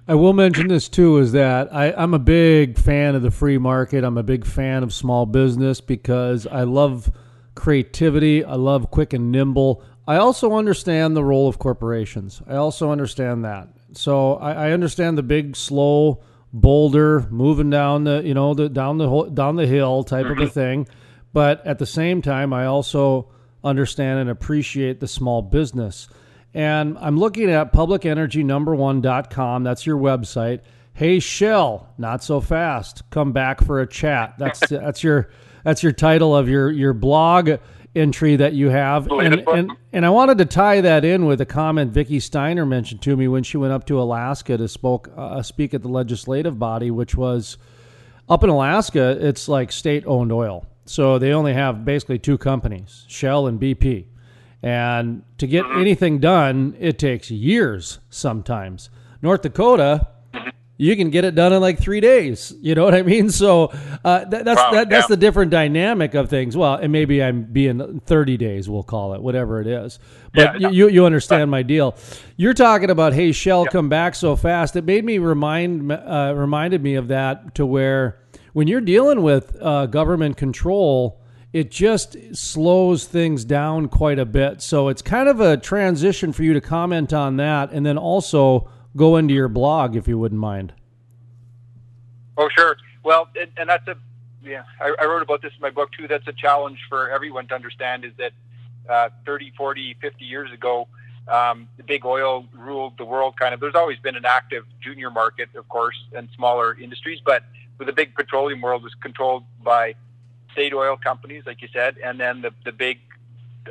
I 0.08 0.14
will 0.14 0.32
mention 0.32 0.68
this 0.68 0.88
too 0.88 1.18
is 1.18 1.32
that 1.32 1.72
I, 1.72 1.92
I'm 1.92 2.14
a 2.14 2.18
big 2.18 2.78
fan 2.78 3.14
of 3.14 3.22
the 3.22 3.30
free 3.30 3.58
market. 3.58 4.02
I'm 4.04 4.18
a 4.18 4.22
big 4.22 4.44
fan 4.44 4.82
of 4.82 4.92
small 4.92 5.24
business 5.24 5.80
because 5.80 6.46
I 6.46 6.64
love 6.64 7.12
creativity. 7.54 8.44
I 8.44 8.54
love 8.54 8.90
quick 8.90 9.12
and 9.12 9.30
nimble. 9.30 9.82
I 10.10 10.16
also 10.16 10.54
understand 10.54 11.16
the 11.16 11.22
role 11.22 11.46
of 11.46 11.60
corporations. 11.60 12.42
I 12.48 12.56
also 12.56 12.90
understand 12.90 13.44
that. 13.44 13.68
So 13.92 14.34
I, 14.34 14.70
I 14.70 14.72
understand 14.72 15.16
the 15.16 15.22
big, 15.22 15.54
slow 15.54 16.20
boulder 16.52 17.28
moving 17.30 17.70
down 17.70 18.02
the 18.02 18.20
you 18.24 18.34
know 18.34 18.52
the 18.52 18.68
down 18.68 18.98
the 18.98 19.30
down 19.32 19.54
the 19.54 19.68
hill 19.68 20.02
type 20.02 20.26
of 20.26 20.32
a 20.32 20.34
mm-hmm. 20.34 20.46
thing. 20.48 20.88
But 21.32 21.64
at 21.64 21.78
the 21.78 21.86
same 21.86 22.22
time, 22.22 22.52
I 22.52 22.66
also 22.66 23.30
understand 23.62 24.18
and 24.18 24.28
appreciate 24.28 24.98
the 24.98 25.06
small 25.06 25.42
business. 25.42 26.08
And 26.54 26.98
I'm 26.98 27.16
looking 27.16 27.48
at 27.48 27.72
publicenergynumber1.com. 27.72 29.62
That's 29.62 29.86
your 29.86 29.96
website. 29.96 30.62
Hey 30.92 31.20
Shell, 31.20 31.88
not 31.98 32.24
so 32.24 32.40
fast. 32.40 33.08
Come 33.10 33.30
back 33.30 33.62
for 33.62 33.80
a 33.80 33.86
chat. 33.86 34.34
That's 34.40 34.58
that's 34.70 35.04
your 35.04 35.30
that's 35.62 35.84
your 35.84 35.92
title 35.92 36.34
of 36.34 36.48
your 36.48 36.68
your 36.68 36.94
blog 36.94 37.60
entry 37.94 38.36
that 38.36 38.52
you 38.52 38.68
have. 38.68 39.10
And, 39.10 39.42
and 39.48 39.72
and 39.92 40.06
I 40.06 40.10
wanted 40.10 40.38
to 40.38 40.44
tie 40.44 40.80
that 40.80 41.04
in 41.04 41.26
with 41.26 41.40
a 41.40 41.46
comment 41.46 41.92
Vicki 41.92 42.20
Steiner 42.20 42.64
mentioned 42.64 43.02
to 43.02 43.16
me 43.16 43.28
when 43.28 43.42
she 43.42 43.56
went 43.56 43.72
up 43.72 43.86
to 43.86 44.00
Alaska 44.00 44.56
to 44.56 44.68
spoke 44.68 45.10
uh, 45.16 45.42
speak 45.42 45.74
at 45.74 45.82
the 45.82 45.88
legislative 45.88 46.58
body, 46.58 46.90
which 46.90 47.14
was 47.14 47.58
up 48.28 48.44
in 48.44 48.50
Alaska. 48.50 49.16
It's 49.20 49.48
like 49.48 49.72
state 49.72 50.04
owned 50.06 50.32
oil, 50.32 50.66
so 50.84 51.18
they 51.18 51.32
only 51.32 51.54
have 51.54 51.84
basically 51.84 52.18
two 52.18 52.38
companies, 52.38 53.04
Shell 53.08 53.46
and 53.46 53.60
BP. 53.60 54.06
And 54.62 55.22
to 55.38 55.46
get 55.46 55.64
mm-hmm. 55.64 55.80
anything 55.80 56.18
done, 56.18 56.76
it 56.78 56.98
takes 56.98 57.30
years 57.30 57.98
sometimes. 58.10 58.90
North 59.22 59.42
Dakota. 59.42 60.08
You 60.80 60.96
can 60.96 61.10
get 61.10 61.26
it 61.26 61.34
done 61.34 61.52
in 61.52 61.60
like 61.60 61.78
three 61.78 62.00
days. 62.00 62.54
You 62.62 62.74
know 62.74 62.84
what 62.84 62.94
I 62.94 63.02
mean? 63.02 63.28
So 63.28 63.64
uh, 64.02 64.24
that, 64.24 64.46
that's 64.46 64.58
wow, 64.58 64.70
that, 64.72 64.88
that's 64.88 65.04
yeah. 65.04 65.14
the 65.14 65.16
different 65.18 65.50
dynamic 65.50 66.14
of 66.14 66.30
things. 66.30 66.56
Well, 66.56 66.74
and 66.74 66.90
maybe 66.90 67.22
I'm 67.22 67.42
being 67.42 68.00
30 68.00 68.38
days, 68.38 68.66
we'll 68.66 68.82
call 68.82 69.12
it, 69.12 69.20
whatever 69.20 69.60
it 69.60 69.66
is. 69.66 69.98
But 70.32 70.58
yeah, 70.58 70.70
you 70.70 70.88
you 70.88 71.04
understand 71.04 71.50
my 71.50 71.62
deal. 71.62 71.96
You're 72.38 72.54
talking 72.54 72.88
about 72.88 73.12
hey, 73.12 73.32
Shell 73.32 73.64
yeah. 73.64 73.70
come 73.70 73.90
back 73.90 74.14
so 74.14 74.36
fast. 74.36 74.74
It 74.74 74.84
made 74.84 75.04
me 75.04 75.18
remind 75.18 75.92
uh, 75.92 76.32
reminded 76.34 76.82
me 76.82 76.94
of 76.94 77.08
that 77.08 77.54
to 77.56 77.66
where 77.66 78.18
when 78.54 78.66
you're 78.66 78.80
dealing 78.80 79.20
with 79.22 79.54
uh, 79.60 79.84
government 79.84 80.38
control 80.38 81.20
it 81.52 81.68
just 81.68 82.16
slows 82.32 83.06
things 83.06 83.44
down 83.44 83.88
quite 83.88 84.20
a 84.20 84.24
bit. 84.24 84.62
So 84.62 84.88
it's 84.88 85.02
kind 85.02 85.28
of 85.28 85.40
a 85.40 85.56
transition 85.56 86.32
for 86.32 86.44
you 86.44 86.54
to 86.54 86.60
comment 86.60 87.12
on 87.12 87.38
that 87.38 87.72
and 87.72 87.84
then 87.84 87.98
also 87.98 88.70
go 88.96 89.16
into 89.16 89.34
your 89.34 89.48
blog 89.48 89.96
if 89.96 90.08
you 90.08 90.18
wouldn't 90.18 90.40
mind. 90.40 90.72
Oh, 92.36 92.48
sure. 92.56 92.76
Well, 93.04 93.28
and, 93.38 93.50
and 93.56 93.68
that's 93.68 93.86
a, 93.88 93.96
yeah, 94.42 94.64
I, 94.80 94.94
I, 95.00 95.04
wrote 95.04 95.22
about 95.22 95.42
this 95.42 95.52
in 95.54 95.60
my 95.60 95.70
book 95.70 95.90
too. 95.92 96.08
That's 96.08 96.26
a 96.26 96.32
challenge 96.32 96.78
for 96.88 97.10
everyone 97.10 97.46
to 97.48 97.54
understand 97.54 98.04
is 98.04 98.12
that 98.18 98.32
uh, 98.88 99.10
30, 99.26 99.52
40, 99.56 99.96
50 100.00 100.24
years 100.24 100.52
ago, 100.52 100.88
um, 101.28 101.68
the 101.76 101.82
big 101.82 102.04
oil 102.04 102.46
ruled 102.54 102.96
the 102.98 103.04
world 103.04 103.36
kind 103.38 103.54
of. 103.54 103.60
There's 103.60 103.74
always 103.74 103.98
been 103.98 104.16
an 104.16 104.24
active 104.24 104.64
junior 104.82 105.10
market, 105.10 105.48
of 105.54 105.68
course, 105.68 105.96
and 106.16 106.28
smaller 106.34 106.78
industries, 106.78 107.20
but 107.24 107.44
the 107.78 107.92
big 107.92 108.14
petroleum 108.14 108.60
world 108.60 108.82
was 108.82 108.94
controlled 108.94 109.44
by 109.62 109.94
state 110.52 110.74
oil 110.74 110.96
companies, 110.96 111.44
like 111.46 111.62
you 111.62 111.68
said, 111.72 111.96
and 112.02 112.18
then 112.18 112.42
the 112.42 112.52
the 112.64 112.72
big 112.72 113.00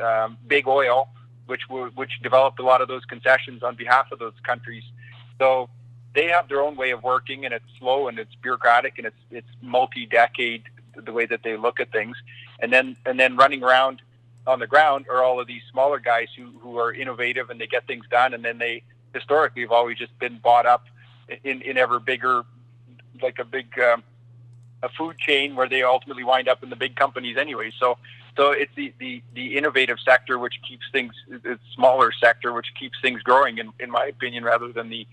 um, 0.01 0.37
big 0.47 0.67
oil, 0.67 1.09
which 1.47 1.61
which 1.69 2.11
developed 2.21 2.59
a 2.59 2.63
lot 2.63 2.81
of 2.81 2.87
those 2.87 3.05
concessions 3.05 3.63
on 3.63 3.75
behalf 3.75 4.11
of 4.11 4.19
those 4.19 4.33
countries. 4.43 4.83
So 5.39 5.69
they 6.13 6.27
have 6.27 6.47
their 6.49 6.61
own 6.61 6.75
way 6.75 6.91
of 6.91 7.03
working, 7.03 7.45
and 7.45 7.53
it's 7.53 7.65
slow 7.79 8.07
and 8.07 8.19
it's 8.19 8.35
bureaucratic 8.35 8.97
and 8.97 9.07
it's 9.07 9.21
it's 9.31 9.47
multi-decade 9.61 10.63
the 10.95 11.13
way 11.13 11.25
that 11.25 11.41
they 11.43 11.55
look 11.55 11.79
at 11.79 11.91
things, 11.91 12.17
and 12.59 12.71
then 12.71 12.95
and 13.05 13.19
then 13.19 13.37
running 13.37 13.63
around 13.63 14.01
on 14.45 14.59
the 14.59 14.67
ground 14.67 15.05
are 15.09 15.23
all 15.23 15.39
of 15.39 15.47
these 15.47 15.61
smaller 15.71 15.99
guys 15.99 16.27
who 16.37 16.51
who 16.59 16.77
are 16.77 16.93
innovative 16.93 17.49
and 17.49 17.59
they 17.59 17.67
get 17.67 17.87
things 17.87 18.05
done, 18.11 18.33
and 18.33 18.43
then 18.43 18.57
they 18.57 18.83
historically 19.13 19.61
have 19.61 19.71
always 19.71 19.97
just 19.97 20.17
been 20.19 20.37
bought 20.39 20.65
up 20.65 20.85
in 21.43 21.61
in 21.61 21.77
ever 21.77 21.99
bigger, 21.99 22.43
like 23.21 23.39
a 23.39 23.45
big. 23.45 23.67
Um, 23.79 24.03
a 24.81 24.89
food 24.89 25.17
chain 25.17 25.55
where 25.55 25.67
they 25.67 25.83
ultimately 25.83 26.23
wind 26.23 26.47
up 26.47 26.63
in 26.63 26.69
the 26.69 26.75
big 26.75 26.95
companies 26.95 27.37
anyway. 27.37 27.71
So, 27.79 27.97
so 28.37 28.51
it's 28.51 28.71
the, 28.75 28.93
the, 28.97 29.21
the 29.33 29.57
innovative 29.57 29.97
sector 29.99 30.39
which 30.39 30.61
keeps 30.67 30.85
things, 30.91 31.13
the 31.27 31.59
smaller 31.75 32.11
sector 32.11 32.53
which 32.53 32.67
keeps 32.79 32.97
things 33.01 33.21
growing, 33.21 33.57
in, 33.57 33.73
in 33.79 33.91
my 33.91 34.05
opinion, 34.05 34.43
rather 34.43 34.71
than 34.71 34.89
the, 34.89 35.05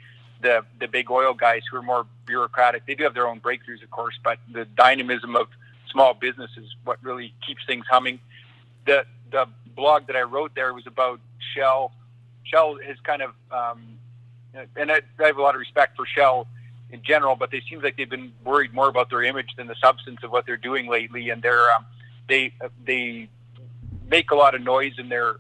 the, 0.42 0.64
the 0.80 0.88
big 0.88 1.10
oil 1.10 1.34
guys 1.34 1.62
who 1.70 1.76
are 1.76 1.82
more 1.82 2.06
bureaucratic. 2.26 2.86
They 2.86 2.94
do 2.94 3.04
have 3.04 3.14
their 3.14 3.26
own 3.26 3.40
breakthroughs, 3.40 3.82
of 3.82 3.90
course, 3.90 4.18
but 4.22 4.38
the 4.52 4.64
dynamism 4.64 5.36
of 5.36 5.48
small 5.90 6.14
business 6.14 6.50
is 6.56 6.74
what 6.84 7.02
really 7.02 7.34
keeps 7.46 7.64
things 7.66 7.84
humming. 7.90 8.20
The, 8.86 9.06
the 9.30 9.46
blog 9.74 10.06
that 10.08 10.16
I 10.16 10.22
wrote 10.22 10.54
there 10.54 10.72
was 10.74 10.86
about 10.86 11.20
Shell. 11.54 11.92
Shell 12.44 12.76
is 12.76 12.98
kind 13.00 13.22
of, 13.22 13.32
um, 13.50 13.98
and 14.76 14.90
I, 14.90 15.02
I 15.18 15.26
have 15.26 15.36
a 15.36 15.42
lot 15.42 15.54
of 15.54 15.60
respect 15.60 15.96
for 15.96 16.06
Shell 16.06 16.46
in 16.90 17.02
general, 17.02 17.36
but 17.36 17.50
they 17.50 17.62
seem 17.68 17.82
like 17.82 17.96
they've 17.96 18.08
been 18.08 18.32
worried 18.44 18.72
more 18.72 18.88
about 18.88 19.10
their 19.10 19.22
image 19.22 19.50
than 19.56 19.66
the 19.66 19.74
substance 19.82 20.18
of 20.22 20.30
what 20.30 20.46
they're 20.46 20.56
doing 20.56 20.88
lately. 20.88 21.30
And 21.30 21.42
they're 21.42 21.72
um, 21.72 21.84
they 22.28 22.52
they 22.84 23.28
make 24.08 24.30
a 24.30 24.34
lot 24.34 24.54
of 24.54 24.62
noise 24.62 24.94
in 24.98 25.08
their 25.08 25.36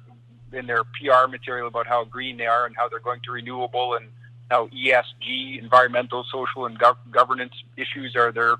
in 0.52 0.66
their 0.66 0.84
PR 0.84 1.28
material 1.28 1.68
about 1.68 1.86
how 1.86 2.04
green 2.04 2.36
they 2.36 2.46
are 2.46 2.66
and 2.66 2.74
how 2.76 2.88
they're 2.88 3.00
going 3.00 3.20
to 3.24 3.32
renewable 3.32 3.94
and 3.94 4.08
how 4.50 4.68
ESG, 4.68 5.60
environmental, 5.60 6.24
social, 6.30 6.66
and 6.66 6.78
gov- 6.78 6.96
governance 7.10 7.52
issues 7.76 8.14
are 8.16 8.32
their 8.32 8.56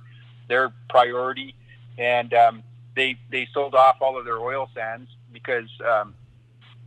their 0.48 0.72
priority. 0.88 1.54
And 1.98 2.32
um, 2.34 2.62
they 2.94 3.16
they 3.30 3.48
sold 3.52 3.74
off 3.74 3.96
all 4.00 4.18
of 4.18 4.24
their 4.24 4.38
oil 4.38 4.68
sands 4.74 5.10
because 5.32 5.68
um, 5.86 6.14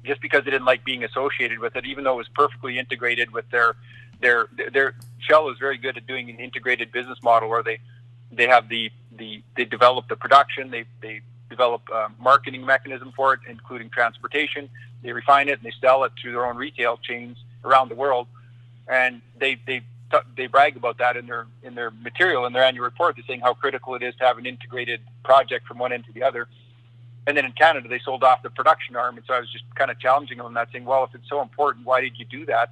just 0.04 0.22
because 0.22 0.44
they 0.46 0.52
didn't 0.52 0.66
like 0.66 0.84
being 0.84 1.04
associated 1.04 1.60
with 1.60 1.76
it, 1.76 1.86
even 1.86 2.04
though 2.04 2.14
it 2.14 2.18
was 2.18 2.30
perfectly 2.30 2.78
integrated 2.78 3.32
with 3.32 3.50
their 3.50 3.76
their 4.22 4.48
their 4.74 4.96
Shell 5.20 5.50
is 5.50 5.58
very 5.60 5.78
good 5.78 5.98
at 5.98 6.08
doing 6.08 6.30
an 6.30 6.38
integrated 6.38 6.92
business 6.92 7.18
model 7.24 7.50
where 7.50 7.64
they 7.64 7.80
they 8.32 8.48
have 8.48 8.70
the 8.70 8.92
the 9.18 9.42
they 9.56 9.66
develop 9.66 10.08
the 10.08 10.16
production, 10.16 10.72
they 10.72 10.86
they 11.02 11.22
develop 11.50 11.82
a 11.94 12.10
marketing 12.20 12.66
mechanism 12.66 13.12
for 13.16 13.34
it, 13.34 13.40
including 13.48 13.90
transportation. 13.90 14.70
They 15.02 15.12
refine 15.12 15.50
it 15.50 15.54
and 15.54 15.64
they 15.64 15.74
sell 15.82 16.04
it 16.04 16.12
through 16.22 16.34
their 16.34 16.46
own 16.46 16.58
retail 16.58 16.98
chains 16.98 17.38
around 17.64 17.90
the 17.90 17.96
world, 17.96 18.28
and 18.90 19.22
they 19.40 19.58
they 19.66 19.82
they 20.36 20.48
brag 20.48 20.76
about 20.76 20.98
that 20.98 21.16
in 21.16 21.28
their 21.28 21.46
in 21.64 21.76
their 21.76 21.92
material 21.92 22.46
in 22.46 22.54
their 22.54 22.64
annual 22.64 22.84
report. 22.84 23.16
They're 23.16 23.26
saying 23.28 23.42
how 23.42 23.54
critical 23.54 23.96
it 23.96 24.04
is 24.04 24.16
to 24.16 24.26
have 24.26 24.38
an 24.38 24.46
integrated 24.46 25.02
project 25.24 25.68
from 25.68 25.78
one 25.78 25.94
end 25.94 26.06
to 26.06 26.14
the 26.14 26.24
other. 26.24 26.48
And 27.28 27.38
then 27.38 27.46
in 27.46 27.52
Canada, 27.52 27.88
they 27.88 28.00
sold 28.00 28.24
off 28.24 28.42
the 28.42 28.50
production 28.50 28.96
arm, 28.96 29.18
and 29.18 29.26
so 29.28 29.36
I 29.36 29.40
was 29.40 29.52
just 29.52 29.64
kind 29.76 29.92
of 29.92 30.00
challenging 30.00 30.38
them 30.38 30.48
on 30.48 30.56
that, 30.56 30.70
saying, 30.72 30.86
"Well, 30.86 31.04
if 31.04 31.14
it's 31.14 31.30
so 31.30 31.42
important, 31.42 31.86
why 31.86 32.02
did 32.02 32.18
you 32.18 32.26
do 32.26 32.46
that? 32.48 32.70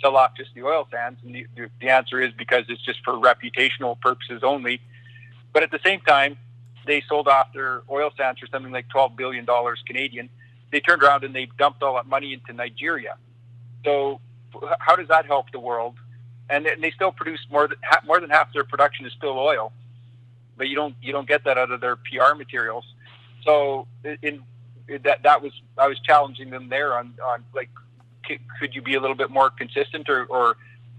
Sell 0.00 0.16
off 0.16 0.36
just 0.36 0.54
the 0.54 0.62
oil 0.62 0.86
sands?" 0.92 1.18
And 1.24 1.34
the, 1.34 1.46
the 1.80 1.88
answer 1.88 2.20
is 2.20 2.32
because 2.32 2.64
it's 2.68 2.82
just 2.82 3.00
for 3.04 3.14
reputational 3.14 4.00
purposes 4.00 4.42
only. 4.44 4.80
But 5.52 5.64
at 5.64 5.72
the 5.72 5.80
same 5.84 6.00
time, 6.02 6.36
they 6.86 7.02
sold 7.08 7.26
off 7.26 7.52
their 7.52 7.82
oil 7.90 8.10
sands 8.16 8.38
for 8.38 8.46
something 8.46 8.70
like 8.70 8.88
twelve 8.88 9.16
billion 9.16 9.44
dollars 9.44 9.82
Canadian. 9.84 10.28
They 10.70 10.80
turned 10.80 11.02
around 11.02 11.24
and 11.24 11.34
they 11.34 11.48
dumped 11.58 11.82
all 11.82 11.94
that 11.94 12.06
money 12.06 12.32
into 12.32 12.52
Nigeria. 12.52 13.16
So, 13.84 14.20
how 14.78 14.96
does 14.96 15.08
that 15.08 15.26
help 15.26 15.50
the 15.52 15.60
world? 15.60 15.94
And 16.48 16.66
they 16.80 16.90
still 16.92 17.12
produce 17.12 17.40
more 17.50 17.66
than 17.68 17.78
more 18.06 18.20
than 18.20 18.30
half 18.30 18.52
their 18.52 18.64
production 18.64 19.04
is 19.04 19.12
still 19.12 19.38
oil, 19.38 19.72
but 20.56 20.68
you 20.68 20.76
don't 20.76 20.94
you 21.02 21.12
don't 21.12 21.28
get 21.28 21.44
that 21.44 21.58
out 21.58 21.70
of 21.70 21.80
their 21.80 21.96
PR 21.96 22.34
materials 22.36 22.84
so 23.46 23.86
in, 24.22 24.42
that 25.04 25.22
that 25.22 25.42
was 25.42 25.52
I 25.78 25.86
was 25.86 25.98
challenging 26.00 26.50
them 26.50 26.68
there 26.68 26.98
on 26.98 27.14
on 27.24 27.44
like 27.54 27.70
could 28.58 28.74
you 28.74 28.82
be 28.82 28.94
a 28.94 29.00
little 29.00 29.16
bit 29.16 29.30
more 29.30 29.50
consistent 29.50 30.08
or 30.08 30.26
or 30.26 30.56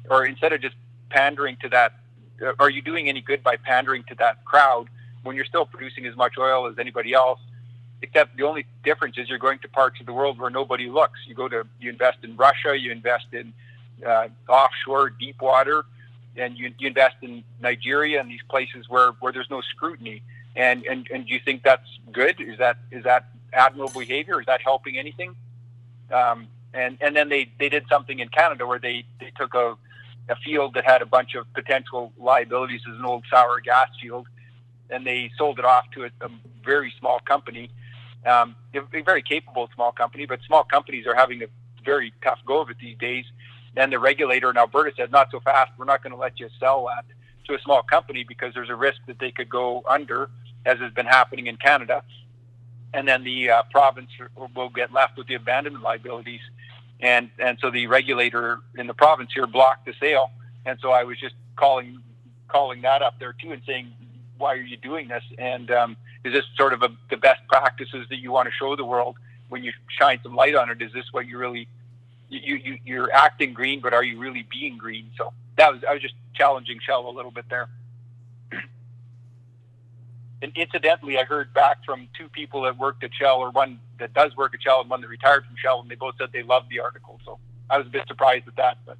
or 0.09 0.25
instead 0.25 0.53
of 0.53 0.61
just 0.61 0.75
pandering 1.09 1.57
to 1.61 1.69
that 1.69 1.93
uh, 2.41 2.53
are 2.59 2.69
you 2.69 2.81
doing 2.81 3.09
any 3.09 3.21
good 3.21 3.43
by 3.43 3.57
pandering 3.57 4.03
to 4.07 4.15
that 4.15 4.43
crowd 4.45 4.87
when 5.23 5.35
you're 5.35 5.45
still 5.45 5.65
producing 5.65 6.05
as 6.05 6.15
much 6.15 6.33
oil 6.37 6.67
as 6.67 6.79
anybody 6.79 7.13
else 7.13 7.39
except 8.01 8.37
the 8.37 8.43
only 8.43 8.65
difference 8.83 9.17
is 9.17 9.27
you're 9.29 9.39
going 9.39 9.59
to 9.59 9.67
parts 9.67 9.99
of 9.99 10.05
the 10.05 10.13
world 10.13 10.39
where 10.39 10.49
nobody 10.49 10.87
looks 10.89 11.19
you 11.27 11.33
go 11.33 11.47
to 11.47 11.65
you 11.79 11.89
invest 11.89 12.19
in 12.23 12.35
Russia 12.37 12.77
you 12.77 12.91
invest 12.91 13.25
in 13.31 13.53
uh, 14.05 14.27
offshore 14.47 15.09
deep 15.09 15.41
water 15.41 15.83
and 16.35 16.57
you, 16.57 16.71
you 16.77 16.87
invest 16.87 17.15
in 17.23 17.43
Nigeria 17.59 18.21
and 18.21 18.29
these 18.29 18.43
places 18.47 18.87
where, 18.87 19.11
where 19.19 19.33
there's 19.33 19.49
no 19.49 19.61
scrutiny 19.61 20.21
and, 20.57 20.83
and, 20.87 21.07
and 21.13 21.27
do 21.27 21.33
you 21.33 21.39
think 21.39 21.61
that's 21.63 21.87
good? 22.11 22.41
Is 22.41 22.57
that 22.57 22.79
is 22.91 23.03
that 23.03 23.27
admirable 23.53 23.99
behavior? 23.99 24.39
Is 24.39 24.47
that 24.47 24.59
helping 24.61 24.97
anything? 24.97 25.35
Um, 26.11 26.47
and 26.73 26.97
and 26.99 27.15
then 27.15 27.29
they, 27.29 27.51
they 27.59 27.69
did 27.69 27.85
something 27.87 28.19
in 28.19 28.29
Canada 28.29 28.65
where 28.65 28.79
they, 28.79 29.05
they 29.19 29.31
took 29.37 29.53
a, 29.53 29.77
a 30.29 30.35
field 30.37 30.73
that 30.73 30.83
had 30.83 31.03
a 31.03 31.05
bunch 31.05 31.35
of 31.35 31.51
potential 31.53 32.11
liabilities 32.17 32.81
as 32.91 32.97
an 32.97 33.05
old 33.05 33.23
sour 33.29 33.59
gas 33.59 33.89
field, 34.01 34.25
and 34.89 35.05
they 35.05 35.31
sold 35.37 35.59
it 35.59 35.65
off 35.65 35.85
to 35.93 36.05
a, 36.05 36.11
a 36.21 36.29
very 36.65 36.91
small 36.99 37.19
company, 37.19 37.69
um, 38.25 38.55
a 38.73 39.01
very 39.01 39.21
capable 39.21 39.69
small 39.73 39.91
company. 39.91 40.25
But 40.25 40.39
small 40.45 40.63
companies 40.63 41.05
are 41.07 41.15
having 41.15 41.43
a 41.43 41.47
very 41.83 42.13
tough 42.23 42.39
go 42.45 42.61
of 42.61 42.69
it 42.69 42.77
these 42.79 42.97
days. 42.97 43.25
And 43.75 43.91
the 43.91 43.99
regulator 43.99 44.49
in 44.49 44.57
Alberta 44.57 44.91
said, 44.97 45.11
"Not 45.11 45.29
so 45.31 45.39
fast. 45.39 45.71
We're 45.77 45.85
not 45.85 46.03
going 46.03 46.11
to 46.13 46.19
let 46.19 46.39
you 46.39 46.49
sell 46.59 46.87
that 46.87 47.05
to 47.47 47.55
a 47.55 47.61
small 47.61 47.83
company 47.83 48.23
because 48.23 48.53
there's 48.53 48.69
a 48.69 48.75
risk 48.75 48.99
that 49.07 49.19
they 49.19 49.31
could 49.31 49.49
go 49.49 49.83
under." 49.87 50.29
as 50.67 50.79
has 50.79 50.91
been 50.93 51.05
happening 51.05 51.47
in 51.47 51.55
Canada. 51.55 52.03
And 52.93 53.07
then 53.07 53.23
the 53.23 53.49
uh, 53.49 53.63
province 53.71 54.09
will 54.55 54.69
get 54.69 54.91
left 54.91 55.17
with 55.17 55.27
the 55.27 55.35
abandonment 55.35 55.83
liabilities. 55.83 56.41
And, 56.99 57.29
and 57.39 57.57
so 57.61 57.71
the 57.71 57.87
regulator 57.87 58.59
in 58.77 58.87
the 58.87 58.93
province 58.93 59.31
here 59.33 59.47
blocked 59.47 59.85
the 59.85 59.93
sale. 59.99 60.31
And 60.65 60.77
so 60.81 60.91
I 60.91 61.03
was 61.03 61.19
just 61.19 61.35
calling, 61.55 62.01
calling 62.47 62.81
that 62.81 63.01
up 63.01 63.15
there 63.19 63.33
too 63.33 63.51
and 63.51 63.61
saying, 63.65 63.93
why 64.37 64.53
are 64.53 64.61
you 64.61 64.77
doing 64.77 65.07
this? 65.07 65.23
And 65.37 65.69
um, 65.71 65.97
is 66.23 66.33
this 66.33 66.45
sort 66.55 66.73
of 66.73 66.83
a, 66.83 66.89
the 67.09 67.17
best 67.17 67.41
practices 67.47 68.07
that 68.09 68.17
you 68.17 68.31
want 68.31 68.47
to 68.47 68.53
show 68.53 68.75
the 68.75 68.85
world 68.85 69.17
when 69.49 69.63
you 69.63 69.71
shine 69.87 70.19
some 70.23 70.35
light 70.35 70.55
on 70.55 70.69
it? 70.69 70.81
Is 70.81 70.91
this 70.93 71.05
what 71.11 71.27
you 71.27 71.37
really, 71.37 71.67
you, 72.29 72.55
you, 72.55 72.77
you're 72.85 73.11
acting 73.13 73.53
green, 73.53 73.79
but 73.79 73.93
are 73.93 74.03
you 74.03 74.19
really 74.19 74.45
being 74.49 74.77
green? 74.77 75.11
So 75.17 75.33
that 75.57 75.71
was, 75.71 75.83
I 75.87 75.93
was 75.93 76.01
just 76.01 76.15
challenging 76.33 76.79
Shell 76.85 77.09
a 77.09 77.11
little 77.11 77.31
bit 77.31 77.45
there. 77.49 77.69
And 80.39 80.51
incidentally, 80.55 81.17
I 81.17 81.23
heard 81.23 81.51
back 81.55 81.83
from 81.83 82.07
two 82.15 82.29
people 82.29 82.61
that 82.61 82.77
worked 82.77 83.03
at 83.03 83.09
Shell, 83.11 83.37
or 83.37 83.49
one 83.49 83.79
that 83.99 84.13
does 84.13 84.35
work 84.35 84.53
at 84.53 84.61
Shell 84.61 84.81
and 84.81 84.89
one 84.89 85.01
that 85.01 85.07
retired 85.07 85.47
from 85.47 85.55
Shell, 85.55 85.81
and 85.81 85.89
they 85.89 85.95
both 85.95 86.13
said 86.19 86.29
they 86.31 86.43
loved 86.43 86.69
the 86.69 86.79
article. 86.79 87.19
So 87.25 87.39
I 87.71 87.79
was 87.79 87.87
a 87.87 87.89
bit 87.89 88.07
surprised 88.07 88.47
at 88.47 88.55
that, 88.57 88.77
but. 88.85 88.97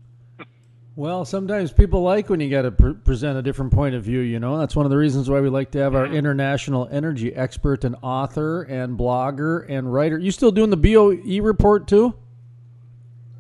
Well, 0.98 1.26
sometimes 1.26 1.72
people 1.72 2.02
like 2.02 2.28
when 2.28 2.40
you 2.40 2.50
got 2.50 2.64
to 2.64 2.72
pre- 2.72 2.96
present 2.96 3.38
a 3.38 3.44
different 3.44 3.72
point 3.72 3.94
of 3.94 4.02
view, 4.02 4.22
you 4.22 4.40
know. 4.40 4.58
That's 4.58 4.76
one 4.76 4.84
of 4.88 4.90
the 4.90 4.98
reasons 4.98 5.30
why 5.30 5.42
we 5.42 5.48
like 5.48 5.70
to 5.72 5.78
have 5.78 5.94
our 5.94 6.08
international 6.08 6.90
energy 6.92 7.36
expert 7.36 7.84
and 7.84 7.96
author 8.02 8.64
and 8.64 8.98
blogger 8.98 9.64
and 9.70 9.94
writer. 9.94 10.18
You 10.18 10.32
still 10.32 10.52
doing 10.52 10.72
the 10.72 10.76
BOE 10.76 11.44
report 11.44 11.88
too? 11.88 12.16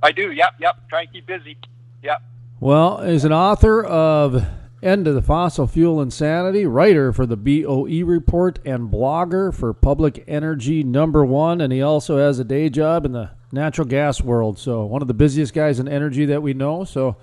I 0.03 0.11
do. 0.11 0.31
Yep, 0.31 0.53
yep. 0.59 0.87
Try 0.87 1.01
and 1.01 1.11
keep 1.11 1.25
busy. 1.25 1.57
Yep. 2.03 2.21
Well, 2.59 2.99
as 2.99 3.25
an 3.25 3.33
author 3.33 3.83
of 3.83 4.45
End 4.83 5.07
of 5.07 5.15
the 5.15 5.23
Fossil 5.23 5.65
Fuel 5.65 5.99
Insanity, 5.99 6.67
writer 6.67 7.11
for 7.11 7.25
the 7.25 7.35
BOE 7.35 8.05
Report, 8.05 8.59
and 8.65 8.91
blogger 8.91 9.51
for 9.51 9.73
Public 9.73 10.23
Energy 10.27 10.83
Number 10.83 11.25
One. 11.25 11.59
And 11.61 11.73
he 11.73 11.81
also 11.81 12.19
has 12.19 12.37
a 12.37 12.43
day 12.43 12.69
job 12.69 13.03
in 13.03 13.13
the 13.13 13.31
natural 13.51 13.87
gas 13.87 14.21
world. 14.21 14.59
So, 14.59 14.85
one 14.85 15.01
of 15.01 15.07
the 15.07 15.15
busiest 15.15 15.55
guys 15.55 15.79
in 15.79 15.87
energy 15.87 16.25
that 16.25 16.43
we 16.43 16.53
know. 16.53 16.83
So, 16.83 17.15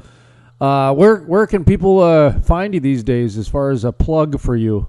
uh, 0.64 0.94
where 0.94 1.18
where 1.18 1.46
can 1.46 1.62
people 1.64 2.00
uh, 2.00 2.40
find 2.40 2.72
you 2.72 2.80
these 2.80 3.04
days 3.04 3.36
as 3.36 3.46
far 3.48 3.70
as 3.70 3.84
a 3.84 3.92
plug 3.92 4.40
for 4.40 4.56
you? 4.56 4.86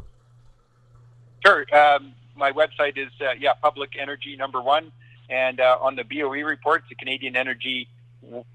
Sure. 1.45 1.65
Um, 1.75 2.13
my 2.35 2.51
website 2.51 2.97
is, 2.97 3.11
uh, 3.19 3.31
yeah, 3.37 3.53
Public 3.53 3.97
Energy 3.99 4.37
Number 4.37 4.61
One. 4.61 4.91
And 5.29 5.59
uh, 5.59 5.77
on 5.81 5.95
the 5.95 6.03
BOE 6.03 6.43
Report, 6.43 6.83
the 6.87 6.95
Canadian 6.95 7.35
Energy 7.35 7.89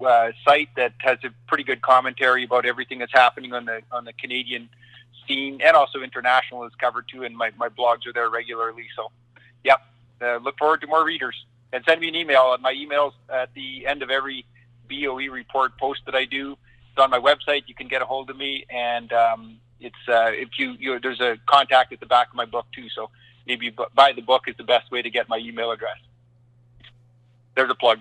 uh, 0.03 0.31
site 0.43 0.69
that 0.75 0.93
has 0.97 1.19
a 1.23 1.29
pretty 1.47 1.63
good 1.63 1.81
commentary 1.81 2.43
about 2.43 2.65
everything 2.65 2.97
that's 2.99 3.13
happening 3.13 3.53
on 3.53 3.65
the 3.65 3.81
on 3.91 4.03
the 4.03 4.13
Canadian 4.13 4.67
scene 5.27 5.61
and 5.61 5.75
also 5.75 6.01
international 6.01 6.63
is 6.65 6.73
covered 6.79 7.05
too. 7.07 7.23
And 7.23 7.37
my, 7.37 7.51
my 7.55 7.69
blogs 7.69 8.07
are 8.07 8.13
there 8.13 8.31
regularly. 8.31 8.87
So, 8.95 9.11
yep, 9.63 9.79
uh, 10.21 10.37
look 10.37 10.57
forward 10.57 10.81
to 10.81 10.87
more 10.87 11.05
readers 11.05 11.35
and 11.71 11.83
send 11.85 12.01
me 12.01 12.07
an 12.07 12.15
email. 12.15 12.57
My 12.59 12.71
email's 12.71 13.13
at 13.29 13.53
the 13.53 13.85
end 13.85 14.01
of 14.01 14.09
every 14.09 14.43
BOE 14.89 15.29
report 15.31 15.77
post 15.77 16.01
that 16.07 16.15
I 16.15 16.25
do. 16.25 16.57
It's 16.91 17.01
on 17.01 17.09
my 17.09 17.19
website. 17.19 17.63
You 17.67 17.75
can 17.75 17.87
get 17.87 18.01
a 18.01 18.05
hold 18.05 18.29
of 18.29 18.35
me, 18.35 18.65
and 18.69 19.11
um, 19.13 19.57
it's 19.79 19.95
uh, 20.09 20.31
if 20.33 20.49
you, 20.57 20.75
you 20.77 20.99
there's 20.99 21.21
a 21.21 21.37
contact 21.45 21.93
at 21.93 22.01
the 22.01 22.05
back 22.05 22.29
of 22.29 22.35
my 22.35 22.45
book 22.45 22.65
too. 22.75 22.89
So 22.89 23.09
maybe 23.47 23.73
buy 23.95 24.11
the 24.13 24.21
book 24.21 24.43
is 24.47 24.55
the 24.57 24.63
best 24.65 24.91
way 24.91 25.01
to 25.01 25.09
get 25.09 25.29
my 25.29 25.37
email 25.37 25.71
address. 25.71 25.97
There's 27.55 27.71
a 27.71 27.75
plug. 27.75 27.99